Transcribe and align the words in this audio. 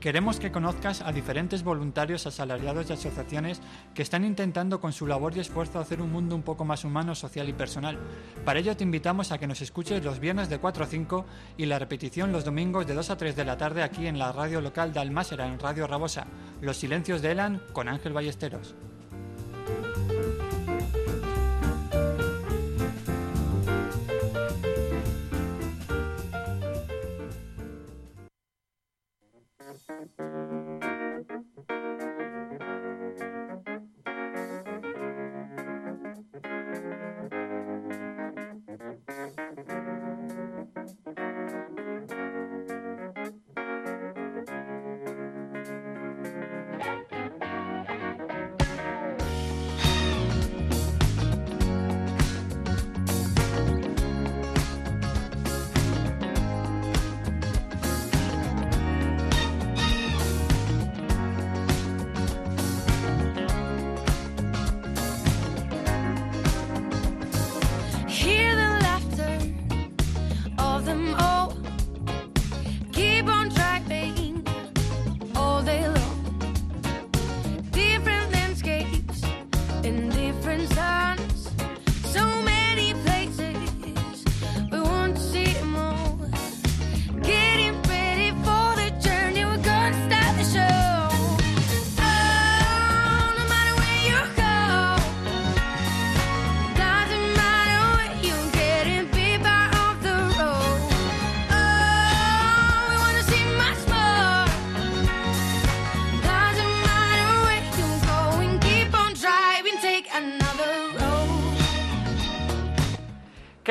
Queremos 0.00 0.38
que 0.38 0.52
conozcas 0.52 1.02
a 1.02 1.10
diferentes 1.10 1.64
voluntarios 1.64 2.24
asalariados 2.24 2.88
y 2.88 2.92
asociaciones 2.92 3.60
que 3.94 4.02
están 4.02 4.24
intentando 4.24 4.80
con 4.80 4.92
su 4.92 5.08
labor 5.08 5.36
y 5.36 5.40
esfuerzo 5.40 5.80
hacer 5.80 6.00
un 6.00 6.12
mundo 6.12 6.36
un 6.36 6.42
poco 6.42 6.64
más 6.64 6.84
humano, 6.84 7.16
social 7.16 7.48
y 7.48 7.52
personal. 7.52 7.98
Para 8.44 8.60
ello 8.60 8.76
te 8.76 8.84
invitamos 8.84 9.32
a 9.32 9.38
que 9.38 9.48
nos 9.48 9.60
escuches 9.60 10.04
los 10.04 10.20
viernes 10.20 10.48
de 10.48 10.58
4 10.58 10.84
a 10.84 10.86
5 10.86 11.26
y 11.56 11.66
la 11.66 11.80
repetición 11.80 12.30
los 12.30 12.44
domingos 12.44 12.86
de 12.86 12.94
2 12.94 13.10
a 13.10 13.16
3 13.16 13.34
de 13.34 13.44
la 13.44 13.58
tarde 13.58 13.82
aquí 13.82 14.06
en 14.06 14.20
la 14.20 14.30
radio 14.30 14.60
local 14.60 14.92
de 14.92 15.00
Almásera, 15.00 15.48
en 15.48 15.58
Radio 15.58 15.88
Rabosa. 15.88 16.28
Los 16.60 16.76
silencios 16.76 17.20
de 17.20 17.32
Elan 17.32 17.60
con 17.72 17.88
Ángel 17.88 18.12
Ballesteros. 18.12 18.76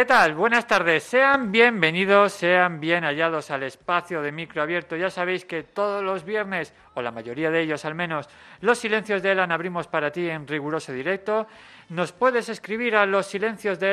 Tal? 0.07 0.35
Buenas 0.35 0.65
tardes. 0.65 1.03
Sean 1.03 1.51
bienvenidos, 1.51 2.31
sean 2.31 2.79
bien 2.79 3.03
hallados 3.03 3.51
al 3.51 3.63
espacio 3.63 4.21
de 4.21 4.31
micro 4.31 4.61
abierto. 4.61 4.95
Ya 4.95 5.09
sabéis 5.09 5.43
que 5.43 5.63
todos 5.63 6.01
los 6.01 6.23
viernes, 6.23 6.73
o 6.93 7.01
la 7.01 7.11
mayoría 7.11 7.51
de 7.51 7.59
ellos 7.59 7.83
al 7.83 7.93
menos, 7.93 8.29
los 8.61 8.77
silencios 8.77 9.21
de 9.21 9.33
Elan 9.33 9.51
abrimos 9.51 9.87
para 9.87 10.09
ti 10.09 10.29
en 10.29 10.47
riguroso 10.47 10.93
directo. 10.93 11.47
Nos 11.89 12.13
puedes 12.13 12.47
escribir 12.47 12.95
a 12.95 13.05
los 13.05 13.25
silencios 13.25 13.79
de 13.79 13.91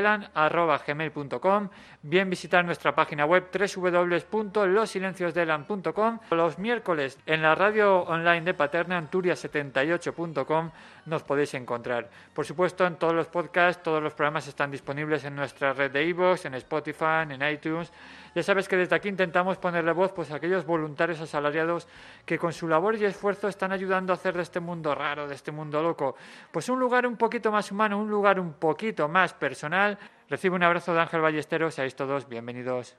bien 2.03 2.31
visitar 2.31 2.65
nuestra 2.65 2.95
página 2.95 3.25
web 3.25 3.49
www.losilenciosdeelan.com. 3.53 6.21
Los 6.31 6.59
miércoles 6.59 7.19
en 7.27 7.43
la 7.43 7.57
radio 7.57 8.03
online 8.03 8.43
de 8.43 8.55
Paterna, 8.55 9.01
anturia78.com, 9.01 10.71
nos 11.07 11.23
podéis 11.23 11.55
encontrar. 11.55 12.11
Por 12.33 12.45
supuesto, 12.45 12.87
en 12.87 12.97
todos 12.97 13.15
los 13.15 13.29
podcasts, 13.29 13.83
todos 13.83 14.03
los 14.03 14.15
programas 14.15 14.47
están 14.49 14.71
disponibles 14.71 15.25
en 15.25 15.35
nuestra 15.35 15.73
red 15.73 15.91
de 15.91 16.05
iVoox, 16.05 16.47
en 16.47 16.55
Spotify, 16.55 17.25
en 17.29 17.43
iTunes. 17.43 17.93
Ya 18.35 18.43
sabes 18.43 18.69
que 18.69 18.77
desde 18.77 18.97
aquí 18.97 19.09
intentamos 19.09 19.59
ponerle 19.59 19.93
voz 19.93 20.13
pues, 20.13 20.31
a 20.31 20.37
aquellos 20.37 20.65
voluntarios 20.67 21.21
asalariados 21.21 21.87
que 22.25 22.39
con 22.39 22.53
su 22.53 22.69
labor 22.69 22.97
y 22.97 23.05
esfuerzo 23.05 23.49
están 23.49 23.73
ayudando 23.73 24.13
a 24.13 24.17
hacer 24.17 24.35
de 24.35 24.43
este 24.43 24.61
mundo 24.61 24.95
raro, 24.95 25.29
de 25.29 25.35
este 25.35 25.53
mundo 25.53 25.83
loco, 25.83 26.17
pues 26.51 26.69
un 26.69 26.81
lugar 26.81 27.07
un 27.07 27.17
poquito 27.17 27.53
más 27.53 27.71
humano, 27.71 27.99
un 27.99 28.11
lugar 28.11 28.41
un 28.41 28.55
poquito 28.55 29.09
más 29.09 29.35
personal. 29.35 29.99
Recibe 30.29 30.57
un 30.57 30.63
abrazo 30.63 30.95
de 30.95 31.01
Ángel 31.01 31.21
Ballesteros, 31.21 31.75
seáis 31.75 31.95
todos 31.95 32.29
bienvenidos. 32.29 32.97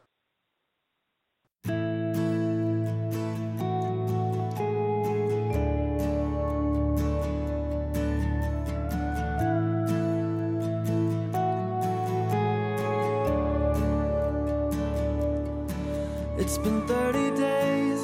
It's 16.45 16.59
been 16.59 16.85
30 16.85 17.41
days 17.41 17.99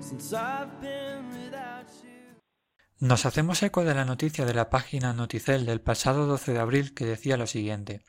since 0.00 0.34
I've 0.34 0.80
been 0.80 1.30
without 1.30 1.86
you. 2.02 2.40
Nos 2.98 3.24
hacemos 3.26 3.62
eco 3.62 3.84
de 3.84 3.94
la 3.94 4.04
noticia 4.04 4.44
de 4.44 4.54
la 4.54 4.70
página 4.70 5.12
Noticel 5.12 5.66
del 5.66 5.80
pasado 5.80 6.26
12 6.26 6.54
de 6.54 6.58
abril 6.58 6.94
que 6.94 7.06
decía 7.06 7.36
lo 7.36 7.46
siguiente. 7.46 8.02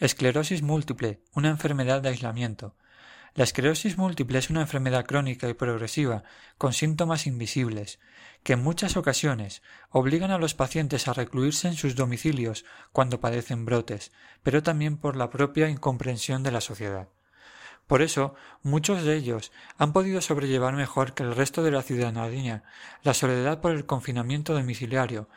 Esclerosis 0.00 0.62
múltiple, 0.62 1.22
una 1.32 1.50
enfermedad 1.50 2.02
de 2.02 2.08
aislamiento. 2.08 2.74
La 3.36 3.44
esclerosis 3.44 3.96
múltiple 3.96 4.40
es 4.40 4.50
una 4.50 4.62
enfermedad 4.62 5.06
crónica 5.06 5.48
y 5.48 5.54
progresiva, 5.54 6.24
con 6.58 6.72
síntomas 6.72 7.28
invisibles, 7.28 8.00
que 8.44 8.52
en 8.52 8.62
muchas 8.62 8.96
ocasiones 8.96 9.62
obligan 9.90 10.30
a 10.30 10.38
los 10.38 10.54
pacientes 10.54 11.08
a 11.08 11.14
recluirse 11.14 11.66
en 11.66 11.74
sus 11.74 11.96
domicilios 11.96 12.64
cuando 12.92 13.18
padecen 13.18 13.64
brotes, 13.64 14.12
pero 14.42 14.62
también 14.62 14.98
por 14.98 15.16
la 15.16 15.30
propia 15.30 15.68
incomprensión 15.70 16.42
de 16.42 16.52
la 16.52 16.60
sociedad. 16.60 17.08
Por 17.86 18.02
eso, 18.02 18.34
muchos 18.62 19.02
de 19.02 19.16
ellos 19.16 19.50
han 19.78 19.92
podido 19.92 20.20
sobrellevar 20.20 20.74
mejor 20.74 21.14
que 21.14 21.22
el 21.22 21.34
resto 21.34 21.62
de 21.62 21.70
la 21.70 21.82
ciudadanía 21.82 22.62
la 23.02 23.14
soledad 23.14 23.60
por 23.60 23.72
el 23.72 23.86
confinamiento 23.86 24.54
domiciliario. 24.54 25.28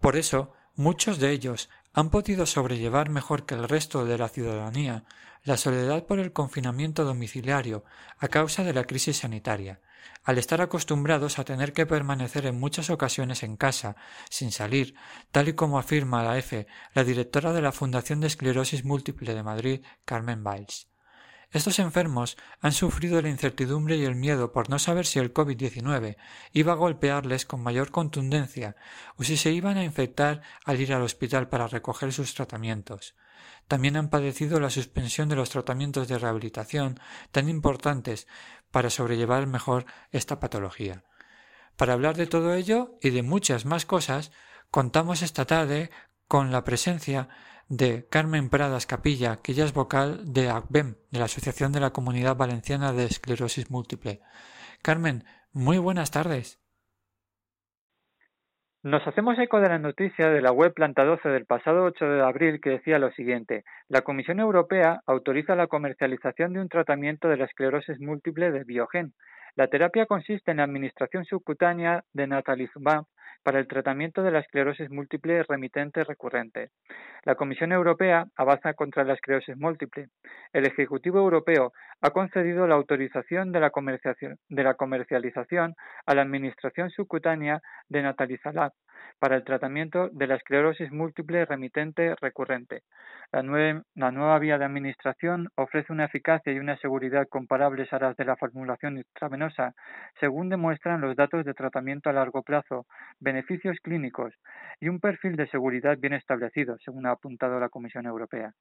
Por 0.00 0.16
eso, 0.16 0.52
muchos 0.76 1.18
de 1.18 1.30
ellos 1.30 1.70
han 1.94 2.10
podido 2.10 2.44
sobrellevar 2.44 3.08
mejor 3.08 3.46
que 3.46 3.54
el 3.54 3.68
resto 3.68 4.04
de 4.04 4.18
la 4.18 4.28
ciudadanía 4.28 5.04
la 5.42 5.56
soledad 5.56 6.04
por 6.04 6.18
el 6.18 6.32
confinamiento 6.32 7.04
domiciliario 7.04 7.84
a 8.18 8.28
causa 8.28 8.64
de 8.64 8.72
la 8.72 8.84
crisis 8.84 9.18
sanitaria, 9.18 9.80
al 10.22 10.38
estar 10.38 10.60
acostumbrados 10.60 11.38
a 11.38 11.44
tener 11.44 11.72
que 11.72 11.86
permanecer 11.86 12.46
en 12.46 12.58
muchas 12.58 12.90
ocasiones 12.90 13.42
en 13.42 13.56
casa, 13.56 13.96
sin 14.30 14.52
salir, 14.52 14.94
tal 15.30 15.48
y 15.48 15.52
como 15.54 15.78
afirma 15.78 16.22
la 16.22 16.38
EFE, 16.38 16.66
la 16.94 17.04
directora 17.04 17.52
de 17.52 17.62
la 17.62 17.72
Fundación 17.72 18.20
de 18.20 18.28
Esclerosis 18.28 18.84
Múltiple 18.84 19.34
de 19.34 19.42
Madrid, 19.42 19.84
Carmen 20.04 20.42
Valls. 20.42 20.88
Estos 21.54 21.78
enfermos 21.78 22.36
han 22.60 22.72
sufrido 22.72 23.22
la 23.22 23.28
incertidumbre 23.28 23.96
y 23.96 24.04
el 24.04 24.16
miedo 24.16 24.50
por 24.50 24.70
no 24.70 24.80
saber 24.80 25.06
si 25.06 25.20
el 25.20 25.32
COVID-19 25.32 26.16
iba 26.52 26.72
a 26.72 26.76
golpearles 26.76 27.46
con 27.46 27.62
mayor 27.62 27.92
contundencia 27.92 28.74
o 29.16 29.22
si 29.22 29.36
se 29.36 29.52
iban 29.52 29.76
a 29.76 29.84
infectar 29.84 30.42
al 30.64 30.80
ir 30.80 30.92
al 30.92 31.02
hospital 31.02 31.48
para 31.48 31.68
recoger 31.68 32.12
sus 32.12 32.34
tratamientos. 32.34 33.14
También 33.68 33.96
han 33.96 34.10
padecido 34.10 34.58
la 34.58 34.68
suspensión 34.68 35.28
de 35.28 35.36
los 35.36 35.50
tratamientos 35.50 36.08
de 36.08 36.18
rehabilitación 36.18 36.98
tan 37.30 37.48
importantes 37.48 38.26
para 38.74 38.90
sobrellevar 38.90 39.46
mejor 39.46 39.86
esta 40.10 40.40
patología. 40.40 41.04
Para 41.76 41.92
hablar 41.92 42.16
de 42.16 42.26
todo 42.26 42.54
ello 42.54 42.98
y 43.00 43.10
de 43.10 43.22
muchas 43.22 43.66
más 43.66 43.86
cosas, 43.86 44.32
contamos 44.72 45.22
esta 45.22 45.44
tarde 45.44 45.92
con 46.26 46.50
la 46.50 46.64
presencia 46.64 47.28
de 47.68 48.08
Carmen 48.08 48.48
Pradas 48.48 48.86
Capilla, 48.86 49.36
que 49.36 49.52
ella 49.52 49.64
es 49.64 49.74
vocal 49.74 50.32
de 50.32 50.50
ACBEM, 50.50 50.96
de 51.12 51.18
la 51.20 51.26
Asociación 51.26 51.70
de 51.70 51.78
la 51.78 51.92
Comunidad 51.92 52.34
Valenciana 52.34 52.92
de 52.92 53.04
Esclerosis 53.04 53.70
Múltiple. 53.70 54.22
Carmen, 54.82 55.24
muy 55.52 55.78
buenas 55.78 56.10
tardes. 56.10 56.58
Nos 58.84 59.06
hacemos 59.06 59.38
eco 59.38 59.62
de 59.62 59.70
la 59.70 59.78
noticia 59.78 60.28
de 60.28 60.42
la 60.42 60.52
web 60.52 60.74
Planta 60.74 61.04
12 61.04 61.30
del 61.30 61.46
pasado 61.46 61.84
8 61.84 62.04
de 62.04 62.20
abril 62.22 62.60
que 62.60 62.68
decía 62.68 62.98
lo 62.98 63.10
siguiente. 63.12 63.64
La 63.88 64.02
Comisión 64.02 64.40
Europea 64.40 65.00
autoriza 65.06 65.56
la 65.56 65.68
comercialización 65.68 66.52
de 66.52 66.60
un 66.60 66.68
tratamiento 66.68 67.28
de 67.28 67.38
la 67.38 67.46
esclerosis 67.46 67.98
múltiple 67.98 68.50
de 68.50 68.62
Biogen. 68.64 69.14
La 69.56 69.68
terapia 69.68 70.04
consiste 70.04 70.50
en 70.50 70.58
la 70.58 70.64
administración 70.64 71.24
subcutánea 71.24 72.04
de 72.12 72.26
natalizumab 72.26 73.06
para 73.44 73.60
el 73.60 73.68
tratamiento 73.68 74.22
de 74.22 74.32
la 74.32 74.40
esclerosis 74.40 74.90
múltiple 74.90 75.44
remitente 75.44 76.02
recurrente. 76.02 76.70
La 77.24 77.36
Comisión 77.36 77.72
Europea 77.72 78.24
avanza 78.36 78.74
contra 78.74 79.04
la 79.04 79.12
esclerosis 79.12 79.56
múltiple. 79.56 80.08
El 80.52 80.66
Ejecutivo 80.66 81.18
Europeo 81.18 81.72
ha 82.00 82.10
concedido 82.10 82.66
la 82.66 82.74
autorización 82.74 83.52
de 83.52 83.60
la, 83.60 83.70
comercialización 83.70 85.74
a 86.06 86.14
la 86.14 86.22
Administración 86.22 86.90
subcutánea 86.90 87.60
de 87.88 88.02
Natalizalab 88.02 88.72
para 89.18 89.36
el 89.36 89.44
tratamiento 89.44 90.08
de 90.10 90.26
la 90.26 90.36
esclerosis 90.36 90.90
múltiple 90.90 91.44
remitente 91.44 92.14
recurrente. 92.20 92.82
La 93.32 93.42
nueva 93.42 94.38
vía 94.38 94.58
de 94.58 94.64
administración 94.64 95.48
ofrece 95.56 95.92
una 95.92 96.04
eficacia 96.04 96.52
y 96.52 96.58
una 96.58 96.76
seguridad 96.78 97.26
comparables 97.28 97.92
a 97.92 97.98
las 97.98 98.16
de 98.16 98.24
la 98.24 98.36
formulación 98.36 98.98
intravenosa, 98.98 99.74
según 100.20 100.48
demuestran 100.48 101.00
los 101.00 101.16
datos 101.16 101.44
de 101.44 101.54
tratamiento 101.54 102.10
a 102.10 102.12
largo 102.12 102.42
plazo, 102.42 102.86
beneficios 103.34 103.78
clínicos 103.82 104.32
y 104.80 104.88
un 104.88 105.00
perfil 105.00 105.34
de 105.34 105.48
seguridad 105.48 105.98
bien 105.98 106.12
establecido, 106.12 106.76
según 106.84 107.06
ha 107.06 107.10
apuntado 107.10 107.58
la 107.58 107.68
Comisión 107.68 108.06
Europea. 108.06 108.52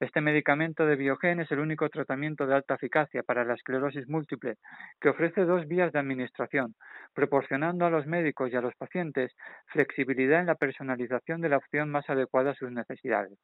Este 0.00 0.20
medicamento 0.20 0.84
de 0.84 0.96
Biogen 0.96 1.38
es 1.38 1.52
el 1.52 1.60
único 1.60 1.88
tratamiento 1.88 2.44
de 2.44 2.56
alta 2.56 2.74
eficacia 2.74 3.22
para 3.22 3.44
la 3.44 3.54
esclerosis 3.54 4.08
múltiple 4.08 4.56
que 5.00 5.10
ofrece 5.10 5.42
dos 5.42 5.68
vías 5.68 5.92
de 5.92 6.00
administración, 6.00 6.74
proporcionando 7.14 7.86
a 7.86 7.90
los 7.90 8.06
médicos 8.06 8.52
y 8.52 8.56
a 8.56 8.60
los 8.60 8.74
pacientes 8.74 9.32
flexibilidad 9.66 10.40
en 10.40 10.46
la 10.46 10.56
personalización 10.56 11.40
de 11.40 11.50
la 11.50 11.58
opción 11.58 11.88
más 11.88 12.10
adecuada 12.10 12.50
a 12.50 12.54
sus 12.54 12.72
necesidades. 12.72 13.38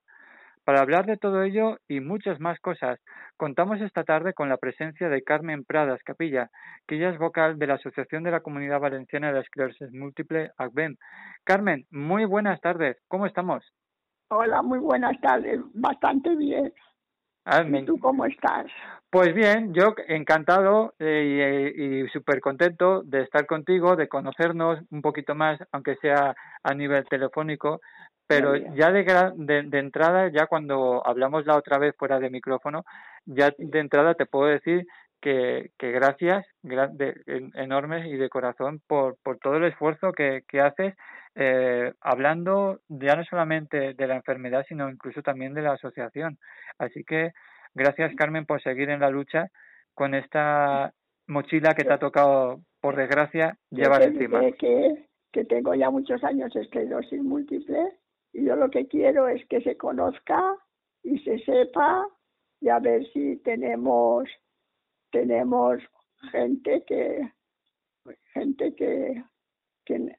Para 0.64 0.80
hablar 0.80 1.06
de 1.06 1.16
todo 1.16 1.42
ello 1.42 1.78
y 1.88 1.98
muchas 2.00 2.38
más 2.38 2.60
cosas, 2.60 3.00
contamos 3.36 3.80
esta 3.80 4.04
tarde 4.04 4.32
con 4.32 4.48
la 4.48 4.58
presencia 4.58 5.08
de 5.08 5.22
Carmen 5.22 5.64
Pradas 5.64 6.00
Capilla, 6.04 6.50
que 6.86 6.96
ella 6.96 7.10
es 7.10 7.18
vocal 7.18 7.58
de 7.58 7.66
la 7.66 7.74
Asociación 7.74 8.22
de 8.22 8.30
la 8.30 8.40
Comunidad 8.40 8.78
Valenciana 8.78 9.32
de 9.32 9.40
Esclerosis 9.40 9.92
Múltiple, 9.92 10.52
ACBEM. 10.56 10.96
Carmen, 11.44 11.84
muy 11.90 12.26
buenas 12.26 12.60
tardes, 12.60 12.96
¿cómo 13.08 13.26
estamos? 13.26 13.64
Hola, 14.30 14.62
muy 14.62 14.78
buenas 14.78 15.20
tardes. 15.20 15.60
Bastante 15.74 16.34
bien. 16.36 16.72
Ah, 17.44 17.64
¿Y 17.68 17.84
tú 17.84 17.98
cómo 17.98 18.24
estás? 18.24 18.66
Pues 19.10 19.34
bien, 19.34 19.74
yo 19.74 19.94
encantado 20.06 20.94
eh, 21.00 21.72
y, 21.76 22.04
y 22.04 22.08
súper 22.10 22.40
contento 22.40 23.02
de 23.02 23.22
estar 23.22 23.46
contigo, 23.46 23.96
de 23.96 24.08
conocernos 24.08 24.78
un 24.90 25.02
poquito 25.02 25.34
más, 25.34 25.58
aunque 25.72 25.96
sea 25.96 26.34
a 26.62 26.74
nivel 26.74 27.04
telefónico, 27.08 27.80
pero 28.26 28.56
ya 28.56 28.90
de, 28.92 29.04
gra- 29.04 29.34
de, 29.34 29.62
de 29.64 29.78
entrada, 29.78 30.28
ya 30.28 30.46
cuando 30.46 31.06
hablamos 31.06 31.44
la 31.46 31.56
otra 31.56 31.78
vez 31.78 31.94
fuera 31.96 32.18
de 32.18 32.30
micrófono, 32.30 32.84
ya 33.26 33.52
de 33.58 33.78
entrada 33.78 34.14
te 34.14 34.26
puedo 34.26 34.46
decir 34.46 34.86
que, 35.20 35.70
que 35.78 35.92
gracias 35.92 36.46
gra- 36.62 36.90
de- 36.90 37.14
enormes 37.54 38.06
y 38.06 38.16
de 38.16 38.28
corazón 38.28 38.80
por, 38.86 39.16
por 39.22 39.38
todo 39.38 39.56
el 39.56 39.64
esfuerzo 39.64 40.12
que, 40.12 40.42
que 40.48 40.60
haces 40.60 40.94
eh, 41.34 41.92
hablando 42.00 42.80
ya 42.88 43.16
no 43.16 43.24
solamente 43.24 43.94
de 43.94 44.06
la 44.06 44.16
enfermedad, 44.16 44.64
sino 44.68 44.90
incluso 44.90 45.22
también 45.22 45.54
de 45.54 45.62
la 45.62 45.72
asociación. 45.72 46.38
Así 46.78 47.04
que 47.04 47.32
gracias, 47.74 48.14
Carmen, 48.16 48.46
por 48.46 48.62
seguir 48.62 48.90
en 48.90 49.00
la 49.00 49.10
lucha 49.10 49.48
con 49.94 50.14
esta 50.14 50.92
mochila 51.26 51.74
que 51.74 51.84
te 51.84 51.92
ha 51.92 51.98
tocado, 51.98 52.60
por 52.80 52.96
desgracia, 52.96 53.56
llevar 53.70 54.02
encima. 54.02 54.40
que, 54.58 55.06
que 55.30 55.44
tengo 55.44 55.74
ya 55.74 55.90
muchos 55.90 56.22
años 56.24 56.54
esclerosis 56.56 57.22
múltiple 57.22 57.92
y 58.32 58.44
yo 58.44 58.56
lo 58.56 58.70
que 58.70 58.86
quiero 58.86 59.28
es 59.28 59.44
que 59.46 59.60
se 59.60 59.76
conozca 59.76 60.56
y 61.02 61.18
se 61.20 61.38
sepa 61.40 62.06
y 62.60 62.68
a 62.68 62.78
ver 62.78 63.04
si 63.12 63.36
tenemos 63.38 64.28
tenemos 65.10 65.82
gente 66.30 66.84
que 66.84 67.32
gente 68.32 68.74
que 68.74 69.22
que, 69.84 70.16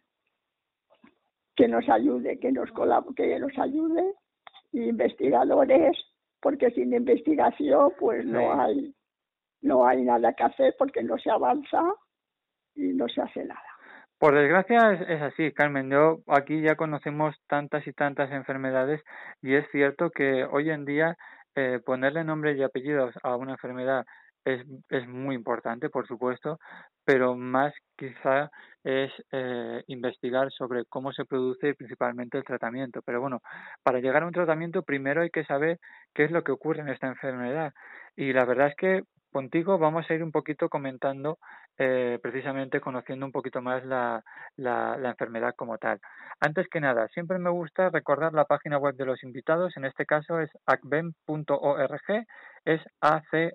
que 1.56 1.68
nos 1.68 1.88
ayude, 1.90 2.40
que 2.40 2.52
nos 2.52 2.70
colab- 2.72 3.16
que 3.16 3.40
nos 3.40 3.58
ayude, 3.58 4.14
y 4.74 4.84
investigadores, 4.90 5.98
porque 6.42 6.72
sin 6.72 6.94
investigación 6.94 7.92
pues 8.00 8.26
no 8.26 8.40
hay 8.62 8.94
no 9.62 9.88
hay 9.88 10.04
nada 10.04 10.34
que 10.34 10.44
hacer 10.44 10.76
porque 10.78 11.02
no 11.04 11.18
se 11.18 11.32
avanza 11.32 11.82
y 12.76 12.88
no 12.94 13.08
se 13.08 13.22
hace 13.22 13.46
nada. 13.46 13.73
Por 14.20 14.36
desgracia 14.36 14.94
es, 14.94 15.02
es 15.10 15.22
así, 15.22 15.52
Carmen. 15.52 15.90
Yo 15.90 16.20
aquí 16.28 16.62
ya 16.62 16.76
conocemos 16.76 17.36
tantas 17.48 17.86
y 17.88 17.94
tantas 17.94 18.32
enfermedades 18.32 19.02
y 19.42 19.56
es 19.56 19.66
cierto 19.72 20.10
que 20.12 20.46
hoy 20.46 20.70
en 20.70 20.86
día 20.86 21.18
eh, 21.56 21.80
ponerle 21.86 22.24
nombre 22.24 22.54
y 22.54 22.64
apellidos 22.64 23.14
a 23.22 23.36
una 23.36 23.52
enfermedad 23.54 24.06
es, 24.46 24.66
es 24.90 25.08
muy 25.08 25.36
importante, 25.36 25.90
por 25.90 26.08
supuesto, 26.08 26.60
pero 27.06 27.36
más 27.36 27.74
quizá 27.98 28.50
es 28.84 29.12
eh, 29.32 29.84
investigar 29.88 30.52
sobre 30.52 30.86
cómo 30.86 31.14
se 31.14 31.26
produce 31.26 31.70
y 31.70 31.74
principalmente 31.74 32.38
el 32.38 32.44
tratamiento. 32.44 33.02
Pero 33.06 33.22
bueno, 33.22 33.42
para 33.84 34.00
llegar 34.00 34.24
a 34.24 34.26
un 34.26 34.34
tratamiento 34.34 34.84
primero 34.84 35.22
hay 35.22 35.30
que 35.30 35.46
saber 35.46 35.80
qué 36.14 36.26
es 36.26 36.32
lo 36.32 36.44
que 36.44 36.52
ocurre 36.52 36.82
en 36.82 36.90
esta 36.90 37.08
enfermedad. 37.08 37.74
Y 38.16 38.34
la 38.34 38.46
verdad 38.46 38.68
es 38.68 38.76
que 38.76 39.04
contigo 39.34 39.78
vamos 39.78 40.10
a 40.10 40.14
ir 40.14 40.24
un 40.24 40.32
poquito 40.32 40.70
comentando 40.70 41.40
eh, 41.78 42.20
precisamente 42.22 42.80
conociendo 42.80 43.26
un 43.26 43.34
poquito 43.34 43.62
más 43.62 43.84
la, 43.86 44.24
la, 44.56 44.96
la 44.98 45.10
enfermedad 45.10 45.54
como 45.58 45.78
tal. 45.78 46.00
Antes 46.40 46.68
que 46.70 46.80
nada, 46.80 47.10
siempre 47.10 47.40
me 47.40 47.50
gusta 47.50 47.90
recordar 47.90 48.34
la 48.34 48.46
página 48.46 48.78
web 48.78 48.96
de 48.96 49.06
los 49.06 49.24
invitados, 49.24 49.76
en 49.76 49.86
este 49.86 50.06
caso 50.06 50.40
es 50.40 50.50
acbem.org, 50.66 52.26
es 52.64 52.82
acvem.org. 53.02 53.50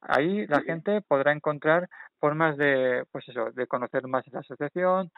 Ahí 0.00 0.46
la 0.46 0.60
gente 0.62 1.00
podrá 1.02 1.32
encontrar 1.32 1.88
formas 2.18 2.56
de, 2.56 3.04
pues 3.12 3.28
eso, 3.28 3.50
de 3.52 3.66
conocer 3.66 4.06
más 4.08 4.24
la 4.32 4.40
asociación, 4.40 5.10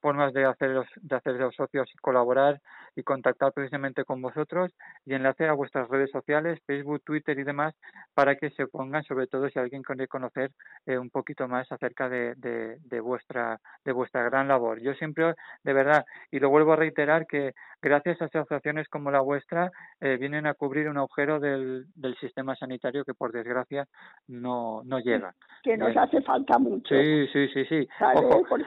formas 0.00 0.32
de 0.32 0.44
haceros, 0.44 0.86
de 1.00 1.16
haceros 1.16 1.54
socios 1.54 1.88
y 1.92 1.98
colaborar 1.98 2.60
y 2.96 3.02
contactar 3.02 3.52
precisamente 3.52 4.04
con 4.04 4.20
vosotros 4.20 4.72
y 5.06 5.14
enlace 5.14 5.46
a 5.46 5.52
vuestras 5.52 5.88
redes 5.88 6.10
sociales, 6.10 6.60
Facebook, 6.66 7.02
Twitter 7.04 7.38
y 7.38 7.44
demás, 7.44 7.74
para 8.14 8.36
que 8.36 8.50
se 8.50 8.66
pongan, 8.66 9.04
sobre 9.04 9.26
todo 9.26 9.48
si 9.48 9.58
alguien 9.58 9.82
quiere 9.82 10.08
conocer 10.08 10.50
eh, 10.86 10.98
un 10.98 11.10
poquito 11.10 11.46
más 11.48 11.70
acerca 11.70 12.08
de, 12.08 12.34
de, 12.36 12.78
de 12.80 13.00
vuestra 13.00 13.58
de 13.84 13.92
vuestra 13.92 14.22
gran 14.24 14.48
labor. 14.48 14.80
Yo 14.80 14.94
siempre, 14.94 15.34
de 15.64 15.72
verdad, 15.72 16.04
y 16.30 16.38
lo 16.40 16.50
vuelvo 16.50 16.72
a 16.72 16.76
reiterar, 16.76 17.26
que 17.26 17.52
gracias 17.82 18.20
a 18.20 18.26
asociaciones 18.26 18.88
como 18.88 19.10
la 19.10 19.20
vuestra 19.20 19.70
eh, 20.00 20.16
vienen 20.18 20.46
a 20.46 20.54
cubrir 20.54 20.88
un 20.88 20.98
agujero 20.98 21.40
del, 21.40 21.86
del 21.94 22.16
sistema 22.16 22.54
sanitario 22.56 23.04
que 23.04 23.14
por 23.14 23.32
desgracia 23.32 23.86
no, 24.28 24.82
no 24.84 24.98
llega. 25.00 25.34
Que 25.62 25.76
nos 25.76 25.96
hace 25.96 26.22
falta 26.22 26.58
mucho, 26.58 26.94
Sí, 26.94 27.26
sí, 27.32 27.48
sí, 27.48 27.64
sí. 27.66 27.88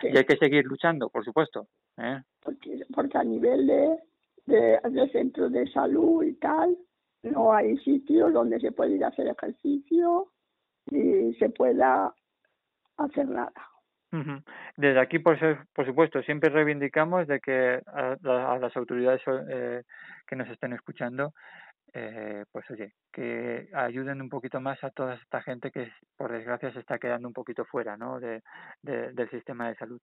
y 0.04 0.18
hay 0.18 0.26
que 0.26 0.38
seguir 0.38 0.66
luchando, 0.66 1.10
por 1.10 1.23
supuesto. 1.24 1.68
¿eh? 1.98 2.22
porque, 2.42 2.82
porque 2.94 3.18
a 3.18 3.24
nivel 3.24 3.68
de, 3.68 4.00
de, 4.46 4.80
de 4.90 5.10
centros 5.10 5.52
de 5.52 5.66
salud 5.72 6.24
y 6.24 6.34
tal, 6.36 6.78
no 7.24 7.54
hay 7.54 7.78
sitios 7.78 8.34
donde 8.34 8.60
se 8.60 8.72
puede 8.72 8.96
ir 8.96 9.04
a 9.06 9.10
hacer 9.10 9.28
ejercicio 9.28 10.28
y 10.92 11.34
se 11.36 11.50
pueda 11.50 12.14
hacer 12.98 13.28
nada. 13.28 13.54
Desde 14.78 15.00
aquí, 15.00 15.18
por, 15.20 15.40
ser- 15.40 15.66
por 15.74 15.86
supuesto, 15.88 16.22
siempre 16.22 16.50
reivindicamos 16.50 17.26
de 17.28 17.40
que 17.40 17.82
a, 17.88 18.16
a 18.54 18.60
las 18.60 18.76
autoridades 18.78 19.22
eh, 19.50 19.84
que 20.28 20.36
nos 20.36 20.48
estén 20.50 20.74
escuchando, 20.74 21.34
eh, 21.94 22.44
pues 22.52 22.70
oye, 22.70 22.94
que 23.12 23.70
ayuden 23.74 24.22
un 24.22 24.30
poquito 24.30 24.60
más 24.62 24.84
a 24.84 24.92
toda 24.92 25.16
esta 25.16 25.42
gente 25.42 25.72
que, 25.72 25.92
por 26.16 26.32
desgracia, 26.32 26.72
se 26.74 26.80
está 26.80 27.00
quedando 27.00 27.28
un 27.28 27.34
poquito 27.34 27.66
fuera 27.66 27.98
¿no? 27.98 28.20
de, 28.20 28.42
de- 28.84 29.14
del 29.14 29.30
sistema 29.32 29.70
de 29.70 29.76
salud. 29.76 30.02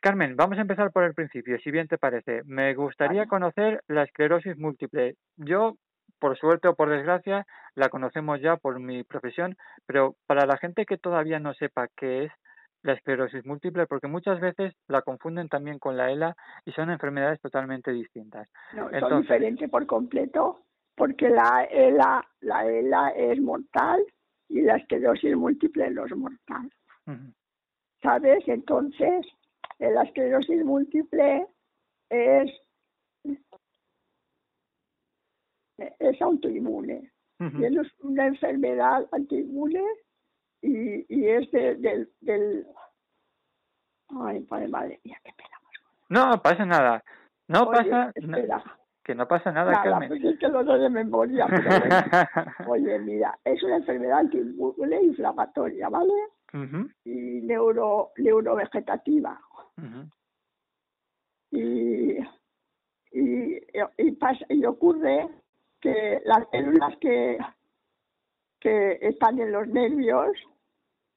Carmen, 0.00 0.36
vamos 0.36 0.58
a 0.58 0.60
empezar 0.62 0.92
por 0.92 1.04
el 1.04 1.14
principio, 1.14 1.58
si 1.58 1.70
bien 1.70 1.88
te 1.88 1.98
parece. 1.98 2.42
Me 2.44 2.74
gustaría 2.74 3.20
Vale. 3.22 3.28
conocer 3.28 3.82
la 3.88 4.04
esclerosis 4.04 4.56
múltiple. 4.56 5.16
Yo, 5.36 5.76
por 6.20 6.38
suerte 6.38 6.68
o 6.68 6.74
por 6.74 6.88
desgracia, 6.88 7.46
la 7.74 7.88
conocemos 7.88 8.40
ya 8.40 8.56
por 8.56 8.78
mi 8.78 9.02
profesión, 9.02 9.56
pero 9.86 10.14
para 10.26 10.46
la 10.46 10.56
gente 10.56 10.86
que 10.86 10.98
todavía 10.98 11.40
no 11.40 11.52
sepa 11.54 11.88
qué 11.96 12.24
es 12.24 12.32
la 12.82 12.92
esclerosis 12.92 13.44
múltiple, 13.44 13.86
porque 13.86 14.06
muchas 14.06 14.38
veces 14.40 14.72
la 14.86 15.02
confunden 15.02 15.48
también 15.48 15.80
con 15.80 15.96
la 15.96 16.12
ELA 16.12 16.36
y 16.64 16.70
son 16.72 16.90
enfermedades 16.90 17.40
totalmente 17.40 17.90
distintas. 17.90 18.48
No, 18.74 18.84
son 18.84 18.94
Entonces- 18.94 19.20
diferentes 19.22 19.68
por 19.68 19.84
completo 19.86 20.62
porque 20.96 21.28
la 21.28 21.64
ELA, 21.70 22.24
la 22.40 22.66
ELA 22.66 23.08
es 23.10 23.40
mortal 23.40 24.00
y 24.48 24.62
la 24.62 24.76
esclerosis 24.76 25.36
múltiple 25.36 25.90
no 25.90 26.06
es 26.06 26.16
mortal. 26.16 26.70
¿Sabes? 28.02 28.44
Entonces, 28.46 29.26
la 29.78 30.02
esclerosis 30.02 30.64
múltiple 30.64 31.46
es, 32.10 32.50
es 35.98 36.22
autoinmune. 36.22 37.10
Y 37.40 37.64
es 37.64 37.72
una 38.00 38.26
enfermedad 38.26 39.06
autoinmune 39.12 39.84
y, 40.60 41.06
y 41.14 41.28
es 41.28 41.48
de- 41.52 41.76
del, 41.76 42.12
del... 42.20 42.66
Ay, 44.08 44.44
madre, 44.50 44.68
madre 44.68 45.00
mía, 45.04 45.20
qué 45.22 45.32
pena. 45.36 45.56
No 46.08 46.42
pasa 46.42 46.64
nada. 46.66 47.04
No 47.46 47.62
Oye, 47.68 47.78
pasa 47.90 48.12
espera, 48.16 48.64
que 49.04 49.14
no 49.14 49.28
pasa 49.28 49.52
nada, 49.52 49.70
nada, 49.70 49.82
Carmen. 49.84 50.08
pues 50.08 50.24
es 50.24 50.38
que 50.40 50.48
lo 50.48 50.64
doy 50.64 50.80
de 50.80 50.90
memoria. 50.90 51.46
pero. 52.56 52.70
Oye, 52.72 52.98
mira, 52.98 53.38
es 53.44 53.62
una 53.62 53.76
enfermedad 53.76 54.18
autoinmune 54.20 55.02
inflamatoria, 55.02 55.88
¿vale? 55.88 56.12
Y 57.04 57.42
neuro, 57.42 58.10
neurovegetativa. 58.16 59.38
Y, 61.50 62.18
y, 63.12 63.58
y, 63.96 64.12
pasa, 64.12 64.44
y 64.48 64.64
ocurre 64.64 65.28
que 65.80 66.20
las 66.24 66.48
células 66.50 66.96
que, 66.98 67.38
que 68.60 68.98
están 69.00 69.38
en 69.38 69.52
los 69.52 69.68
nervios, 69.68 70.36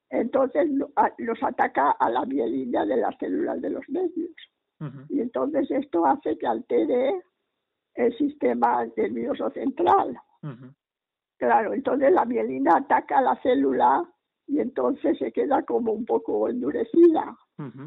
entonces 0.09 0.69
los 1.17 1.43
ataca 1.43 1.91
a 1.91 2.09
la 2.09 2.25
mielina 2.25 2.85
de 2.85 2.97
las 2.97 3.17
células 3.17 3.61
de 3.61 3.69
los 3.69 3.87
nervios. 3.89 4.35
Y 5.09 5.21
entonces 5.21 5.69
esto 5.69 6.05
hace 6.05 6.37
que 6.37 6.47
altere 6.47 7.21
el 7.93 8.17
sistema 8.17 8.85
nervioso 8.97 9.49
central. 9.51 10.19
Claro, 11.37 11.73
entonces 11.73 12.11
la 12.11 12.25
mielina 12.25 12.77
ataca 12.77 13.19
a 13.19 13.21
la 13.21 13.35
célula 13.41 14.10
y 14.51 14.59
entonces 14.59 15.17
se 15.17 15.31
queda 15.31 15.63
como 15.63 15.93
un 15.93 16.05
poco 16.05 16.49
endurecida 16.49 17.37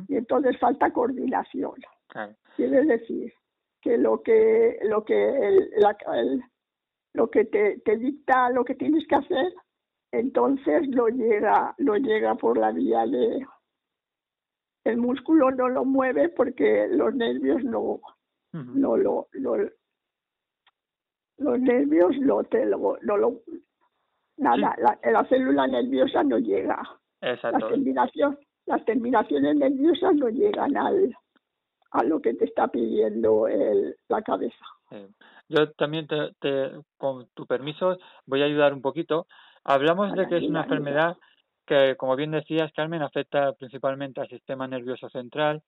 y 0.08 0.16
entonces 0.16 0.58
falta 0.58 0.90
coordinación. 0.92 1.74
claro. 2.08 2.34
Quiere 2.56 2.84
decir 2.86 3.32
que 3.82 3.98
lo 3.98 4.22
que 4.22 4.78
lo 4.84 5.04
que 5.04 5.14
el- 5.48 5.70
la- 5.76 5.96
el- 6.14 6.42
lo 7.12 7.28
que 7.28 7.44
te, 7.44 7.78
te 7.80 7.96
dicta 7.98 8.48
lo 8.50 8.64
que 8.64 8.74
tienes 8.76 9.06
que 9.06 9.16
hacer, 9.16 9.52
entonces 10.12 10.88
lo 10.88 11.08
llega 11.08 11.74
lo 11.78 11.96
llega 11.96 12.34
por 12.36 12.56
la 12.56 12.72
vía 12.72 13.04
de 13.06 13.46
el 14.84 14.96
músculo 14.96 15.50
no 15.50 15.68
lo 15.68 15.84
mueve 15.84 16.28
porque 16.30 16.88
los 16.88 17.14
nervios 17.14 17.62
no 17.64 17.80
Ujú, 17.80 18.00
no 18.52 18.96
lo, 18.96 19.28
lo- 19.32 19.70
los 21.38 21.60
nervios 21.60 22.16
no 22.20 22.44
te 22.44 22.64
lo, 22.64 22.96
no 23.02 23.16
lo 23.16 23.42
nada 24.36 24.74
la, 24.78 24.98
la 25.10 25.24
célula 25.26 25.66
nerviosa 25.66 26.22
no 26.24 26.38
llega 26.38 26.76
las 27.20 27.34
Exacto. 27.34 27.68
terminaciones 27.68 28.38
las 28.66 28.84
terminaciones 28.84 29.56
nerviosas 29.56 30.14
no 30.14 30.28
llegan 30.28 30.76
al 30.76 31.16
a 31.90 32.02
lo 32.02 32.20
que 32.20 32.34
te 32.34 32.46
está 32.46 32.68
pidiendo 32.68 33.46
el, 33.48 33.96
la 34.08 34.22
cabeza 34.22 34.64
Sí. 34.90 34.98
Yo 35.48 35.72
también, 35.72 36.06
te, 36.06 36.16
te- 36.40 36.70
con 36.98 37.26
tu 37.34 37.46
permiso, 37.46 37.96
voy 38.26 38.42
a 38.42 38.44
ayudar 38.44 38.74
un 38.74 38.82
poquito. 38.82 39.26
Hablamos 39.64 40.12
de 40.12 40.28
que 40.28 40.36
es 40.36 40.44
una 40.44 40.62
enfermedad 40.64 41.16
que, 41.66 41.96
como 41.96 42.16
bien 42.16 42.32
decías, 42.32 42.70
Carmen, 42.72 43.02
afecta 43.02 43.54
principalmente 43.54 44.20
al 44.20 44.28
sistema 44.28 44.68
nervioso 44.68 45.08
central. 45.08 45.62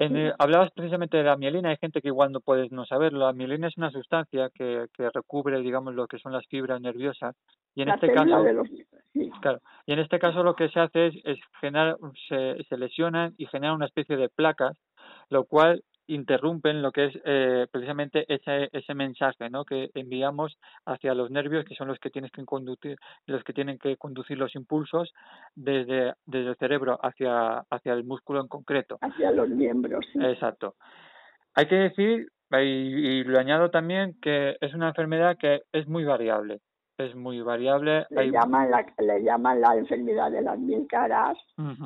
En 0.00 0.16
el- 0.16 0.34
hablabas 0.38 0.70
precisamente 0.72 1.18
de 1.18 1.24
la 1.24 1.36
mielina, 1.36 1.68
hay 1.68 1.76
gente 1.76 2.00
que 2.00 2.08
igual 2.08 2.32
no 2.32 2.40
puede 2.40 2.68
no 2.70 2.86
saberlo. 2.86 3.26
La 3.26 3.34
mielina 3.34 3.68
es 3.68 3.76
una 3.76 3.90
sustancia 3.90 4.48
que, 4.54 4.86
que 4.94 5.10
recubre, 5.10 5.60
digamos, 5.60 5.94
lo 5.94 6.06
que 6.06 6.18
son 6.18 6.32
las 6.32 6.46
fibras 6.46 6.80
nerviosas. 6.80 7.36
Y 7.74 7.82
en 7.82 7.88
la 7.88 7.94
este 7.96 8.10
caso, 8.12 8.42
de 8.42 8.52
los 8.54 8.66
sí, 9.12 9.30
Claro, 9.42 9.60
y 9.86 9.92
en 9.92 9.98
este 9.98 10.18
caso 10.18 10.42
lo 10.42 10.54
que 10.54 10.70
se 10.70 10.80
hace 10.80 11.08
es, 11.08 11.14
es 11.24 11.38
generar, 11.60 11.98
se, 12.28 12.64
se 12.64 12.76
lesionan 12.78 13.34
y 13.36 13.46
generan 13.46 13.76
una 13.76 13.86
especie 13.86 14.16
de 14.16 14.30
placas, 14.30 14.76
lo 15.28 15.44
cual 15.44 15.82
interrumpen 16.14 16.82
lo 16.82 16.92
que 16.92 17.06
es 17.06 17.18
eh, 17.24 17.66
precisamente 17.70 18.24
ese, 18.32 18.68
ese 18.72 18.94
mensaje 18.94 19.48
¿no? 19.50 19.64
que 19.64 19.90
enviamos 19.94 20.56
hacia 20.86 21.14
los 21.14 21.30
nervios, 21.30 21.64
que 21.64 21.74
son 21.74 21.88
los 21.88 21.98
que 21.98 22.10
tienes 22.10 22.30
que 22.32 22.44
conducir, 22.44 22.96
los 23.26 23.42
que 23.44 23.52
tienen 23.52 23.78
que 23.78 23.96
conducir 23.96 24.38
los 24.38 24.54
impulsos 24.54 25.12
desde, 25.54 26.14
desde 26.26 26.50
el 26.50 26.56
cerebro 26.56 26.98
hacia, 27.02 27.58
hacia 27.70 27.92
el 27.92 28.04
músculo 28.04 28.40
en 28.40 28.48
concreto. 28.48 28.98
hacia 29.00 29.30
los 29.30 29.48
miembros 29.48 30.04
sí. 30.12 30.18
Exacto. 30.22 30.74
Hay 31.54 31.66
que 31.66 31.74
decir, 31.76 32.28
y, 32.52 32.56
y 32.56 33.24
lo 33.24 33.38
añado 33.38 33.70
también, 33.70 34.16
que 34.20 34.56
es 34.60 34.74
una 34.74 34.88
enfermedad 34.88 35.36
que 35.38 35.62
es 35.72 35.86
muy 35.88 36.04
variable. 36.04 36.60
Es 36.98 37.14
muy 37.14 37.40
variable. 37.40 38.04
le 38.10 38.20
hay- 38.20 38.30
llaman 38.30 38.70
la 38.70 38.84
le 38.98 39.22
llaman 39.22 39.60
la 39.60 39.74
enfermedad 39.76 40.30
de 40.30 40.42
las 40.42 40.58
mil 40.58 40.86
caras 40.86 41.38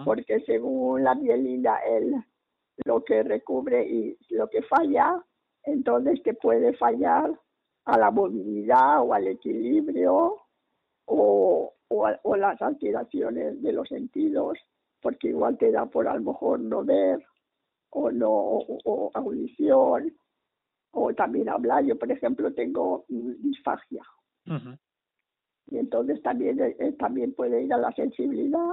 porque 0.05 0.41
según 0.41 1.05
la 1.05 1.15
mielina 1.15 1.77
el 1.89 2.15
lo 2.85 3.05
que 3.05 3.23
recubre 3.23 3.85
y 3.87 4.17
lo 4.31 4.49
que 4.49 4.63
falla 4.63 5.23
entonces 5.65 6.23
te 6.23 6.35
puede 6.35 6.75
fallar 6.77 7.33
a 7.87 7.99
la 7.99 8.11
movilidad 8.11 9.03
o 9.03 9.15
al 9.15 9.27
equilibrio 9.29 10.41
o, 11.07 11.73
o, 11.89 12.07
a- 12.07 12.21
o 12.23 12.37
las 12.37 12.61
alteraciones 12.63 13.63
de 13.63 13.73
los 13.73 13.89
sentidos 13.89 14.59
porque 15.01 15.29
igual 15.29 15.57
te 15.59 15.71
da 15.71 15.87
por 15.87 16.09
a 16.09 16.15
lo 16.15 16.23
mejor 16.33 16.61
no 16.61 16.85
ver 16.85 17.23
o 17.91 18.11
no 18.11 18.31
o, 18.31 18.79
o 18.85 19.11
audición 19.15 20.15
o 20.93 21.13
también 21.15 21.49
hablar. 21.49 21.85
Yo 21.85 21.99
por 21.99 22.11
ejemplo 22.11 22.53
tengo 22.55 23.05
mm, 23.09 23.33
disfagia. 23.43 24.03
Y 25.67 25.79
entonces 25.79 26.23
también 26.23 26.61
eh, 26.61 26.77
eh, 26.79 26.93
también 26.93 27.35
puede 27.35 27.63
ir 27.63 27.73
a 27.75 27.79
la 27.79 27.93
sensibilidad. 27.93 28.71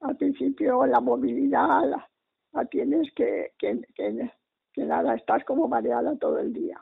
Al 0.00 0.16
principio 0.16 0.84
la 0.86 1.00
movilidad 1.00 1.88
la, 1.88 2.08
la 2.52 2.64
tienes 2.66 3.12
que, 3.14 3.52
que, 3.58 3.80
que, 3.94 4.30
que 4.72 4.84
nada 4.84 5.14
estás 5.14 5.44
como 5.44 5.68
mareada 5.68 6.16
todo 6.18 6.38
el 6.38 6.52
día 6.52 6.80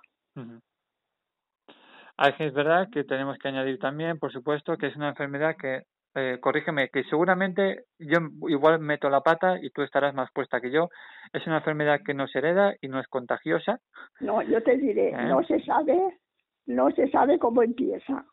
que- 2.37 2.47
Es 2.47 2.55
verdad 2.55 2.89
que 2.93 3.05
tenemos 3.05 3.39
que 3.39 3.49
añadir 3.49 3.79
también, 3.79 4.19
por 4.19 4.31
supuesto, 4.33 4.77
que 4.77 4.89
es 4.89 4.97
una 4.97 5.09
enfermedad 5.09 5.57
que, 5.57 5.85
eh, 6.15 6.39
corrígeme, 6.41 6.89
que 6.91 7.03
seguramente 7.05 7.85
yo 7.99 8.19
igual 8.49 8.79
meto 8.81 9.09
la 9.09 9.23
pata 9.23 9.59
y 9.61 9.71
tú 9.71 9.83
estarás 9.83 10.15
más 10.15 10.31
puesta 10.33 10.61
que 10.61 10.71
yo. 10.71 10.89
Es 11.33 11.47
una 11.47 11.59
enfermedad 11.59 12.01
que 12.05 12.15
no 12.15 12.27
se 12.29 12.39
hereda 12.39 12.75
y 12.81 12.89
no 12.89 13.01
es 13.01 13.07
contagiosa. 13.09 13.81
no 14.21 14.43
yo 14.43 14.63
te 14.63 14.77
diré 14.77 15.09
¿Eh? 15.11 15.25
no 15.29 15.43
se 15.45 15.61
sabe 15.65 16.19
no 16.67 16.91
se 16.91 17.09
sabe 17.11 17.39
cómo 17.39 17.63
empieza 17.63 18.25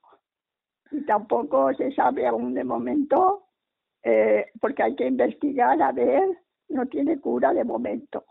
y 0.92 1.06
tampoco 1.06 1.74
se 1.76 1.92
sabe 1.94 2.28
aún 2.28 2.54
de 2.54 2.64
momento 2.64 3.48
eh, 4.04 4.48
porque 4.60 4.84
hay 4.84 4.96
que 4.96 5.08
investigar 5.08 5.82
a 5.82 5.92
ver 5.92 6.24
no 6.70 6.86
tiene 6.88 7.20
cura 7.20 7.54
de 7.54 7.64
momento. 7.64 8.26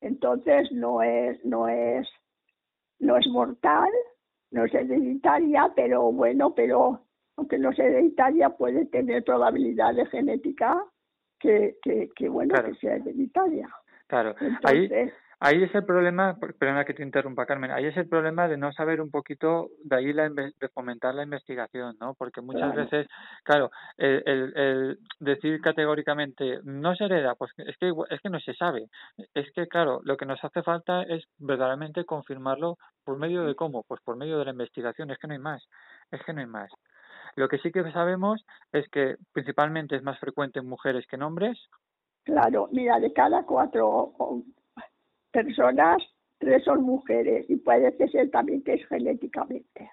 Entonces 0.00 0.70
no 0.72 1.02
es 1.02 1.44
no 1.44 1.68
es 1.68 2.08
no 3.00 3.16
es 3.16 3.26
mortal 3.28 3.90
no 4.50 4.64
es 4.64 4.72
hereditaria 4.74 5.70
pero 5.76 6.10
bueno 6.12 6.54
pero 6.54 7.02
aunque 7.36 7.58
no 7.58 7.70
es 7.70 7.78
hereditaria 7.78 8.48
puede 8.50 8.86
tener 8.86 9.22
probabilidades 9.24 10.08
genéticas 10.10 10.78
que, 11.38 11.76
que, 11.82 12.08
que 12.16 12.28
bueno 12.28 12.54
Claro. 12.54 12.68
que 12.70 12.74
sea 12.76 12.96
hereditaria. 12.96 13.68
Claro, 14.06 14.34
entonces 14.40 14.90
ahí 14.92 15.10
es 15.40 15.74
el 15.74 15.84
problema, 15.84 16.36
per- 16.36 16.54
perdona 16.56 16.84
que 16.84 16.94
te 16.94 17.02
interrumpa, 17.02 17.46
Carmen, 17.46 17.70
ahí 17.70 17.86
es 17.86 17.96
el 17.96 18.08
problema 18.08 18.48
de 18.48 18.56
no 18.56 18.72
saber 18.72 19.00
un 19.00 19.10
poquito, 19.10 19.68
de 19.84 19.96
ahí 19.96 20.12
la, 20.12 20.28
de 20.28 20.68
fomentar 20.74 21.14
la 21.14 21.22
investigación, 21.22 21.96
¿no? 22.00 22.14
Porque 22.14 22.40
muchas 22.40 22.72
Claro. 22.72 22.90
veces, 22.90 23.06
claro, 23.44 23.70
el, 23.96 24.22
el, 24.26 24.56
el 24.56 24.98
decir 25.20 25.60
categóricamente 25.60 26.58
no 26.64 26.94
se 26.96 27.04
hereda, 27.04 27.34
pues 27.36 27.52
es 27.58 27.76
que 27.78 27.92
es 28.10 28.20
que 28.20 28.30
no 28.30 28.40
se 28.40 28.54
sabe. 28.54 28.86
Es 29.34 29.50
que, 29.52 29.68
claro, 29.68 30.00
lo 30.02 30.16
que 30.16 30.26
nos 30.26 30.42
hace 30.42 30.62
falta 30.62 31.02
es 31.02 31.24
verdaderamente 31.38 32.04
confirmarlo 32.04 32.76
por 33.04 33.16
medio 33.18 33.44
de 33.44 33.54
cómo, 33.54 33.84
pues 33.84 34.00
por 34.02 34.16
medio 34.16 34.38
de 34.38 34.44
la 34.44 34.50
investigación, 34.50 35.10
es 35.10 35.18
que 35.18 35.28
no 35.28 35.34
hay 35.34 35.38
más, 35.40 35.64
es 36.10 36.20
que 36.24 36.32
no 36.32 36.40
hay 36.40 36.46
más. 36.46 36.70
Lo 37.36 37.48
que 37.48 37.58
sí 37.58 37.70
que 37.70 37.90
sabemos 37.92 38.44
es 38.72 38.88
que 38.88 39.16
principalmente 39.32 39.94
es 39.94 40.02
más 40.02 40.18
frecuente 40.18 40.58
en 40.58 40.66
mujeres 40.68 41.06
que 41.06 41.16
en 41.16 41.22
hombres, 41.22 41.58
claro 42.24 42.68
mira 42.72 42.98
de 42.98 43.12
cada 43.12 43.44
cuatro 43.44 44.12
personas 45.32 45.98
tres 46.38 46.62
son 46.64 46.82
mujeres 46.82 47.46
y 47.48 47.56
puede 47.56 47.92
ser 48.08 48.30
también 48.30 48.62
que 48.62 48.74
es 48.74 48.86
genéticamente. 48.88 49.90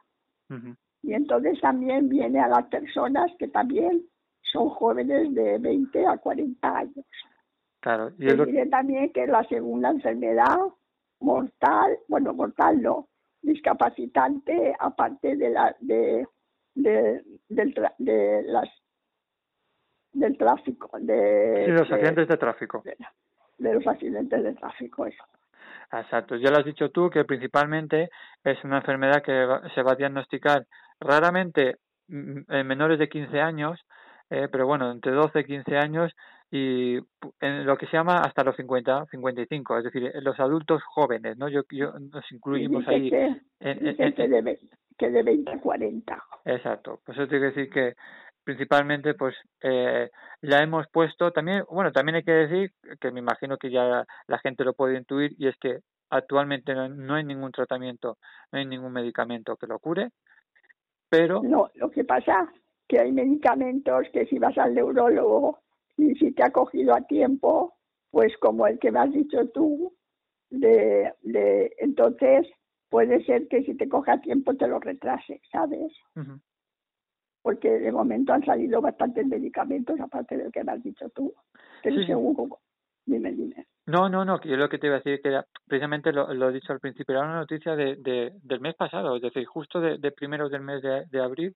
Y 1.02 1.14
entonces 1.14 1.60
también 1.62 2.08
viene 2.10 2.40
a 2.40 2.48
las 2.48 2.66
personas 2.68 3.32
que 3.40 3.48
también 3.48 4.04
son 4.42 4.70
jóvenes 4.70 5.34
de 5.34 5.58
20 5.58 6.06
a 6.08 6.18
40 6.18 6.78
años. 6.78 7.06
Claro, 7.80 8.12
y 8.18 8.26
lo 8.30 8.46
diré 8.46 8.66
también 8.68 9.12
que 9.12 9.28
la 9.28 9.44
segunda 9.48 9.90
enfermedad 9.90 10.58
mortal, 11.20 11.98
bueno, 12.08 12.34
mortal 12.34 12.82
no, 12.82 13.10
discapacitante, 13.42 14.76
aparte 14.80 15.36
de 15.36 15.50
la 15.50 15.76
de, 15.80 16.28
de, 16.74 17.24
del 17.50 17.74
tra- 17.76 17.94
de 18.00 18.44
las 18.48 18.68
del 20.14 20.38
tráfico, 20.38 20.90
de, 21.00 21.64
sí, 21.66 21.72
los 21.72 21.88
de- 21.90 21.96
accidentes 21.96 22.28
de 22.28 22.38
tráfico. 22.38 22.82
de- 22.86 22.98
de 23.58 23.74
los 23.74 23.88
accidentes 23.88 24.44
de 24.44 24.54
tráfico, 24.54 25.06
eso. 25.06 25.24
Exacto, 25.92 26.36
ya 26.36 26.50
lo 26.52 26.58
has 26.58 26.66
dicho 26.66 26.90
tú 26.90 27.10
que 27.10 27.24
principalmente 27.26 28.10
es 28.44 28.64
una 28.64 28.78
enfermedad 28.78 29.22
que 29.24 29.48
se 29.74 29.82
va 29.84 29.94
a 29.94 29.96
diagnosticar 29.96 30.66
raramente 31.00 31.78
mm, 32.08 32.40
en 32.52 32.68
menores 32.68 33.00
de 33.00 33.08
15 33.08 33.40
años, 33.40 33.80
eh, 34.30 34.48
pero 34.52 34.66
bueno, 34.66 34.92
entre 34.92 35.12
12 35.12 35.42
y 35.42 35.46
15 35.46 35.78
años 35.78 36.12
y 36.52 36.98
en 37.40 37.66
lo 37.66 37.78
que 37.78 37.86
se 37.88 37.94
llama 37.98 38.18
hasta 38.22 38.44
los 38.44 38.56
50, 38.56 39.06
55, 39.12 39.78
es 39.78 39.84
decir, 39.86 40.12
en 40.14 40.24
los 40.24 40.40
adultos 40.40 40.84
jóvenes, 40.84 41.38
¿no? 41.38 41.48
Yo, 41.50 41.62
yo 41.70 41.94
nos 42.00 42.32
incluimos 42.32 42.88
ahí. 42.88 43.10
que, 43.10 43.26
en- 43.26 43.42
en- 43.60 43.80
dice 43.80 44.04
en- 44.04 44.14
que, 44.14 44.28
de, 44.28 44.60
que 44.98 45.10
de 45.10 45.24
20 45.24 45.52
a 45.52 45.60
40. 45.60 46.24
Exacto, 46.46 47.02
pues 47.06 47.18
eso 47.18 47.28
tiene 47.28 47.52
que 47.52 47.60
decir 47.60 47.74
que 47.74 47.94
principalmente 48.46 49.16
pues 49.16 49.36
eh, 49.62 50.10
la 50.42 50.64
hemos 50.64 50.88
puesto 50.88 51.32
también, 51.32 51.64
bueno, 51.70 51.92
también 51.92 52.16
hay 52.16 52.24
que 52.24 52.32
decir 52.32 52.72
que 53.02 53.12
me 53.12 53.20
imagino 53.20 53.58
que 53.58 53.72
ya 53.72 54.06
la 54.28 54.40
gente 54.40 54.64
lo 54.64 54.74
puede 54.74 54.98
intuir 54.98 55.34
y 55.38 55.48
es 55.48 55.58
que 55.58 55.80
actualmente 56.10 56.74
no, 56.74 56.88
no 56.88 57.16
hay 57.16 57.26
ningún 57.26 57.52
tratamiento, 57.52 58.18
no 58.52 58.60
hay 58.60 58.66
ningún 58.66 58.94
medicamento 58.94 59.58
que 59.58 59.68
lo 59.68 59.80
cure, 59.80 60.12
pero 61.10 61.42
No, 61.44 61.70
lo 61.74 61.90
que 61.92 62.06
pasa 62.06 62.48
que 62.88 63.00
hay 63.00 63.12
medicamentos 63.12 64.08
que 64.14 64.28
si 64.28 64.38
vas 64.38 64.58
al 64.58 64.76
neurólogo 64.76 65.60
y 65.98 66.14
si 66.16 66.32
te 66.32 66.44
ha 66.44 66.52
cogido 66.52 66.94
a 66.94 67.02
tiempo, 67.02 67.74
pues 68.12 68.38
como 68.38 68.68
el 68.68 68.78
que 68.80 68.92
me 68.92 69.00
has 69.00 69.12
dicho 69.12 69.50
tú, 69.50 69.94
de, 70.52 71.12
de 71.24 71.76
entonces 71.80 72.48
puede 72.90 73.26
ser 73.26 73.48
que 73.48 73.64
si 73.64 73.76
te 73.76 73.90
coge 73.90 74.12
a 74.12 74.22
tiempo 74.22 74.56
te 74.56 74.68
lo 74.68 74.80
retrase, 74.80 75.42
¿sabes? 75.52 75.92
Porque 77.46 77.70
de 77.70 77.92
momento 77.92 78.34
han 78.34 78.44
salido 78.44 78.82
bastantes 78.82 79.24
medicamentos, 79.28 80.00
aparte 80.00 80.36
del 80.36 80.52
que 80.52 80.64
me 80.64 80.72
has 80.72 80.82
dicho 80.82 81.08
tú. 81.10 81.32
Pero 81.84 81.98
Sí, 81.98 82.08
seguro, 82.08 82.58
dime, 83.06 83.32
dime. 83.34 83.68
No, 83.86 84.10
no, 84.10 84.26
no, 84.26 84.40
que 84.40 84.50
yo 84.50 84.58
lo 84.58 84.68
que 84.68 84.80
te 84.80 84.88
iba 84.88 84.96
a 84.96 84.98
decir 84.98 85.22
que 85.22 85.30
era, 85.30 85.46
precisamente 85.68 86.12
lo, 86.12 86.34
lo 86.34 86.50
he 86.50 86.54
dicho 86.54 86.74
al 86.74 86.80
principio, 86.80 87.14
era 87.14 87.24
una 87.24 87.36
noticia 87.36 87.76
de, 87.76 87.98
de, 87.98 88.34
del 88.42 88.62
mes 88.62 88.74
pasado, 88.74 89.16
es 89.16 89.22
decir, 89.22 89.46
justo 89.46 89.80
de, 89.80 90.00
de 90.00 90.12
primeros 90.12 90.50
del 90.50 90.62
mes 90.62 90.82
de, 90.82 91.06
de 91.06 91.22
abril, 91.22 91.56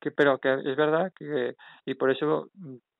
que 0.00 0.10
pero 0.10 0.38
que 0.38 0.54
es 0.54 0.74
verdad 0.74 1.12
que, 1.14 1.54
y 1.84 1.92
por 1.96 2.10
eso 2.10 2.48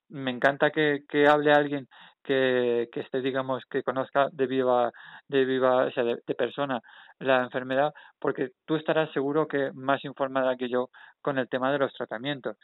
me 0.09 0.31
encanta 0.31 0.71
que, 0.71 1.01
que 1.09 1.27
hable 1.27 1.53
alguien 1.53 1.89
que, 2.27 2.89
que 2.93 3.01
esté, 3.01 3.21
digamos, 3.23 3.63
que 3.71 3.83
conozca 3.83 4.29
de 4.33 4.47
viva, 4.47 4.91
de 5.29 5.45
viva, 5.45 5.87
o 5.87 5.91
sea, 5.93 6.03
de, 6.05 6.35
persona 6.35 6.81
la 7.21 7.43
enfermedad, 7.45 7.95
porque 8.19 8.51
tú 8.67 8.75
estarás 8.77 9.11
seguro 9.13 9.47
que 9.47 9.71
más 9.73 10.05
informada 10.05 10.57
que 10.57 10.69
yo 10.69 10.91
con 11.23 11.39
el 11.39 11.49
tema 11.49 11.73
de 11.73 11.79
los 11.79 11.93
tratamientos. 11.95 12.57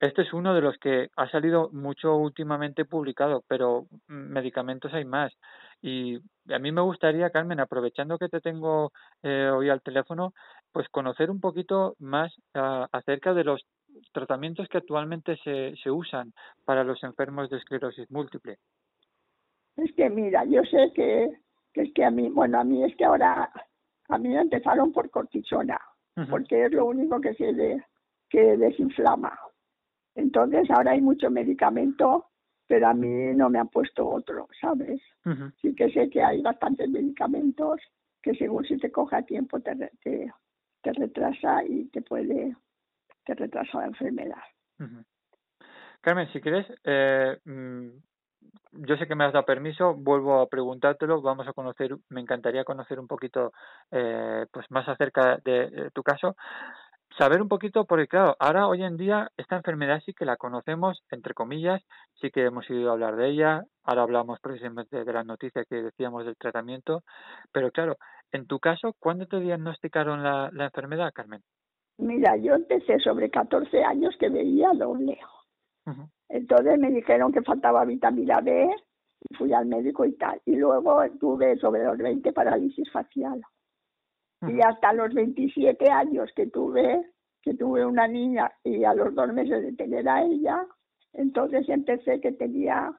Este 0.00 0.22
es 0.22 0.32
uno 0.32 0.54
de 0.54 0.62
los 0.62 0.76
que 0.78 1.08
ha 1.16 1.28
salido 1.30 1.68
mucho 1.72 2.16
últimamente 2.16 2.86
publicado, 2.86 3.44
pero 3.46 3.86
medicamentos 4.08 4.92
hay 4.94 5.04
más. 5.04 5.32
Y 5.82 6.16
a 6.52 6.58
mí 6.58 6.72
me 6.72 6.80
gustaría, 6.80 7.30
Carmen, 7.30 7.60
aprovechando 7.60 8.18
que 8.18 8.28
te 8.28 8.40
tengo 8.40 8.90
eh, 9.22 9.50
hoy 9.54 9.68
al 9.68 9.82
teléfono, 9.82 10.32
pues 10.72 10.88
conocer 10.88 11.30
un 11.30 11.40
poquito 11.40 11.94
más 11.98 12.32
ah, 12.54 12.88
acerca 12.92 13.34
de 13.34 13.44
los 13.44 13.62
tratamientos 14.12 14.68
que 14.68 14.78
actualmente 14.78 15.36
se, 15.44 15.74
se 15.82 15.90
usan 15.90 16.32
para 16.64 16.84
los 16.84 17.02
enfermos 17.02 17.50
de 17.50 17.58
esclerosis 17.58 18.10
múltiple. 18.10 18.58
Es 19.76 19.92
que 19.94 20.10
mira, 20.10 20.44
yo 20.44 20.62
sé 20.64 20.92
que, 20.94 21.30
que 21.72 21.82
es 21.82 21.92
que 21.94 22.04
a 22.04 22.10
mí, 22.10 22.28
bueno, 22.28 22.60
a 22.60 22.64
mí 22.64 22.84
es 22.84 22.94
que 22.96 23.04
ahora, 23.04 23.50
a 24.08 24.18
mí 24.18 24.28
me 24.28 24.40
empezaron 24.40 24.92
por 24.92 25.10
cortisona, 25.10 25.80
porque 26.28 26.66
es 26.66 26.72
lo 26.72 26.84
único 26.86 27.20
que 27.20 27.34
se 27.34 27.52
de, 27.52 27.82
que 28.28 28.56
desinflama. 28.56 29.38
Entonces 30.14 30.70
ahora 30.70 30.92
hay 30.92 31.00
mucho 31.00 31.30
medicamento, 31.30 32.26
pero 32.66 32.88
a 32.88 32.94
mí 32.94 33.34
no 33.34 33.48
me 33.48 33.58
han 33.58 33.68
puesto 33.68 34.06
otro, 34.06 34.48
¿sabes? 34.60 35.00
Ujú. 35.24 35.50
Sí 35.62 35.74
que 35.74 35.90
sé 35.90 36.10
que 36.10 36.22
hay 36.22 36.42
bastantes 36.42 36.88
medicamentos 36.90 37.80
que 38.22 38.34
según 38.34 38.64
si 38.66 38.76
te 38.76 38.92
coge 38.92 39.16
a 39.16 39.22
tiempo 39.22 39.60
te, 39.60 39.74
te 40.82 40.92
retrasa 40.92 41.64
y 41.64 41.86
te 41.86 42.02
puede, 42.02 42.54
te 43.24 43.34
retrasa 43.34 43.78
la 43.78 43.86
enfermedad. 43.86 44.42
Carmen, 46.00 46.32
si 46.32 46.40
quieres, 46.40 46.66
eh, 46.84 47.38
mm, 47.44 47.88
yo 48.72 48.96
sé 48.96 49.06
que 49.06 49.14
me 49.14 49.24
has 49.24 49.32
dado 49.32 49.44
permiso, 49.44 49.94
vuelvo 49.94 50.40
a 50.40 50.48
preguntártelo, 50.48 51.20
vamos 51.20 51.46
a 51.46 51.52
conocer, 51.52 51.96
me 52.08 52.20
encantaría 52.20 52.64
conocer 52.64 52.98
un 52.98 53.06
poquito 53.06 53.52
eh, 53.90 54.46
pues 54.50 54.66
más 54.70 54.88
acerca 54.88 55.38
de, 55.44 55.70
de 55.70 55.90
tu 55.90 56.02
caso, 56.02 56.36
saber 57.18 57.42
un 57.42 57.48
poquito, 57.48 57.84
porque 57.84 58.06
claro, 58.06 58.36
ahora 58.38 58.66
hoy 58.66 58.82
en 58.82 58.96
día 58.96 59.30
esta 59.36 59.56
enfermedad 59.56 60.00
sí 60.06 60.14
que 60.14 60.24
la 60.24 60.36
conocemos, 60.36 61.02
entre 61.10 61.34
comillas, 61.34 61.82
sí 62.20 62.30
que 62.30 62.44
hemos 62.44 62.68
oído 62.70 62.92
hablar 62.92 63.16
de 63.16 63.28
ella, 63.28 63.64
ahora 63.84 64.02
hablamos 64.02 64.40
precisamente 64.40 65.04
de 65.04 65.12
las 65.12 65.26
noticias 65.26 65.66
que 65.68 65.82
decíamos 65.82 66.24
del 66.24 66.36
tratamiento, 66.36 67.02
pero 67.52 67.70
claro, 67.70 67.96
en 68.32 68.46
tu 68.46 68.60
caso, 68.60 68.94
¿cuándo 68.98 69.26
te 69.26 69.40
diagnosticaron 69.40 70.22
la, 70.22 70.50
la 70.52 70.66
enfermedad, 70.66 71.12
Carmen? 71.12 71.42
Mira, 72.00 72.36
yo 72.36 72.54
empecé 72.54 72.98
sobre 72.98 73.30
14 73.30 73.84
años 73.84 74.16
que 74.18 74.28
veía 74.28 74.70
doble. 74.74 75.18
Entonces 76.28 76.78
me 76.78 76.90
dijeron 76.90 77.32
que 77.32 77.42
faltaba 77.42 77.84
vitamina 77.84 78.40
B 78.40 78.70
y 79.28 79.34
fui 79.34 79.52
al 79.52 79.66
médico 79.66 80.04
y 80.04 80.12
tal. 80.12 80.40
Y 80.44 80.56
luego 80.56 81.02
tuve 81.18 81.56
sobre 81.58 81.84
los 81.84 81.98
20 81.98 82.32
parálisis 82.32 82.90
facial. 82.92 83.40
Y 84.42 84.58
hasta 84.62 84.92
los 84.94 85.12
27 85.12 85.90
años 85.90 86.30
que 86.34 86.46
tuve, 86.46 87.10
que 87.42 87.54
tuve 87.54 87.84
una 87.84 88.08
niña 88.08 88.50
y 88.64 88.84
a 88.84 88.94
los 88.94 89.14
dos 89.14 89.32
meses 89.32 89.62
de 89.62 89.72
tener 89.74 90.08
a 90.08 90.22
ella, 90.22 90.66
entonces 91.12 91.68
empecé 91.68 92.20
que 92.20 92.32
tenía 92.32 92.90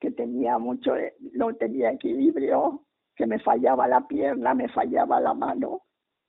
que 0.00 0.10
tenía 0.10 0.58
mucho, 0.58 0.94
no 1.34 1.54
tenía 1.54 1.92
equilibrio, 1.92 2.82
que 3.14 3.26
me 3.26 3.38
fallaba 3.38 3.86
la 3.86 4.06
pierna, 4.08 4.54
me 4.54 4.66
fallaba 4.68 5.20
la 5.20 5.34
mano. 5.34 5.82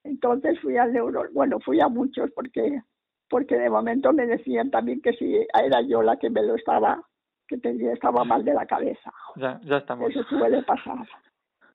Entonces 0.03 0.59
fui 0.59 0.77
al 0.77 0.93
neuro, 0.93 1.23
bueno, 1.33 1.59
fui 1.59 1.79
a 1.79 1.87
muchos 1.87 2.31
porque 2.31 2.81
porque 3.29 3.57
de 3.57 3.69
momento 3.69 4.11
me 4.11 4.27
decían 4.27 4.69
también 4.69 5.01
que 5.01 5.13
si 5.13 5.35
era 5.35 5.81
yo 5.81 6.01
la 6.01 6.17
que 6.17 6.29
me 6.29 6.43
lo 6.43 6.55
estaba, 6.55 7.01
que 7.47 7.57
tenía, 7.57 7.93
estaba 7.93 8.25
mal 8.25 8.43
de 8.43 8.53
la 8.53 8.65
cabeza. 8.65 9.11
Ya, 9.37 9.59
ya 9.63 9.77
estamos. 9.77 10.09
Eso 10.09 10.21
suele 10.23 10.61
pasar. 10.63 11.07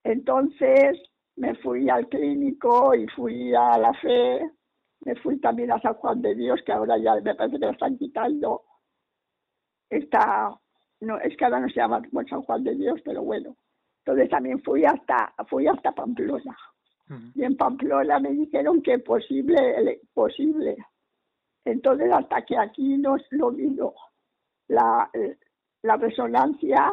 Entonces 0.05 1.01
me 1.37 1.55
fui 1.57 1.89
al 1.89 2.09
clínico 2.09 2.95
y 2.95 3.07
fui 3.09 3.55
a 3.55 3.79
la 3.79 3.93
fe, 3.95 4.51
me 5.01 5.15
fui 5.17 5.39
también 5.41 5.73
a 5.73 5.81
San 5.81 5.95
Juan 5.95 6.21
de 6.21 6.35
Dios, 6.35 6.61
que 6.65 6.73
ahora 6.73 6.99
ya 6.99 7.15
me 7.17 7.35
parece 7.35 7.59
que 7.59 7.67
lo 7.67 7.73
están 7.73 7.97
quitando. 7.97 8.63
Está, 9.89 10.55
no, 11.01 11.19
es 11.19 11.37
que 11.37 11.45
ahora 11.45 11.61
no 11.61 11.69
se 11.69 11.81
llama 11.81 12.03
San 12.29 12.43
Juan 12.43 12.65
de 12.65 12.75
Dios, 12.75 13.01
pero 13.03 13.23
bueno. 13.23 13.57
Entonces 14.05 14.29
también 14.29 14.63
fui 14.63 14.85
hasta, 14.85 15.33
fui 15.49 15.67
hasta 15.67 15.93
Pamplona. 15.93 16.57
Y 17.35 17.45
en 17.45 17.57
Pamplona 17.57 18.19
me 18.19 18.31
dijeron 18.31 18.83
que 18.83 18.99
posible, 18.99 20.01
posible. 20.13 20.77
Entonces 21.65 22.13
hasta 22.13 22.43
que 22.43 22.57
aquí 22.59 22.97
nos 22.99 23.23
lo 23.31 23.53
vino 23.53 23.95
la, 24.69 25.09
la 25.83 25.97
resonancia, 25.97 26.93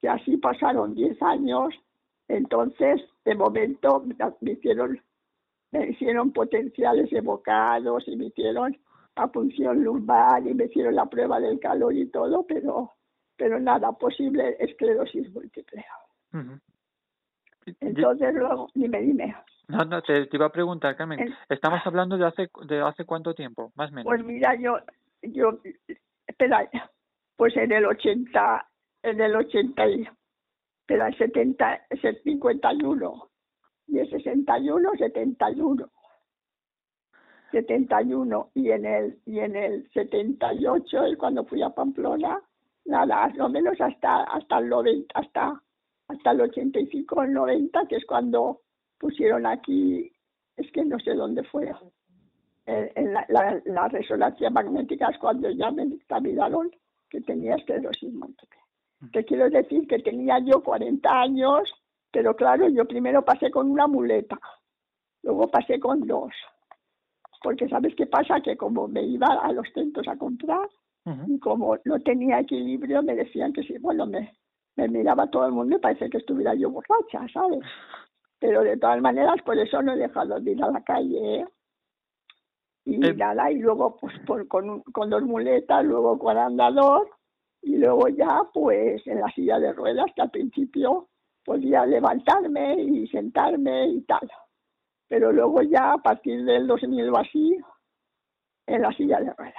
que 0.00 0.08
así 0.08 0.36
pasaron 0.36 0.94
10 0.94 1.22
años, 1.22 1.74
entonces 2.28 3.00
de 3.24 3.34
momento 3.34 4.04
me 4.40 4.52
hicieron, 4.52 5.00
me 5.72 5.90
hicieron 5.90 6.32
potenciales 6.32 7.12
evocados 7.12 8.06
y 8.08 8.16
me 8.16 8.26
hicieron 8.26 8.76
la 9.16 9.26
punción 9.28 9.82
lumbar 9.82 10.46
y 10.46 10.54
me 10.54 10.64
hicieron 10.64 10.94
la 10.94 11.06
prueba 11.06 11.40
del 11.40 11.58
calor 11.58 11.94
y 11.94 12.06
todo, 12.06 12.44
pero, 12.46 12.92
pero 13.36 13.58
nada, 13.58 13.92
posible 13.92 14.56
esclerosis 14.60 15.32
múltiple. 15.32 15.84
Entonces 17.80 18.34
luego, 18.34 18.68
dime, 18.74 19.00
dime. 19.00 19.34
No, 19.68 19.84
no, 19.84 20.00
te, 20.02 20.26
te 20.26 20.36
iba 20.36 20.46
a 20.46 20.52
preguntar, 20.52 20.96
Carmen, 20.96 21.34
estamos 21.48 21.80
hablando 21.84 22.16
de 22.16 22.26
hace 22.26 22.48
de 22.68 22.80
hace 22.80 23.04
cuánto 23.04 23.34
tiempo, 23.34 23.72
más 23.74 23.90
o 23.90 23.94
menos. 23.94 24.04
Pues 24.04 24.24
mira, 24.24 24.54
yo, 24.54 24.78
yo, 25.22 25.58
espera, 26.26 26.68
pues 27.36 27.56
en 27.56 27.72
el 27.72 27.84
80, 27.84 28.68
en 29.02 29.20
el 29.20 29.34
80 29.34 29.88
y, 29.88 30.08
espera, 30.80 31.08
el 31.08 31.18
70, 31.18 31.86
es 31.90 32.04
el 32.04 32.22
51, 32.22 33.30
y 33.88 33.98
el 33.98 34.10
61, 34.10 34.90
71. 34.98 35.90
71 37.52 38.50
y 38.54 38.70
en 38.70 38.84
el 38.84 39.18
y 39.24 39.38
en 39.38 39.56
el 39.56 39.88
78 39.92 41.08
y 41.08 41.16
cuando 41.16 41.44
fui 41.44 41.62
a 41.62 41.70
Pamplona 41.70 42.42
nada 42.84 43.28
lo 43.34 43.48
menos 43.48 43.80
hasta 43.80 44.24
hasta 44.24 44.58
el 44.58 44.68
90 44.68 45.18
hasta 45.18 45.62
hasta 46.08 46.30
el 46.30 46.40
85 46.42 47.22
el 47.22 47.32
90 47.32 47.86
que 47.88 47.96
es 47.96 48.06
cuando 48.06 48.62
pusieron 48.98 49.46
aquí 49.46 50.12
es 50.56 50.70
que 50.72 50.84
no 50.84 50.98
sé 51.00 51.14
dónde 51.14 51.42
fue 51.44 51.70
en, 52.66 52.90
en 52.94 53.12
la, 53.12 53.24
la, 53.28 53.60
la 53.64 53.88
resonancia 53.88 54.50
magnética 54.50 55.08
es 55.08 55.18
cuando 55.18 55.50
ya 55.50 55.70
me 55.70 55.86
dictaminaron 55.86 56.70
que 57.08 57.20
tenía 57.20 57.54
esclerosis 57.54 58.12
múltiple. 58.12 58.58
Te 59.12 59.24
quiero 59.24 59.48
decir 59.50 59.86
que 59.86 59.98
tenía 60.00 60.38
yo 60.40 60.62
40 60.62 61.08
años, 61.08 61.72
pero 62.10 62.34
claro, 62.34 62.68
yo 62.68 62.84
primero 62.86 63.24
pasé 63.24 63.50
con 63.50 63.70
una 63.70 63.86
muleta, 63.86 64.38
luego 65.22 65.48
pasé 65.48 65.78
con 65.78 66.00
dos. 66.06 66.32
Porque 67.42 67.68
sabes 67.68 67.94
qué 67.94 68.06
pasa, 68.06 68.40
que 68.40 68.56
como 68.56 68.88
me 68.88 69.02
iba 69.02 69.26
a 69.26 69.52
los 69.52 69.68
centros 69.72 70.08
a 70.08 70.16
comprar 70.16 70.68
y 71.28 71.38
como 71.38 71.78
no 71.84 72.00
tenía 72.00 72.40
equilibrio, 72.40 73.00
me 73.02 73.14
decían 73.14 73.52
que 73.52 73.62
sí, 73.62 73.78
bueno, 73.78 74.06
me, 74.06 74.32
me 74.76 74.88
miraba 74.88 75.28
todo 75.30 75.46
el 75.46 75.52
mundo 75.52 75.76
y 75.76 75.80
parece 75.80 76.08
que 76.10 76.18
estuviera 76.18 76.54
yo 76.54 76.70
borracha, 76.70 77.26
¿sabes? 77.32 77.60
Pero 78.38 78.62
de 78.62 78.76
todas 78.76 79.00
maneras, 79.00 79.36
por 79.44 79.58
eso 79.58 79.82
no 79.82 79.92
he 79.92 79.96
dejado 79.96 80.38
de 80.38 80.52
ir 80.52 80.62
a 80.62 80.70
la 80.70 80.84
calle, 80.84 81.40
¿eh? 81.40 81.46
Y 82.84 83.04
Eh. 83.04 83.14
nada, 83.14 83.50
y 83.50 83.58
luego 83.58 83.96
pues 83.96 84.16
por, 84.26 84.46
con, 84.46 84.82
con 84.82 85.10
dos 85.10 85.22
muletas, 85.22 85.84
luego 85.84 86.18
con 86.18 86.36
andador, 86.36 87.10
y 87.62 87.76
luego 87.78 88.08
ya 88.08 88.42
pues 88.52 89.04
en 89.06 89.20
la 89.20 89.28
silla 89.32 89.58
de 89.58 89.72
ruedas, 89.72 90.06
que 90.14 90.22
al 90.22 90.30
principio 90.30 91.08
podía 91.44 91.84
levantarme 91.86 92.74
y 92.74 93.08
sentarme 93.08 93.88
y 93.88 94.02
tal. 94.02 94.30
Pero 95.08 95.32
luego 95.32 95.62
ya 95.62 95.92
a 95.92 95.98
partir 95.98 96.44
del 96.44 96.66
2000 96.66 97.08
o 97.08 97.16
así, 97.16 97.58
en 98.66 98.82
la 98.82 98.92
silla 98.92 99.20
de 99.20 99.32
ruedas. 99.32 99.54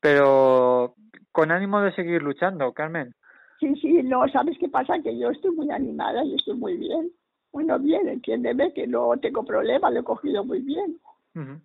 Pero 0.00 0.94
con 1.32 1.50
ánimo 1.50 1.80
de 1.80 1.94
seguir 1.94 2.22
luchando, 2.22 2.72
Carmen. 2.72 3.14
Sí, 3.60 3.74
sí, 3.80 4.02
no, 4.02 4.28
¿sabes 4.28 4.56
qué 4.58 4.68
pasa? 4.68 4.98
Que 5.02 5.18
yo 5.18 5.30
estoy 5.30 5.52
muy 5.52 5.70
animada 5.70 6.24
y 6.24 6.34
estoy 6.34 6.54
muy 6.54 6.76
bien. 6.76 7.10
Bueno, 7.52 7.78
bien, 7.78 8.08
entiéndeme 8.08 8.72
que 8.72 8.86
no 8.86 9.16
tengo 9.20 9.44
problema, 9.44 9.90
lo 9.90 10.00
he 10.00 10.04
cogido 10.04 10.44
muy 10.44 10.60
bien. 10.60 10.98
Ujú. 11.34 11.60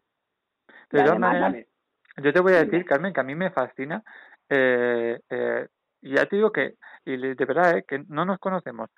Y 0.92 0.98
De 0.98 1.04
todas 1.04 1.20
maneras, 1.20 1.66
Yo 2.22 2.34
te 2.34 2.40
voy 2.40 2.54
a 2.54 2.64
decir, 2.64 2.86
Carmen, 2.86 3.14
que 3.14 3.22
a 3.22 3.24
mí 3.24 3.36
me 3.36 3.50
fascina. 3.50 4.04
Eh, 4.50 5.20
eh, 5.30 5.68
y 6.02 6.16
ya 6.16 6.26
te 6.26 6.36
digo 6.36 6.52
que, 6.52 6.76
y 7.06 7.18
de 7.18 7.46
verdad, 7.46 7.78
eh, 7.78 7.86
que 7.88 8.04
no 8.08 8.26
nos 8.26 8.40
conocemos, 8.40 8.90